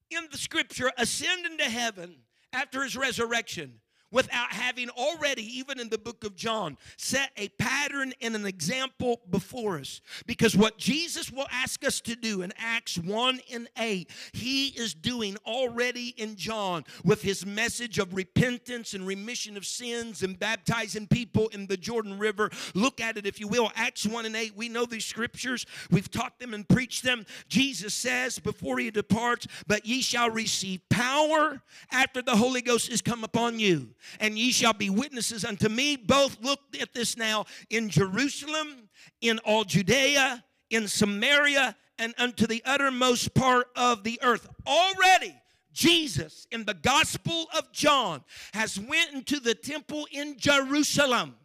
in 0.10 0.28
the 0.32 0.38
scripture, 0.38 0.92
ascend 0.98 1.46
into 1.46 1.64
heaven 1.64 2.16
after 2.54 2.84
his 2.84 2.96
resurrection 2.96 3.81
without 4.12 4.52
having 4.52 4.90
already, 4.90 5.44
even 5.58 5.80
in 5.80 5.90
the 5.90 5.98
book 5.98 6.24
of 6.24 6.36
John, 6.36 6.78
set 6.98 7.32
a 7.38 7.48
pattern 7.50 8.14
and 8.22 8.36
an 8.36 8.46
example 8.46 9.22
before 9.30 9.80
us. 9.80 10.02
Because 10.26 10.56
what 10.56 10.78
Jesus 10.78 11.32
will 11.32 11.48
ask 11.52 11.86
us 11.86 12.02
to 12.02 12.16
do 12.16 12.42
in 12.42 12.54
Acts 12.58 12.98
1 12.98 13.40
and 13.54 13.68
8, 13.78 14.10
he 14.34 14.68
is 14.68 14.94
doing 14.94 15.38
already 15.46 16.14
in 16.18 16.36
John 16.36 16.84
with 17.04 17.22
his 17.22 17.46
message 17.46 18.00
of 18.00 18.14
repentance 18.14 18.94
and 18.94 19.08
remission 19.08 19.58
of 19.58 19.66
sins 19.66 20.24
and 20.24 20.38
baptizing 20.38 21.08
people 21.08 21.48
in 21.50 21.68
the 21.68 21.78
Jordan 21.78 22.20
River. 22.20 22.50
Look 22.74 23.00
at 23.00 23.18
it, 23.18 23.26
if 23.26 23.40
you 23.40 23.48
will. 23.48 23.72
Acts 23.76 24.06
1 24.06 24.26
and 24.26 24.36
8, 24.36 24.56
we 24.56 24.70
know 24.70 24.86
these 24.86 25.06
scriptures, 25.06 25.66
we've 25.90 26.12
taught 26.12 26.40
them 26.40 26.54
and 26.54 26.68
preached 26.68 27.04
them. 27.04 27.26
Jesus 27.48 27.94
says 27.94 28.40
before 28.40 28.80
he 28.80 28.92
departs, 28.92 29.48
But 29.68 29.86
ye 29.86 30.02
shall 30.02 30.30
receive 30.30 30.82
power 30.90 31.62
after 31.92 32.22
the 32.22 32.36
Holy 32.36 32.62
Ghost 32.62 32.90
is 32.90 33.02
come 33.02 33.24
upon 33.24 33.60
you 33.60 33.90
and 34.20 34.38
ye 34.38 34.52
shall 34.52 34.74
be 34.74 34.90
witnesses 34.90 35.46
unto 35.46 35.70
me. 35.70 35.96
Both 35.96 36.38
look 36.42 36.60
at 36.80 36.94
this 36.94 37.18
now 37.18 37.46
in 37.70 37.90
Jerusalem, 37.90 38.90
in 39.22 39.40
all 39.40 39.64
Judea, 39.64 40.44
in 40.70 40.88
Samaria, 40.88 41.76
and 42.00 42.14
unto 42.18 42.48
the 42.48 42.64
uttermost 42.66 43.34
part 43.34 43.68
of 43.76 44.04
the 44.04 44.20
earth. 44.24 44.48
Already, 44.66 45.36
Jesus 45.74 46.48
in 46.52 46.66
the 46.66 46.74
Gospel 46.74 47.48
of 47.58 47.72
John 47.72 48.24
has 48.54 48.80
went 48.80 49.14
into 49.14 49.40
the 49.40 49.56
temple 49.56 50.08
in 50.12 50.38
Jerusalem 50.38 51.36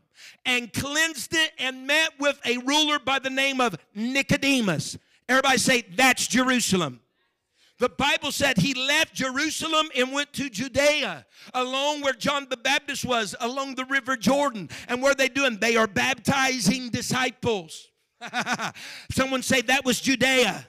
and 0.45 0.73
cleansed 0.73 1.35
it 1.35 1.53
and 1.59 1.87
met 1.87 2.11
with 2.19 2.41
a 2.45 2.59
ruler 2.59 2.99
by 2.99 3.19
the 3.19 3.31
name 3.31 3.61
of 3.61 3.77
Nicodemus. 3.95 4.97
Everybody 5.29 5.59
say, 5.59 5.85
That's 5.95 6.27
Jerusalem. 6.27 7.01
The 7.79 7.89
Bible 7.91 8.33
said 8.33 8.57
he 8.57 8.72
left 8.72 9.14
Jerusalem 9.14 9.89
and 9.95 10.12
went 10.12 10.33
to 10.35 10.49
Judea, 10.49 11.27
along 11.53 12.01
where 12.01 12.14
John 12.14 12.47
the 12.49 12.57
Baptist 12.57 13.05
was, 13.05 13.35
along 13.41 13.74
the 13.74 13.85
river 13.85 14.16
Jordan. 14.16 14.70
And 14.89 15.03
what 15.03 15.12
are 15.12 15.16
they 15.16 15.29
doing? 15.29 15.59
They 15.59 15.77
are 15.77 15.87
baptizing 15.87 16.89
disciples. 16.89 17.89
Someone 19.11 19.43
say 19.43 19.61
that 19.62 19.85
was 19.85 20.01
Judea. 20.01 20.66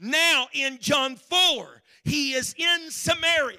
Now 0.00 0.48
in 0.54 0.78
John 0.78 1.16
4, 1.16 1.82
he 2.04 2.32
is 2.32 2.54
in 2.56 2.90
Samaria 2.90 3.58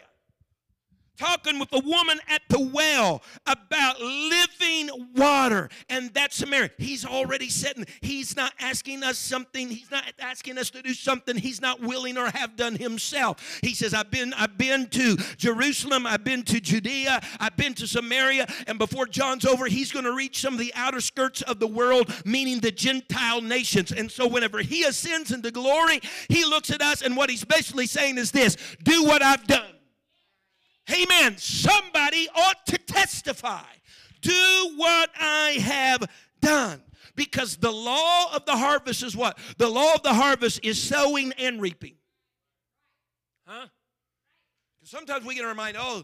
talking 1.17 1.59
with 1.59 1.71
a 1.73 1.79
woman 1.79 2.19
at 2.27 2.41
the 2.49 2.59
well 2.59 3.21
about 3.45 3.99
living 3.99 4.89
water 5.15 5.69
and 5.89 6.13
that's 6.13 6.35
Samaria. 6.35 6.71
He's 6.77 7.05
already 7.05 7.49
said 7.49 7.87
he's 8.01 8.35
not 8.35 8.53
asking 8.59 9.03
us 9.03 9.17
something, 9.17 9.69
he's 9.69 9.91
not 9.91 10.03
asking 10.19 10.57
us 10.57 10.69
to 10.71 10.81
do 10.81 10.93
something 10.93 11.37
he's 11.37 11.61
not 11.61 11.81
willing 11.81 12.17
or 12.17 12.29
have 12.31 12.55
done 12.55 12.75
himself. 12.75 13.59
He 13.61 13.73
says, 13.73 13.93
I've 13.93 14.11
been, 14.11 14.33
I've 14.33 14.57
been 14.57 14.87
to 14.87 15.17
Jerusalem, 15.37 16.05
I've 16.07 16.23
been 16.23 16.43
to 16.43 16.59
Judea, 16.59 17.21
I've 17.39 17.57
been 17.57 17.73
to 17.75 17.87
Samaria, 17.87 18.47
and 18.67 18.77
before 18.77 19.05
John's 19.05 19.45
over, 19.45 19.65
he's 19.65 19.91
going 19.91 20.05
to 20.05 20.13
reach 20.13 20.41
some 20.41 20.53
of 20.53 20.59
the 20.59 20.73
outer 20.75 21.01
skirts 21.01 21.41
of 21.43 21.59
the 21.59 21.67
world, 21.67 22.13
meaning 22.25 22.59
the 22.59 22.71
Gentile 22.71 23.41
nations. 23.41 23.91
And 23.91 24.11
so 24.11 24.27
whenever 24.27 24.59
he 24.59 24.83
ascends 24.83 25.31
into 25.31 25.51
glory, 25.51 26.01
he 26.29 26.45
looks 26.45 26.71
at 26.71 26.81
us, 26.81 27.01
and 27.01 27.15
what 27.15 27.29
he's 27.29 27.45
basically 27.45 27.87
saying 27.87 28.17
is 28.17 28.31
this 28.31 28.57
do 28.83 29.03
what 29.03 29.21
I've 29.21 29.45
done. 29.47 29.74
Amen. 30.91 31.37
Somebody 31.37 32.27
ought 32.35 32.65
to 32.67 32.77
testify. 32.77 33.63
Do 34.21 34.73
what 34.75 35.09
I 35.19 35.57
have 35.61 36.09
done. 36.41 36.81
Because 37.15 37.57
the 37.57 37.71
law 37.71 38.35
of 38.35 38.45
the 38.45 38.57
harvest 38.57 39.01
is 39.01 39.15
what? 39.15 39.37
The 39.57 39.69
law 39.69 39.93
of 39.93 40.03
the 40.03 40.13
harvest 40.13 40.59
is 40.63 40.81
sowing 40.81 41.31
and 41.33 41.61
reaping. 41.61 41.95
Huh? 43.45 43.67
Sometimes 44.83 45.25
we 45.25 45.35
get 45.35 45.45
remind, 45.45 45.77
oh, 45.79 46.03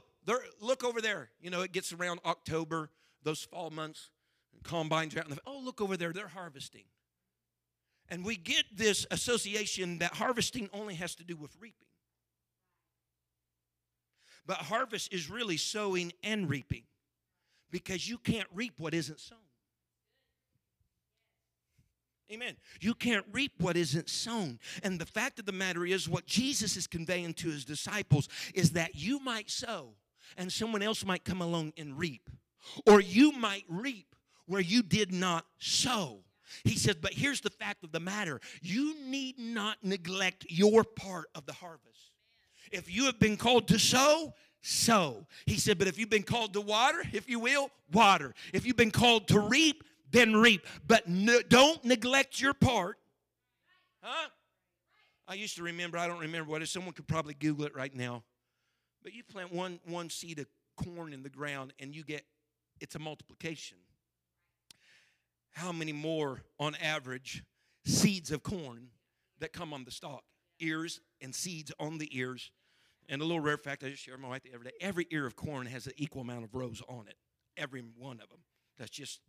look 0.61 0.83
over 0.83 1.01
there. 1.01 1.29
You 1.41 1.49
know, 1.49 1.61
it 1.61 1.71
gets 1.71 1.91
around 1.91 2.21
October, 2.25 2.89
those 3.23 3.43
fall 3.43 3.69
months, 3.69 4.09
and 4.53 4.63
combines 4.63 5.15
out. 5.17 5.25
Oh, 5.45 5.59
look 5.59 5.81
over 5.81 5.97
there, 5.97 6.13
they're 6.13 6.27
harvesting. 6.27 6.85
And 8.09 8.25
we 8.25 8.35
get 8.35 8.65
this 8.75 9.05
association 9.11 9.99
that 9.99 10.13
harvesting 10.13 10.69
only 10.73 10.95
has 10.95 11.15
to 11.15 11.23
do 11.23 11.35
with 11.35 11.55
reaping. 11.59 11.87
But 14.45 14.57
harvest 14.57 15.13
is 15.13 15.29
really 15.29 15.57
sowing 15.57 16.11
and 16.23 16.49
reaping 16.49 16.83
because 17.69 18.09
you 18.09 18.17
can't 18.17 18.47
reap 18.53 18.73
what 18.77 18.93
isn't 18.93 19.19
sown. 19.19 19.39
Amen. 22.31 22.55
You 22.79 22.93
can't 22.93 23.25
reap 23.31 23.51
what 23.59 23.75
isn't 23.75 24.09
sown. 24.09 24.59
And 24.83 24.99
the 24.99 25.05
fact 25.05 25.39
of 25.39 25.45
the 25.45 25.51
matter 25.51 25.85
is, 25.85 26.07
what 26.07 26.25
Jesus 26.25 26.77
is 26.77 26.87
conveying 26.87 27.33
to 27.35 27.49
his 27.49 27.65
disciples 27.65 28.29
is 28.55 28.71
that 28.71 28.95
you 28.95 29.19
might 29.19 29.49
sow 29.49 29.95
and 30.37 30.51
someone 30.51 30.81
else 30.81 31.03
might 31.05 31.25
come 31.25 31.41
along 31.41 31.73
and 31.77 31.97
reap. 31.97 32.29
Or 32.85 33.01
you 33.01 33.33
might 33.33 33.65
reap 33.67 34.15
where 34.45 34.61
you 34.61 34.81
did 34.81 35.11
not 35.11 35.45
sow. 35.59 36.19
He 36.63 36.77
says, 36.77 36.95
but 36.95 37.13
here's 37.13 37.41
the 37.41 37.49
fact 37.49 37.83
of 37.83 37.91
the 37.91 37.99
matter 37.99 38.39
you 38.61 38.95
need 39.05 39.39
not 39.39 39.77
neglect 39.83 40.45
your 40.49 40.83
part 40.83 41.27
of 41.35 41.45
the 41.45 41.53
harvest. 41.53 42.10
If 42.71 42.93
you 42.93 43.05
have 43.05 43.19
been 43.19 43.37
called 43.37 43.67
to 43.69 43.79
sow, 43.79 44.33
sow. 44.61 45.25
He 45.45 45.57
said, 45.57 45.77
but 45.77 45.87
if 45.87 45.97
you've 45.97 46.09
been 46.09 46.23
called 46.23 46.53
to 46.53 46.61
water, 46.61 47.03
if 47.11 47.29
you 47.29 47.39
will, 47.39 47.69
water. 47.91 48.33
If 48.53 48.65
you've 48.65 48.77
been 48.77 48.91
called 48.91 49.27
to 49.29 49.39
reap, 49.39 49.83
then 50.11 50.35
reap. 50.35 50.65
But 50.87 51.07
no, 51.07 51.41
don't 51.41 51.83
neglect 51.83 52.39
your 52.39 52.53
part. 52.53 52.97
Huh? 54.01 54.29
I 55.27 55.35
used 55.35 55.55
to 55.57 55.63
remember, 55.63 55.97
I 55.97 56.07
don't 56.07 56.19
remember 56.19 56.49
what 56.49 56.61
it 56.61 56.63
is. 56.63 56.71
Someone 56.71 56.93
could 56.93 57.07
probably 57.07 57.33
Google 57.33 57.65
it 57.65 57.75
right 57.75 57.93
now. 57.95 58.23
But 59.03 59.13
you 59.13 59.23
plant 59.23 59.51
one, 59.51 59.79
one 59.85 60.09
seed 60.09 60.39
of 60.39 60.47
corn 60.77 61.13
in 61.13 61.23
the 61.23 61.29
ground 61.29 61.73
and 61.79 61.95
you 61.95 62.03
get, 62.03 62.23
it's 62.79 62.95
a 62.95 62.99
multiplication. 62.99 63.77
How 65.51 65.71
many 65.71 65.91
more, 65.91 66.43
on 66.59 66.75
average, 66.75 67.43
seeds 67.85 68.31
of 68.31 68.43
corn 68.43 68.87
that 69.39 69.53
come 69.53 69.73
on 69.73 69.83
the 69.83 69.91
stalk? 69.91 70.23
Ears 70.59 71.01
and 71.19 71.33
seeds 71.33 71.71
on 71.79 71.97
the 71.97 72.07
ears 72.17 72.51
and 73.09 73.21
a 73.21 73.25
little 73.25 73.39
rare 73.39 73.57
fact 73.57 73.83
I 73.83 73.89
just 73.89 74.03
share 74.03 74.13
with 74.13 74.21
my 74.21 74.29
wife 74.29 74.43
day 74.43 74.51
every 74.79 75.07
ear 75.11 75.25
of 75.25 75.35
corn 75.35 75.65
has 75.67 75.87
an 75.87 75.93
equal 75.97 76.21
amount 76.21 76.43
of 76.43 76.55
rows 76.55 76.81
on 76.87 77.05
it. 77.07 77.15
Every 77.57 77.83
one 77.97 78.19
of 78.21 78.29
them. 78.29 78.39
That's 78.77 78.91
just 78.91 79.19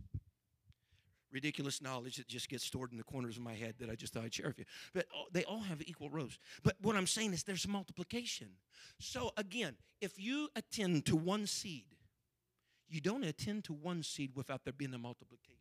ridiculous 1.32 1.80
knowledge 1.80 2.16
that 2.16 2.28
just 2.28 2.48
gets 2.48 2.64
stored 2.64 2.92
in 2.92 2.98
the 2.98 3.04
corners 3.04 3.36
of 3.36 3.42
my 3.42 3.54
head 3.54 3.74
that 3.80 3.88
I 3.88 3.94
just 3.94 4.12
thought 4.12 4.24
I'd 4.24 4.34
share 4.34 4.48
with 4.48 4.58
you. 4.58 4.64
But 4.92 5.06
they 5.32 5.44
all 5.44 5.60
have 5.60 5.82
equal 5.82 6.10
rows. 6.10 6.38
But 6.62 6.76
what 6.82 6.94
I'm 6.94 7.06
saying 7.06 7.32
is 7.32 7.42
there's 7.42 7.66
multiplication. 7.66 8.48
So 9.00 9.32
again, 9.36 9.76
if 10.00 10.18
you 10.18 10.48
attend 10.54 11.06
to 11.06 11.16
one 11.16 11.46
seed, 11.46 11.96
you 12.88 13.00
don't 13.00 13.24
attend 13.24 13.64
to 13.64 13.72
one 13.72 14.02
seed 14.02 14.32
without 14.34 14.64
there 14.64 14.74
being 14.74 14.92
a 14.92 14.98
multiplication 14.98 15.56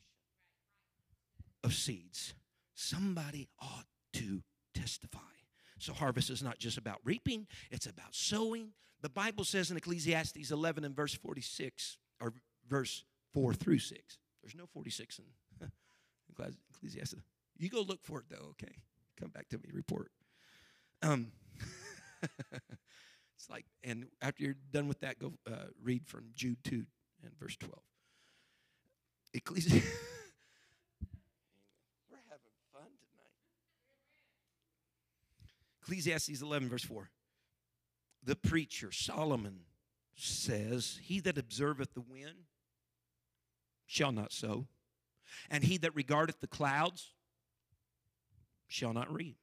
of 1.64 1.74
seeds. 1.74 2.34
Somebody 2.74 3.48
ought 3.62 3.86
to 4.14 4.44
testify. 4.74 5.20
So, 5.82 5.94
harvest 5.94 6.30
is 6.30 6.44
not 6.44 6.60
just 6.60 6.78
about 6.78 7.00
reaping, 7.04 7.48
it's 7.72 7.88
about 7.88 8.14
sowing. 8.14 8.74
The 9.02 9.10
Bible 9.10 9.44
says 9.44 9.72
in 9.72 9.78
Ecclesiastes 9.78 10.52
11 10.52 10.84
and 10.84 10.96
verse 10.96 11.16
46, 11.16 11.98
or 12.22 12.34
verse 12.70 13.04
4 13.34 13.56
through 13.56 13.80
6. 13.80 14.18
There's 14.44 14.56
no 14.56 14.68
46 14.68 15.20
in 15.20 15.72
Ecclesiastes. 16.76 17.16
You 17.58 17.70
go 17.70 17.82
look 17.82 18.04
for 18.04 18.20
it 18.20 18.26
though, 18.30 18.50
okay? 18.52 18.76
Come 19.20 19.30
back 19.30 19.50
to 19.50 19.58
me, 19.58 19.70
report. 19.74 20.12
Um, 21.02 21.32
it's 22.22 23.50
like, 23.50 23.66
and 23.84 24.06
after 24.22 24.44
you're 24.44 24.56
done 24.72 24.88
with 24.88 25.00
that, 25.00 25.18
go 25.18 25.34
uh, 25.48 25.66
read 25.82 26.06
from 26.06 26.26
Jude 26.36 26.64
2 26.64 26.86
and 27.24 27.40
verse 27.40 27.58
12. 27.58 27.74
Ecclesiastes. 29.34 29.88
Ecclesiastes 35.92 36.42
11, 36.42 36.70
verse 36.70 36.86
4. 36.86 37.10
The 38.24 38.38
preacher, 38.38 38.94
Solomon, 38.94 39.62
says, 40.16 41.00
He 41.04 41.20
that 41.20 41.38
observeth 41.38 41.94
the 41.94 42.02
wind 42.02 42.46
shall 43.86 44.14
not 44.14 44.32
sow, 44.32 44.68
and 45.50 45.66
he 45.66 45.78
that 45.80 45.94
regardeth 45.94 46.40
the 46.40 46.48
clouds 46.48 47.10
shall 48.70 48.94
not 48.94 49.14
reap. 49.14 49.36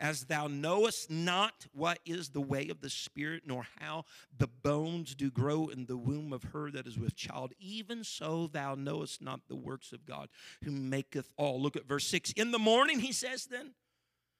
As 0.00 0.24
thou 0.24 0.46
knowest 0.46 1.10
not 1.10 1.66
what 1.74 1.98
is 2.06 2.30
the 2.30 2.40
way 2.40 2.70
of 2.70 2.80
the 2.80 2.88
Spirit, 2.88 3.42
nor 3.44 3.66
how 3.78 4.06
the 4.34 4.48
bones 4.48 5.14
do 5.14 5.30
grow 5.30 5.68
in 5.68 5.84
the 5.84 5.98
womb 5.98 6.32
of 6.32 6.44
her 6.44 6.70
that 6.70 6.86
is 6.86 6.98
with 6.98 7.14
child, 7.14 7.52
even 7.58 8.04
so 8.04 8.46
thou 8.46 8.74
knowest 8.74 9.20
not 9.20 9.48
the 9.48 9.56
works 9.56 9.92
of 9.92 10.06
God 10.06 10.30
who 10.62 10.70
maketh 10.70 11.30
all. 11.36 11.60
Look 11.60 11.76
at 11.76 11.86
verse 11.86 12.06
6. 12.06 12.32
In 12.32 12.52
the 12.52 12.58
morning, 12.58 13.00
he 13.00 13.12
says 13.12 13.44
then, 13.44 13.74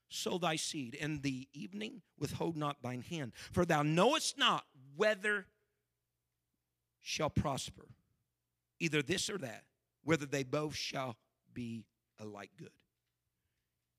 sow 0.09 0.39
thy 0.39 0.57
seed, 0.57 0.97
and 1.01 1.23
the 1.23 1.49
evening 1.53 2.03
withhold 2.19 2.57
not 2.57 2.83
thine 2.83 3.03
hand. 3.03 3.33
For 3.53 3.65
thou 3.65 3.83
knowest 3.83 4.39
not 4.39 4.65
whether 4.97 5.47
shall 7.01 7.31
prosper, 7.31 7.87
either 8.81 9.03
this 9.03 9.29
or 9.29 9.39
that, 9.39 9.65
whether 10.05 10.27
they 10.27 10.43
both 10.43 10.75
shall 10.77 11.17
be 11.53 11.85
alike 12.19 12.51
good. 12.59 12.71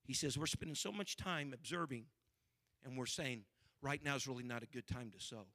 He 0.04 0.14
says, 0.14 0.38
We're 0.38 0.46
spending 0.46 0.76
so 0.76 0.92
much 0.92 1.16
time 1.16 1.52
observing, 1.52 2.06
and 2.84 2.96
we're 2.96 3.06
saying, 3.06 3.44
right 3.82 4.02
now 4.02 4.16
is 4.16 4.26
really 4.26 4.44
not 4.44 4.62
a 4.62 4.66
good 4.66 4.86
time 4.86 5.12
to 5.16 5.24
sow. 5.24 5.46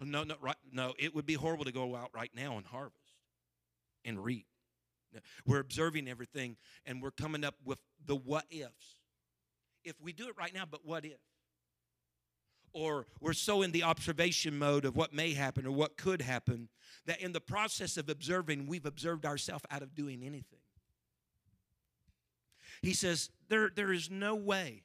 No, 0.00 0.24
no, 0.24 0.34
right, 0.40 0.56
no, 0.72 0.92
it 0.98 1.14
would 1.14 1.26
be 1.26 1.34
horrible 1.34 1.64
to 1.64 1.72
go 1.72 1.94
out 1.94 2.10
right 2.14 2.30
now 2.34 2.56
and 2.56 2.66
harvest 2.66 3.14
and 4.04 4.22
reap. 4.22 4.46
We're 5.46 5.60
observing 5.60 6.08
everything 6.08 6.56
and 6.86 7.02
we're 7.02 7.10
coming 7.10 7.44
up 7.44 7.54
with 7.64 7.80
the 8.06 8.16
what 8.16 8.44
ifs. 8.50 8.96
If 9.84 10.00
we 10.00 10.12
do 10.12 10.28
it 10.28 10.34
right 10.38 10.54
now, 10.54 10.64
but 10.70 10.84
what 10.84 11.04
if? 11.04 11.20
Or 12.72 13.06
we're 13.20 13.34
so 13.34 13.62
in 13.62 13.70
the 13.70 13.84
observation 13.84 14.58
mode 14.58 14.84
of 14.84 14.96
what 14.96 15.12
may 15.12 15.34
happen 15.34 15.66
or 15.66 15.70
what 15.70 15.96
could 15.96 16.20
happen 16.22 16.68
that 17.06 17.20
in 17.20 17.32
the 17.32 17.40
process 17.40 17.96
of 17.96 18.08
observing, 18.08 18.66
we've 18.66 18.86
observed 18.86 19.26
ourselves 19.26 19.64
out 19.70 19.82
of 19.82 19.94
doing 19.94 20.22
anything. 20.22 20.58
He 22.82 22.94
says, 22.94 23.30
there, 23.48 23.70
there 23.74 23.92
is 23.92 24.10
no 24.10 24.34
way 24.34 24.82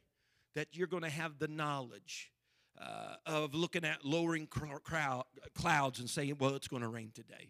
that 0.56 0.68
you're 0.74 0.88
going 0.88 1.04
to 1.04 1.10
have 1.10 1.40
the 1.40 1.48
knowledge 1.48 2.32
uh, 2.80 3.16
of 3.26 3.54
looking 3.54 3.84
at 3.84 4.06
lowering 4.06 4.48
crowd, 4.48 4.82
clouds 5.54 6.00
and 6.00 6.10
saying, 6.10 6.38
well, 6.40 6.56
it's 6.56 6.68
going 6.68 6.82
to 6.82 6.88
rain 6.88 7.12
today. 7.14 7.50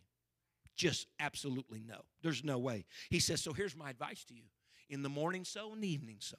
Just 0.79 1.07
absolutely 1.19 1.83
no. 1.85 1.97
There's 2.23 2.41
no 2.41 2.57
way. 2.57 2.85
He 3.09 3.19
says, 3.19 3.41
So 3.41 3.51
here's 3.51 3.75
my 3.75 3.89
advice 3.89 4.23
to 4.23 4.33
you 4.33 4.43
in 4.89 5.03
the 5.03 5.09
morning, 5.09 5.43
so, 5.43 5.73
in 5.73 5.81
the 5.81 5.91
evening, 5.91 6.15
so. 6.19 6.37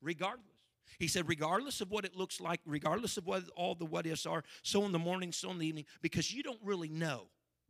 Regardless. 0.00 0.46
He 0.98 1.08
said, 1.08 1.28
regardless 1.28 1.82
of 1.82 1.90
what 1.90 2.06
it 2.06 2.16
looks 2.16 2.40
like, 2.40 2.60
regardless 2.64 3.18
of 3.18 3.26
what 3.26 3.42
all 3.54 3.74
the 3.74 3.84
what 3.84 4.06
ifs 4.06 4.24
are, 4.24 4.44
so 4.62 4.86
in 4.86 4.92
the 4.92 4.98
morning, 4.98 5.30
so 5.30 5.50
in 5.50 5.58
the 5.58 5.66
evening, 5.66 5.84
because 6.00 6.32
you 6.32 6.42
don't 6.42 6.58
really 6.64 6.88
know 6.88 7.26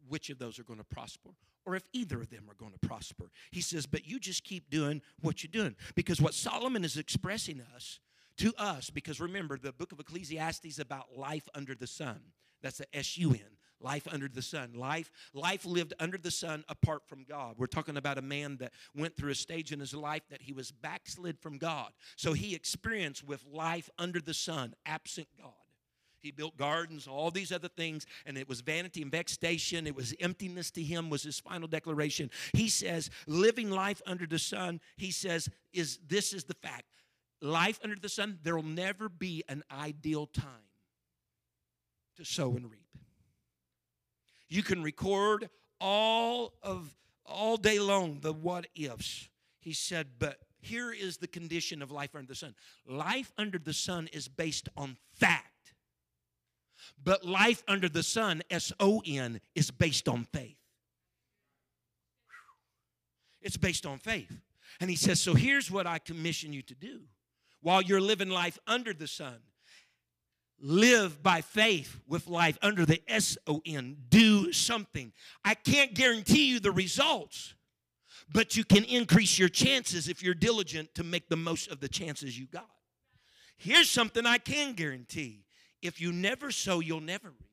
which 0.09 0.31
of 0.31 0.39
those 0.39 0.61
are 0.61 0.65
going 0.65 0.79
to 0.79 0.85
prosper 0.85 1.31
or 1.67 1.75
if 1.75 1.83
either 1.93 2.21
of 2.21 2.31
them 2.31 2.45
are 2.49 2.55
going 2.55 2.73
to 2.73 2.87
prosper. 2.87 3.33
He 3.51 3.61
says, 3.61 3.85
but 3.85 4.07
you 4.07 4.21
just 4.21 4.45
keep 4.45 4.71
doing 4.71 5.03
what 5.23 5.43
you're 5.43 5.51
doing. 5.51 5.75
Because 5.97 6.21
what 6.21 6.35
Solomon 6.35 6.85
is 6.85 6.97
expressing 6.99 7.61
us 7.75 7.99
to 8.37 8.53
us, 8.59 8.91
because 8.91 9.21
remember, 9.21 9.59
the 9.59 9.73
book 9.73 9.91
of 9.91 9.99
Ecclesiastes 9.99 10.79
about 10.79 11.17
life 11.17 11.49
under 11.53 11.75
the 11.75 11.87
sun. 11.89 12.21
That's 12.63 12.79
the 12.79 12.97
S 12.97 13.19
U 13.19 13.33
N 13.33 13.57
life 13.85 14.09
under 14.11 14.29
the 14.29 14.43
sun 14.43 14.73
life 14.75 15.11
life 15.33 15.65
lived 15.65 15.93
under 16.01 16.19
the 16.19 16.31
sun 16.31 16.65
apart 16.69 17.03
from 17.07 17.25
god 17.25 17.55
we're 17.59 17.67
talking 17.67 17.97
about 17.97 18.19
a 18.19 18.23
man 18.23 18.57
that 18.57 18.73
went 18.97 19.15
through 19.15 19.31
a 19.31 19.35
stage 19.35 19.73
in 19.73 19.81
his 19.81 19.95
life 19.95 20.23
that 20.31 20.43
he 20.43 20.53
was 20.53 20.71
backslid 20.71 21.39
from 21.39 21.59
god 21.59 21.93
so 22.17 22.33
he 22.33 22.55
experienced 22.55 23.23
with 23.23 23.45
life 23.53 23.91
under 23.99 24.21
the 24.21 24.35
sun 24.35 24.75
absent 24.87 25.29
god 25.41 25.53
he 26.25 26.31
built 26.31 26.57
gardens, 26.57 27.07
all 27.07 27.31
these 27.31 27.53
other 27.53 27.69
things, 27.69 28.07
and 28.25 28.39
it 28.39 28.49
was 28.49 28.63
vanity 28.63 29.03
and 29.03 29.11
vexation. 29.11 29.87
It 29.87 29.95
was 29.95 30.15
emptiness 30.19 30.71
to 30.71 30.83
him, 30.83 31.11
was 31.11 31.23
his 31.23 31.39
final 31.39 31.69
declaration. 31.69 32.31
He 32.55 32.71
says, 32.71 33.11
living 33.27 33.71
life 33.71 34.01
under 34.07 34.27
the 34.27 34.39
sun, 34.39 34.81
he 34.97 35.11
says, 35.11 35.51
is 35.75 35.99
this 36.09 36.33
is 36.33 36.45
the 36.45 36.55
fact. 36.55 36.85
Life 37.43 37.79
under 37.85 37.97
the 37.97 38.09
sun, 38.09 38.39
there 38.43 38.57
will 38.57 38.63
never 38.63 39.11
be 39.11 39.45
an 39.51 39.63
ideal 39.71 40.27
time 40.27 40.71
to 42.17 42.25
sow 42.25 42.57
and 42.57 42.71
reap. 42.71 42.84
You 44.49 44.63
can 44.63 44.83
record 44.83 45.49
all 45.81 46.55
of 46.63 46.95
all 47.27 47.57
day 47.57 47.79
long 47.79 48.21
the 48.21 48.33
what 48.33 48.67
ifs. 48.75 49.29
He 49.61 49.73
said, 49.73 50.09
but 50.19 50.39
here 50.61 50.93
is 50.93 51.19
the 51.19 51.27
condition 51.27 51.83
of 51.83 51.91
life 51.91 52.15
under 52.15 52.29
the 52.29 52.35
sun. 52.35 52.55
Life 52.87 53.33
under 53.39 53.59
the 53.59 53.73
sun 53.73 54.09
is 54.13 54.29
based 54.29 54.69
on 54.77 54.97
fact. 55.13 55.75
But 57.03 57.25
life 57.25 57.63
under 57.69 57.89
the 57.89 58.03
sun, 58.03 58.43
S 58.51 58.73
O 58.81 59.03
N, 59.07 59.41
is 59.55 59.71
based 59.71 60.09
on 60.09 60.25
faith. 60.25 60.57
It's 63.41 63.57
based 63.57 63.87
on 63.87 63.99
faith. 63.99 64.41
And 64.81 64.91
he 64.91 64.97
says, 64.97 65.21
So 65.21 65.35
here's 65.35 65.71
what 65.71 65.87
I 65.87 65.99
commission 65.99 66.53
you 66.53 66.63
to 66.63 66.75
do 66.75 67.03
while 67.61 67.83
you're 67.83 68.01
living 68.01 68.31
life 68.31 68.59
under 68.67 68.93
the 68.93 69.07
sun. 69.07 69.37
Live 70.61 71.23
by 71.23 71.41
faith 71.41 72.01
with 72.07 72.27
life 72.27 72.57
under 72.63 72.87
the 72.87 73.03
S 73.09 73.37
O 73.47 73.61
N. 73.67 73.97
Do 74.09 74.53
something. 74.53 75.13
I 75.45 75.55
can't 75.55 75.95
guarantee 75.95 76.47
you 76.47 76.61
the 76.61 76.73
results, 76.73 77.55
but 78.33 78.57
you 78.57 78.65
can 78.65 78.85
increase 78.85 79.39
your 79.39 79.49
chances 79.49 80.09
if 80.09 80.23
you're 80.23 80.35
diligent 80.35 80.95
to 80.95 81.05
make 81.05 81.29
the 81.29 81.37
most 81.37 81.71
of 81.71 81.81
the 81.81 81.89
chances 81.89 82.39
you 82.39 82.47
got. 82.47 82.71
Here's 83.57 83.91
something 83.91 84.27
I 84.27 84.39
can 84.39 84.73
guarantee 84.73 85.45
if 85.83 86.01
you 86.01 86.13
never 86.13 86.51
sow, 86.51 86.81
you'll 86.81 87.01
never 87.01 87.29
reap. 87.29 87.51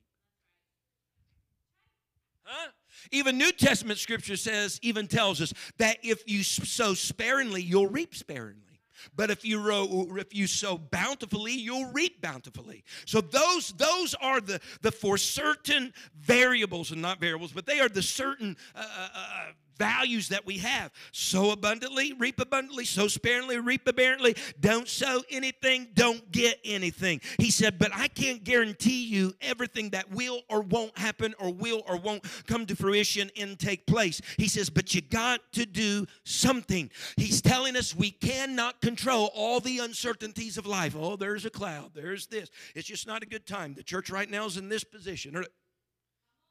Huh? 2.44 2.70
Even 3.10 3.36
New 3.36 3.52
Testament 3.52 3.98
scripture 3.98 4.36
says, 4.36 4.78
even 4.82 5.06
tells 5.06 5.40
us 5.40 5.52
that 5.78 5.98
if 6.02 6.22
you 6.26 6.42
sow 6.42 6.94
sparingly, 6.94 7.62
you'll 7.62 7.88
reap 7.88 8.14
sparingly. 8.14 8.71
But 9.16 9.30
if 9.30 9.44
you 9.44 9.60
row, 9.60 10.08
if 10.16 10.34
you 10.34 10.46
sow 10.46 10.78
bountifully, 10.78 11.52
you'll 11.52 11.92
reap 11.92 12.20
bountifully. 12.20 12.84
So 13.06 13.20
those 13.20 13.72
those 13.76 14.14
are 14.14 14.40
the 14.40 14.60
the 14.80 14.92
for 14.92 15.18
certain 15.18 15.92
variables 16.20 16.90
and 16.92 17.02
not 17.02 17.20
variables, 17.20 17.52
but 17.52 17.66
they 17.66 17.80
are 17.80 17.88
the 17.88 18.02
certain 18.02 18.56
uh, 18.74 18.80
uh, 18.80 19.08
uh 19.14 19.52
values 19.82 20.28
that 20.28 20.46
we 20.46 20.58
have. 20.58 20.92
Sow 21.10 21.50
abundantly, 21.50 22.12
reap 22.12 22.38
abundantly, 22.38 22.84
sow 22.84 23.08
sparingly, 23.08 23.58
reap 23.58 23.88
abundantly. 23.88 24.36
Don't 24.60 24.86
sow 24.86 25.22
anything, 25.28 25.88
don't 25.94 26.30
get 26.30 26.60
anything. 26.64 27.20
He 27.38 27.50
said, 27.50 27.80
But 27.80 27.90
I 27.92 28.06
can't 28.06 28.44
guarantee 28.44 29.02
you 29.04 29.34
everything 29.40 29.90
that 29.90 30.08
will 30.12 30.42
or 30.48 30.60
won't 30.60 30.96
happen 30.96 31.34
or 31.40 31.52
will 31.52 31.82
or 31.88 31.96
won't 31.96 32.22
come 32.46 32.64
to 32.66 32.76
fruition 32.76 33.28
and 33.36 33.58
take 33.58 33.84
place. 33.84 34.20
He 34.38 34.46
says, 34.46 34.70
But 34.70 34.94
you 34.94 35.00
got 35.00 35.40
to 35.54 35.66
do 35.66 36.06
something. 36.24 36.88
He's 37.16 37.42
telling 37.42 37.76
us 37.76 37.92
we 37.92 38.12
cannot 38.12 38.80
control 38.80 39.32
all 39.34 39.58
the 39.58 39.80
uncertainties 39.80 40.58
of 40.58 40.66
life. 40.66 40.94
Oh, 40.96 41.16
there's 41.16 41.44
a 41.44 41.50
cloud, 41.50 41.90
there's 41.92 42.28
this. 42.28 42.50
It's 42.76 42.86
just 42.86 43.08
not 43.08 43.24
a 43.24 43.26
good 43.26 43.46
time. 43.46 43.74
The 43.74 43.82
church 43.82 44.10
right 44.10 44.30
now 44.30 44.46
is 44.46 44.56
in 44.56 44.68
this 44.68 44.84
position. 44.84 45.44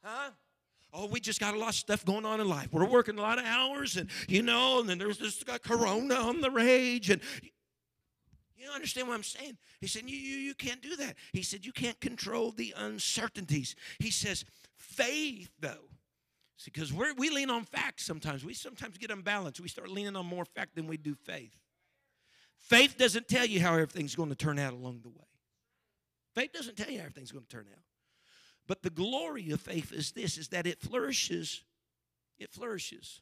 Huh? 0.03 0.31
Oh, 0.93 1.07
we 1.07 1.19
just 1.19 1.39
got 1.39 1.53
a 1.53 1.57
lot 1.57 1.69
of 1.69 1.75
stuff 1.75 2.05
going 2.05 2.25
on 2.25 2.39
in 2.39 2.49
life. 2.49 2.67
We're 2.71 2.85
working 2.85 3.17
a 3.17 3.21
lot 3.21 3.39
of 3.39 3.45
hours, 3.45 3.97
and 3.97 4.09
you 4.27 4.41
know, 4.41 4.79
and 4.79 4.89
then 4.89 4.97
there's 4.97 5.17
this 5.17 5.43
corona 5.63 6.15
on 6.15 6.41
the 6.41 6.51
rage, 6.51 7.09
and 7.09 7.21
you 8.61 8.69
understand 8.69 9.07
what 9.07 9.15
I'm 9.15 9.23
saying? 9.23 9.57
He 9.79 9.87
said, 9.87 10.03
you, 10.07 10.17
you, 10.17 10.37
you 10.37 10.53
can't 10.53 10.81
do 10.81 10.95
that. 10.97 11.15
He 11.33 11.41
said, 11.41 11.65
you 11.65 11.71
can't 11.71 11.99
control 11.99 12.51
the 12.51 12.73
uncertainties. 12.77 13.75
He 13.99 14.11
says, 14.11 14.45
faith, 14.75 15.49
though, 15.59 15.89
because 16.63 16.93
we 16.93 17.11
we 17.13 17.29
lean 17.31 17.49
on 17.49 17.63
facts 17.63 18.05
sometimes. 18.05 18.45
We 18.45 18.53
sometimes 18.53 18.97
get 18.99 19.09
unbalanced. 19.09 19.59
We 19.59 19.67
start 19.67 19.89
leaning 19.89 20.15
on 20.15 20.27
more 20.27 20.45
fact 20.45 20.75
than 20.75 20.85
we 20.85 20.97
do 20.97 21.15
faith. 21.15 21.55
Faith 22.59 22.97
doesn't 22.97 23.27
tell 23.27 23.45
you 23.45 23.59
how 23.59 23.73
everything's 23.73 24.15
going 24.15 24.29
to 24.29 24.35
turn 24.35 24.59
out 24.59 24.73
along 24.73 24.99
the 25.01 25.09
way. 25.09 25.25
Faith 26.35 26.53
doesn't 26.53 26.77
tell 26.77 26.89
you 26.89 26.99
how 26.99 27.05
everything's 27.05 27.31
going 27.31 27.45
to 27.45 27.49
turn 27.49 27.65
out. 27.71 27.83
But 28.67 28.83
the 28.83 28.89
glory 28.89 29.51
of 29.51 29.59
faith 29.59 29.91
is 29.91 30.11
this 30.11 30.37
is 30.37 30.49
that 30.49 30.67
it 30.67 30.79
flourishes 30.79 31.63
it 32.41 32.51
flourishes 32.51 33.21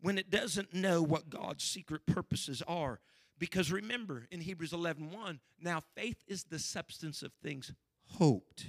when 0.00 0.18
it 0.18 0.30
doesn't 0.30 0.74
know 0.74 1.02
what 1.02 1.30
God's 1.30 1.64
secret 1.64 2.06
purposes 2.06 2.62
are. 2.68 3.00
Because 3.38 3.72
remember 3.72 4.26
in 4.30 4.40
Hebrews 4.40 4.72
11 4.72 5.10
1, 5.10 5.40
now 5.60 5.80
faith 5.94 6.22
is 6.26 6.44
the 6.44 6.58
substance 6.58 7.22
of 7.22 7.32
things 7.42 7.72
hoped 8.04 8.66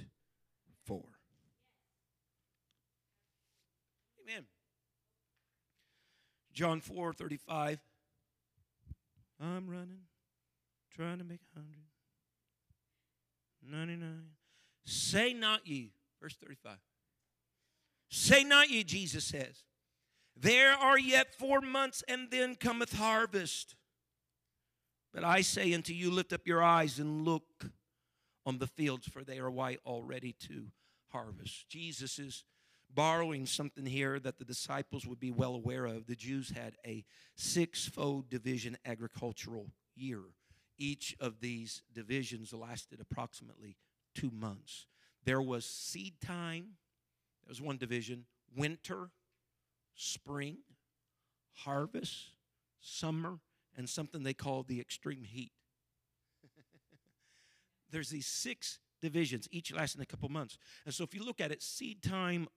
for. 0.86 1.04
Amen. 4.22 4.44
John 6.52 6.80
4 6.80 7.12
35. 7.12 7.80
I'm 9.40 9.68
running, 9.68 10.02
trying 10.94 11.18
to 11.18 11.24
make 11.24 11.40
a 11.54 11.58
hundred. 11.58 11.84
99. 13.62 14.22
Say 14.84 15.32
not 15.32 15.66
ye, 15.66 15.92
verse 16.20 16.36
35. 16.36 16.78
Say 18.08 18.44
not 18.44 18.70
ye, 18.70 18.82
Jesus 18.82 19.24
says, 19.24 19.64
there 20.36 20.72
are 20.72 20.98
yet 20.98 21.34
four 21.34 21.60
months, 21.60 22.02
and 22.08 22.30
then 22.30 22.54
cometh 22.54 22.94
harvest. 22.94 23.76
But 25.12 25.22
I 25.22 25.42
say 25.42 25.74
unto 25.74 25.92
you, 25.92 26.10
lift 26.10 26.32
up 26.32 26.46
your 26.46 26.62
eyes 26.62 26.98
and 26.98 27.24
look 27.24 27.66
on 28.46 28.58
the 28.58 28.66
fields, 28.66 29.06
for 29.06 29.22
they 29.22 29.38
are 29.38 29.50
white 29.50 29.80
already 29.84 30.32
to 30.48 30.66
harvest. 31.08 31.68
Jesus 31.68 32.18
is 32.18 32.44
borrowing 32.92 33.46
something 33.46 33.86
here 33.86 34.18
that 34.18 34.38
the 34.38 34.44
disciples 34.44 35.06
would 35.06 35.20
be 35.20 35.30
well 35.30 35.54
aware 35.54 35.84
of. 35.84 36.06
The 36.06 36.16
Jews 36.16 36.50
had 36.50 36.74
a 36.86 37.04
six-fold 37.36 38.30
division 38.30 38.78
agricultural 38.84 39.66
year. 39.94 40.20
Each 40.78 41.14
of 41.20 41.40
these 41.40 41.82
divisions 41.92 42.52
lasted 42.52 43.00
approximately 43.00 43.76
two 44.14 44.30
months. 44.30 44.86
There 45.24 45.42
was 45.42 45.64
seed 45.64 46.14
time, 46.20 46.76
there 47.44 47.50
was 47.50 47.60
one 47.60 47.76
division, 47.76 48.24
winter, 48.56 49.10
spring, 49.94 50.58
harvest, 51.52 52.30
summer, 52.80 53.38
and 53.76 53.88
something 53.88 54.22
they 54.22 54.34
call 54.34 54.62
the 54.62 54.80
extreme 54.80 55.24
heat. 55.24 55.52
There's 57.90 58.10
these 58.10 58.26
six 58.26 58.78
divisions, 59.00 59.48
each 59.50 59.72
lasting 59.72 60.02
a 60.02 60.06
couple 60.06 60.28
months. 60.28 60.58
And 60.84 60.94
so 60.94 61.04
if 61.04 61.14
you 61.14 61.24
look 61.24 61.40
at 61.40 61.52
it, 61.52 61.62
seed 61.62 62.02
time, 62.02 62.48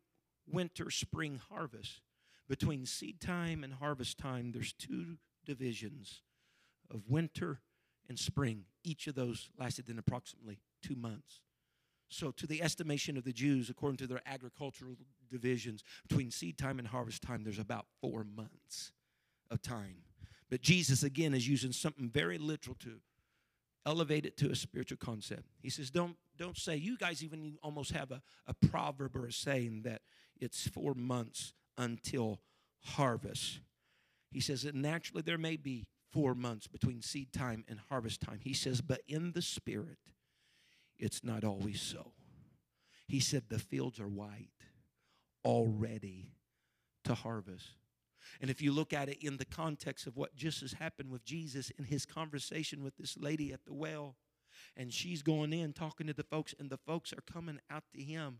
winter, 0.47 0.89
spring, 0.89 1.39
harvest. 1.49 2.01
Between 2.49 2.85
seed 2.85 3.21
time 3.21 3.63
and 3.63 3.73
harvest 3.73 4.17
time, 4.17 4.51
there's 4.51 4.73
two 4.73 5.17
divisions 5.45 6.21
of 6.91 7.09
winter 7.09 7.61
and 8.09 8.19
spring. 8.19 8.65
Each 8.83 9.07
of 9.07 9.15
those 9.15 9.49
lasted 9.57 9.89
in 9.89 9.97
approximately 9.97 10.59
two 10.83 10.95
months. 10.95 11.39
So, 12.09 12.29
to 12.31 12.45
the 12.45 12.61
estimation 12.61 13.17
of 13.17 13.23
the 13.23 13.33
Jews, 13.33 13.69
according 13.69 13.97
to 13.97 14.07
their 14.07 14.21
agricultural 14.25 14.95
divisions, 15.31 15.83
between 16.07 16.29
seed 16.29 16.57
time 16.59 16.77
and 16.77 16.87
harvest 16.87 17.23
time, 17.23 17.43
there's 17.43 17.57
about 17.57 17.87
four 18.01 18.23
months 18.23 18.91
of 19.49 19.61
time. 19.61 20.03
But 20.49 20.61
Jesus, 20.61 21.01
again, 21.01 21.33
is 21.33 21.47
using 21.47 21.71
something 21.71 22.09
very 22.09 22.37
literal 22.37 22.75
to 22.81 22.99
elevate 23.85 24.25
it 24.25 24.37
to 24.37 24.51
a 24.51 24.55
spiritual 24.55 24.97
concept. 24.97 25.43
He 25.61 25.69
says, 25.69 25.89
Don't, 25.89 26.15
don't 26.37 26.57
say, 26.57 26.75
you 26.75 26.97
guys 26.97 27.23
even 27.23 27.57
almost 27.63 27.91
have 27.93 28.11
a, 28.11 28.21
a 28.45 28.53
proverb 28.53 29.15
or 29.15 29.25
a 29.25 29.31
saying 29.31 29.81
that 29.83 30.01
it's 30.39 30.67
four 30.67 30.93
months 30.93 31.53
until 31.77 32.41
harvest. 32.81 33.59
He 34.31 34.39
says 34.39 34.63
that 34.63 34.75
naturally 34.75 35.21
there 35.23 35.37
may 35.37 35.57
be 35.57 35.87
four 36.11 36.35
months 36.35 36.67
between 36.67 37.01
seed 37.01 37.33
time 37.33 37.63
and 37.67 37.79
harvest 37.89 38.21
time. 38.21 38.39
He 38.41 38.53
says, 38.53 38.81
but 38.81 39.01
in 39.07 39.31
the 39.31 39.41
spirit, 39.41 39.97
it's 40.97 41.23
not 41.23 41.43
always 41.43 41.81
so. 41.81 42.11
He 43.07 43.19
said, 43.19 43.43
The 43.47 43.59
fields 43.59 43.99
are 43.99 44.07
white, 44.07 44.49
already 45.45 46.31
to 47.03 47.13
harvest. 47.13 47.67
And 48.41 48.49
if 48.49 48.61
you 48.61 48.71
look 48.71 48.93
at 48.93 49.09
it 49.09 49.17
in 49.21 49.37
the 49.37 49.45
context 49.45 50.07
of 50.07 50.15
what 50.15 50.35
just 50.35 50.61
has 50.61 50.73
happened 50.73 51.11
with 51.11 51.25
Jesus 51.25 51.71
in 51.77 51.85
his 51.85 52.05
conversation 52.05 52.83
with 52.83 52.95
this 52.97 53.17
lady 53.17 53.51
at 53.51 53.65
the 53.65 53.73
well, 53.73 54.15
and 54.77 54.93
she's 54.93 55.21
going 55.21 55.53
in 55.53 55.73
talking 55.73 56.07
to 56.07 56.13
the 56.13 56.23
folks, 56.23 56.55
and 56.57 56.69
the 56.69 56.77
folks 56.77 57.13
are 57.13 57.31
coming 57.31 57.59
out 57.69 57.83
to 57.93 58.01
him, 58.01 58.39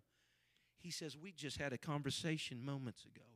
he 0.78 0.91
says, 0.91 1.18
We 1.18 1.32
just 1.32 1.58
had 1.58 1.74
a 1.74 1.78
conversation 1.78 2.64
moments 2.64 3.06
ago. 3.06 3.33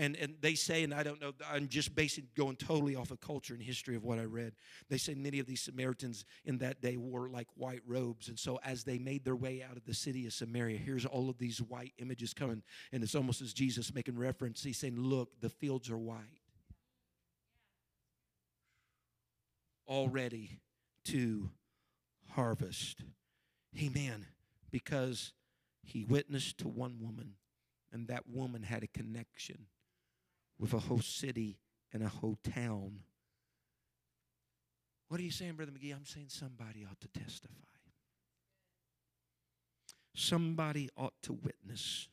And, 0.00 0.16
and 0.16 0.34
they 0.40 0.54
say, 0.54 0.82
and 0.82 0.94
I 0.94 1.02
don't 1.02 1.20
know, 1.20 1.32
I'm 1.46 1.68
just 1.68 1.94
basically 1.94 2.30
going 2.34 2.56
totally 2.56 2.96
off 2.96 3.10
of 3.10 3.20
culture 3.20 3.52
and 3.52 3.62
history 3.62 3.96
of 3.96 4.02
what 4.02 4.18
I 4.18 4.24
read. 4.24 4.54
They 4.88 4.96
say 4.96 5.12
many 5.12 5.40
of 5.40 5.46
these 5.46 5.60
Samaritans 5.60 6.24
in 6.46 6.56
that 6.58 6.80
day 6.80 6.96
wore 6.96 7.28
like 7.28 7.48
white 7.54 7.82
robes. 7.86 8.28
And 8.28 8.38
so 8.38 8.58
as 8.64 8.82
they 8.82 8.96
made 8.96 9.26
their 9.26 9.36
way 9.36 9.62
out 9.62 9.76
of 9.76 9.84
the 9.84 9.92
city 9.92 10.24
of 10.24 10.32
Samaria, 10.32 10.78
here's 10.78 11.04
all 11.04 11.28
of 11.28 11.36
these 11.36 11.58
white 11.60 11.92
images 11.98 12.32
coming. 12.32 12.62
And 12.92 13.02
it's 13.02 13.14
almost 13.14 13.42
as 13.42 13.52
Jesus 13.52 13.94
making 13.94 14.16
reference. 14.16 14.62
He's 14.62 14.78
saying, 14.78 14.98
Look, 14.98 15.38
the 15.42 15.50
fields 15.50 15.90
are 15.90 15.98
white. 15.98 16.40
All 19.84 20.08
ready 20.08 20.60
to 21.08 21.50
harvest. 22.30 23.02
Amen. 23.78 24.24
Because 24.70 25.34
he 25.82 26.04
witnessed 26.04 26.56
to 26.60 26.68
one 26.68 26.96
woman, 27.02 27.34
and 27.92 28.08
that 28.08 28.30
woman 28.30 28.62
had 28.62 28.82
a 28.82 28.86
connection 28.86 29.66
with 30.60 30.74
a 30.74 30.78
whole 30.78 31.00
city 31.00 31.58
and 31.92 32.02
a 32.02 32.08
whole 32.08 32.36
town. 32.54 33.00
What 35.08 35.18
are 35.18 35.24
you 35.24 35.30
saying, 35.30 35.54
Brother 35.54 35.72
McGee? 35.72 35.96
I'm 35.96 36.04
saying 36.04 36.26
somebody 36.28 36.86
ought 36.88 37.00
to 37.00 37.08
testify. 37.08 37.54
Somebody 40.14 40.90
ought 40.96 41.14
to 41.22 41.32
witness. 41.32 42.08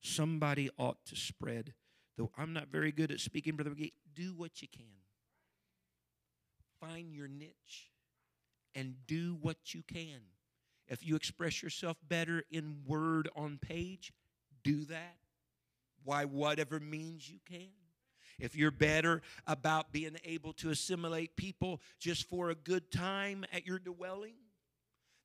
Somebody 0.00 0.68
ought 0.76 0.98
to 1.06 1.16
spread. 1.16 1.74
Though 2.18 2.30
I'm 2.36 2.52
not 2.52 2.68
very 2.68 2.92
good 2.92 3.12
at 3.12 3.20
speaking, 3.20 3.54
Brother 3.54 3.70
McGee, 3.70 3.92
do 4.14 4.34
what 4.36 4.60
you 4.60 4.68
can. 4.68 4.84
Find 6.80 7.14
your 7.14 7.28
niche 7.28 7.92
and 8.74 8.96
do 9.06 9.38
what 9.40 9.74
you 9.74 9.82
can. 9.82 10.20
If 10.88 11.06
you 11.06 11.14
express 11.14 11.62
yourself 11.62 11.96
better 12.06 12.42
in 12.50 12.80
word 12.84 13.28
on 13.36 13.58
page, 13.62 14.12
do 14.64 14.84
that. 14.86 15.16
Why, 16.04 16.24
whatever 16.24 16.80
means 16.80 17.30
you 17.30 17.38
can. 17.48 17.70
If 18.38 18.56
you're 18.56 18.70
better 18.70 19.22
about 19.46 19.92
being 19.92 20.16
able 20.24 20.52
to 20.54 20.70
assimilate 20.70 21.36
people 21.36 21.80
just 21.98 22.28
for 22.28 22.50
a 22.50 22.54
good 22.54 22.90
time 22.90 23.44
at 23.52 23.66
your 23.66 23.78
dwelling, 23.78 24.34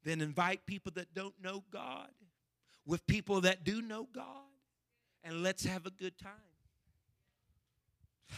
then 0.03 0.21
invite 0.21 0.65
people 0.65 0.91
that 0.95 1.13
don't 1.13 1.35
know 1.41 1.63
God 1.71 2.09
with 2.85 3.05
people 3.07 3.41
that 3.41 3.63
do 3.63 3.81
know 3.81 4.07
God 4.13 4.23
and 5.23 5.43
let's 5.43 5.65
have 5.65 5.85
a 5.85 5.91
good 5.91 6.17
time. 6.17 6.31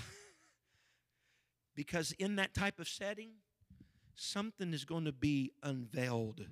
because 1.75 2.11
in 2.13 2.37
that 2.37 2.53
type 2.53 2.79
of 2.79 2.87
setting, 2.87 3.29
something 4.15 4.73
is 4.73 4.85
going 4.85 5.05
to 5.05 5.11
be 5.11 5.51
unveiled 5.61 6.45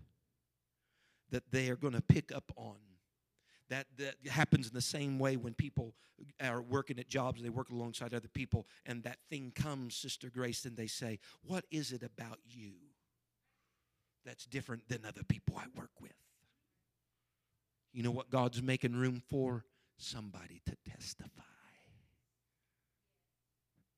that 1.31 1.51
they 1.51 1.69
are 1.69 1.75
going 1.75 1.93
to 1.93 2.01
pick 2.01 2.31
up 2.31 2.51
on. 2.55 2.77
That, 3.69 3.87
that 3.97 4.15
happens 4.29 4.67
in 4.67 4.73
the 4.73 4.81
same 4.81 5.19
way 5.19 5.35
when 5.35 5.53
people 5.53 5.93
are 6.41 6.61
working 6.61 6.99
at 6.99 7.09
jobs, 7.09 7.41
they 7.41 7.49
work 7.49 7.69
alongside 7.69 8.13
other 8.13 8.29
people, 8.29 8.65
and 8.85 9.03
that 9.03 9.17
thing 9.29 9.51
comes, 9.53 9.95
Sister 9.95 10.29
Grace, 10.29 10.65
and 10.65 10.77
they 10.77 10.87
say, 10.87 11.19
What 11.43 11.65
is 11.69 11.91
it 11.91 12.01
about 12.01 12.39
you 12.45 12.73
that's 14.25 14.45
different 14.45 14.87
than 14.87 15.05
other 15.05 15.23
people 15.23 15.57
I 15.57 15.65
work 15.77 15.91
with? 15.99 16.13
You 17.93 18.03
know 18.03 18.11
what 18.11 18.29
God's 18.29 18.61
making 18.61 18.95
room 18.95 19.21
for? 19.29 19.65
Somebody 19.97 20.61
to 20.67 20.77
testify. 20.89 21.41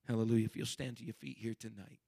Hallelujah. 0.08 0.46
If 0.46 0.56
you'll 0.56 0.66
stand 0.66 0.96
to 0.96 1.04
your 1.04 1.14
feet 1.14 1.36
here 1.38 1.54
tonight. 1.54 2.00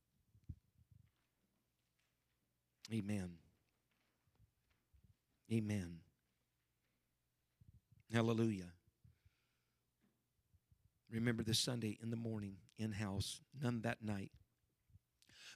Amen. 2.92 3.34
Amen. 5.52 5.98
Hallelujah. 8.12 8.72
Remember 11.10 11.42
this 11.42 11.58
Sunday 11.58 11.98
in 12.02 12.10
the 12.10 12.16
morning, 12.16 12.56
in 12.76 12.92
house, 12.92 13.40
none 13.62 13.80
that 13.82 14.02
night. 14.02 14.32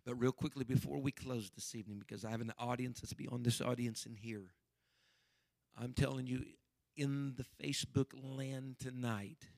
But 0.06 0.14
real 0.14 0.32
quickly 0.32 0.64
before 0.64 0.98
we 0.98 1.12
close 1.12 1.50
this 1.50 1.74
evening, 1.74 1.98
because 1.98 2.24
I 2.24 2.30
have 2.30 2.40
an 2.40 2.52
audience 2.58 3.00
that's 3.00 3.12
beyond 3.12 3.44
this 3.44 3.60
audience 3.60 4.06
in 4.06 4.14
here, 4.14 4.52
I'm 5.78 5.92
telling 5.92 6.26
you, 6.26 6.44
in 6.96 7.34
the 7.36 7.44
Facebook 7.62 8.12
land 8.14 8.76
tonight, 8.78 9.48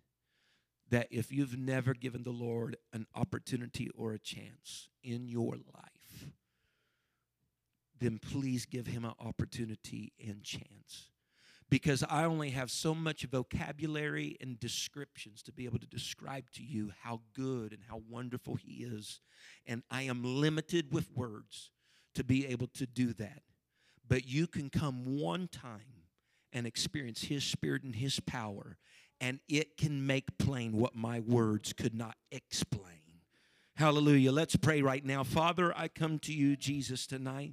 that 0.90 1.06
if 1.10 1.30
you've 1.30 1.56
never 1.56 1.94
given 1.94 2.24
the 2.24 2.30
Lord 2.30 2.76
an 2.92 3.06
opportunity 3.14 3.90
or 3.94 4.12
a 4.12 4.18
chance 4.18 4.88
in 5.04 5.28
your 5.28 5.54
life, 5.54 6.32
then 8.00 8.18
please 8.18 8.64
give 8.64 8.86
him 8.86 9.04
an 9.04 9.14
opportunity 9.20 10.12
and 10.24 10.42
chance. 10.42 11.10
Because 11.70 12.02
I 12.08 12.24
only 12.24 12.50
have 12.50 12.70
so 12.70 12.94
much 12.94 13.24
vocabulary 13.24 14.36
and 14.40 14.58
descriptions 14.58 15.42
to 15.42 15.52
be 15.52 15.66
able 15.66 15.78
to 15.78 15.86
describe 15.86 16.50
to 16.52 16.62
you 16.62 16.92
how 17.02 17.20
good 17.34 17.72
and 17.72 17.82
how 17.88 18.00
wonderful 18.08 18.54
he 18.54 18.84
is. 18.84 19.20
And 19.66 19.82
I 19.90 20.02
am 20.02 20.22
limited 20.24 20.92
with 20.92 21.10
words 21.14 21.70
to 22.14 22.24
be 22.24 22.46
able 22.46 22.68
to 22.68 22.86
do 22.86 23.12
that. 23.14 23.42
But 24.06 24.26
you 24.26 24.46
can 24.46 24.70
come 24.70 25.18
one 25.20 25.46
time 25.46 26.04
and 26.52 26.66
experience 26.66 27.22
his 27.22 27.44
spirit 27.44 27.82
and 27.82 27.94
his 27.94 28.20
power, 28.20 28.78
and 29.20 29.40
it 29.48 29.76
can 29.76 30.06
make 30.06 30.38
plain 30.38 30.72
what 30.72 30.96
my 30.96 31.20
words 31.20 31.74
could 31.74 31.94
not 31.94 32.16
explain. 32.32 32.84
Hallelujah. 33.76 34.32
Let's 34.32 34.56
pray 34.56 34.80
right 34.80 35.04
now. 35.04 35.22
Father, 35.22 35.72
I 35.76 35.88
come 35.88 36.18
to 36.20 36.32
you, 36.32 36.56
Jesus, 36.56 37.06
tonight. 37.06 37.52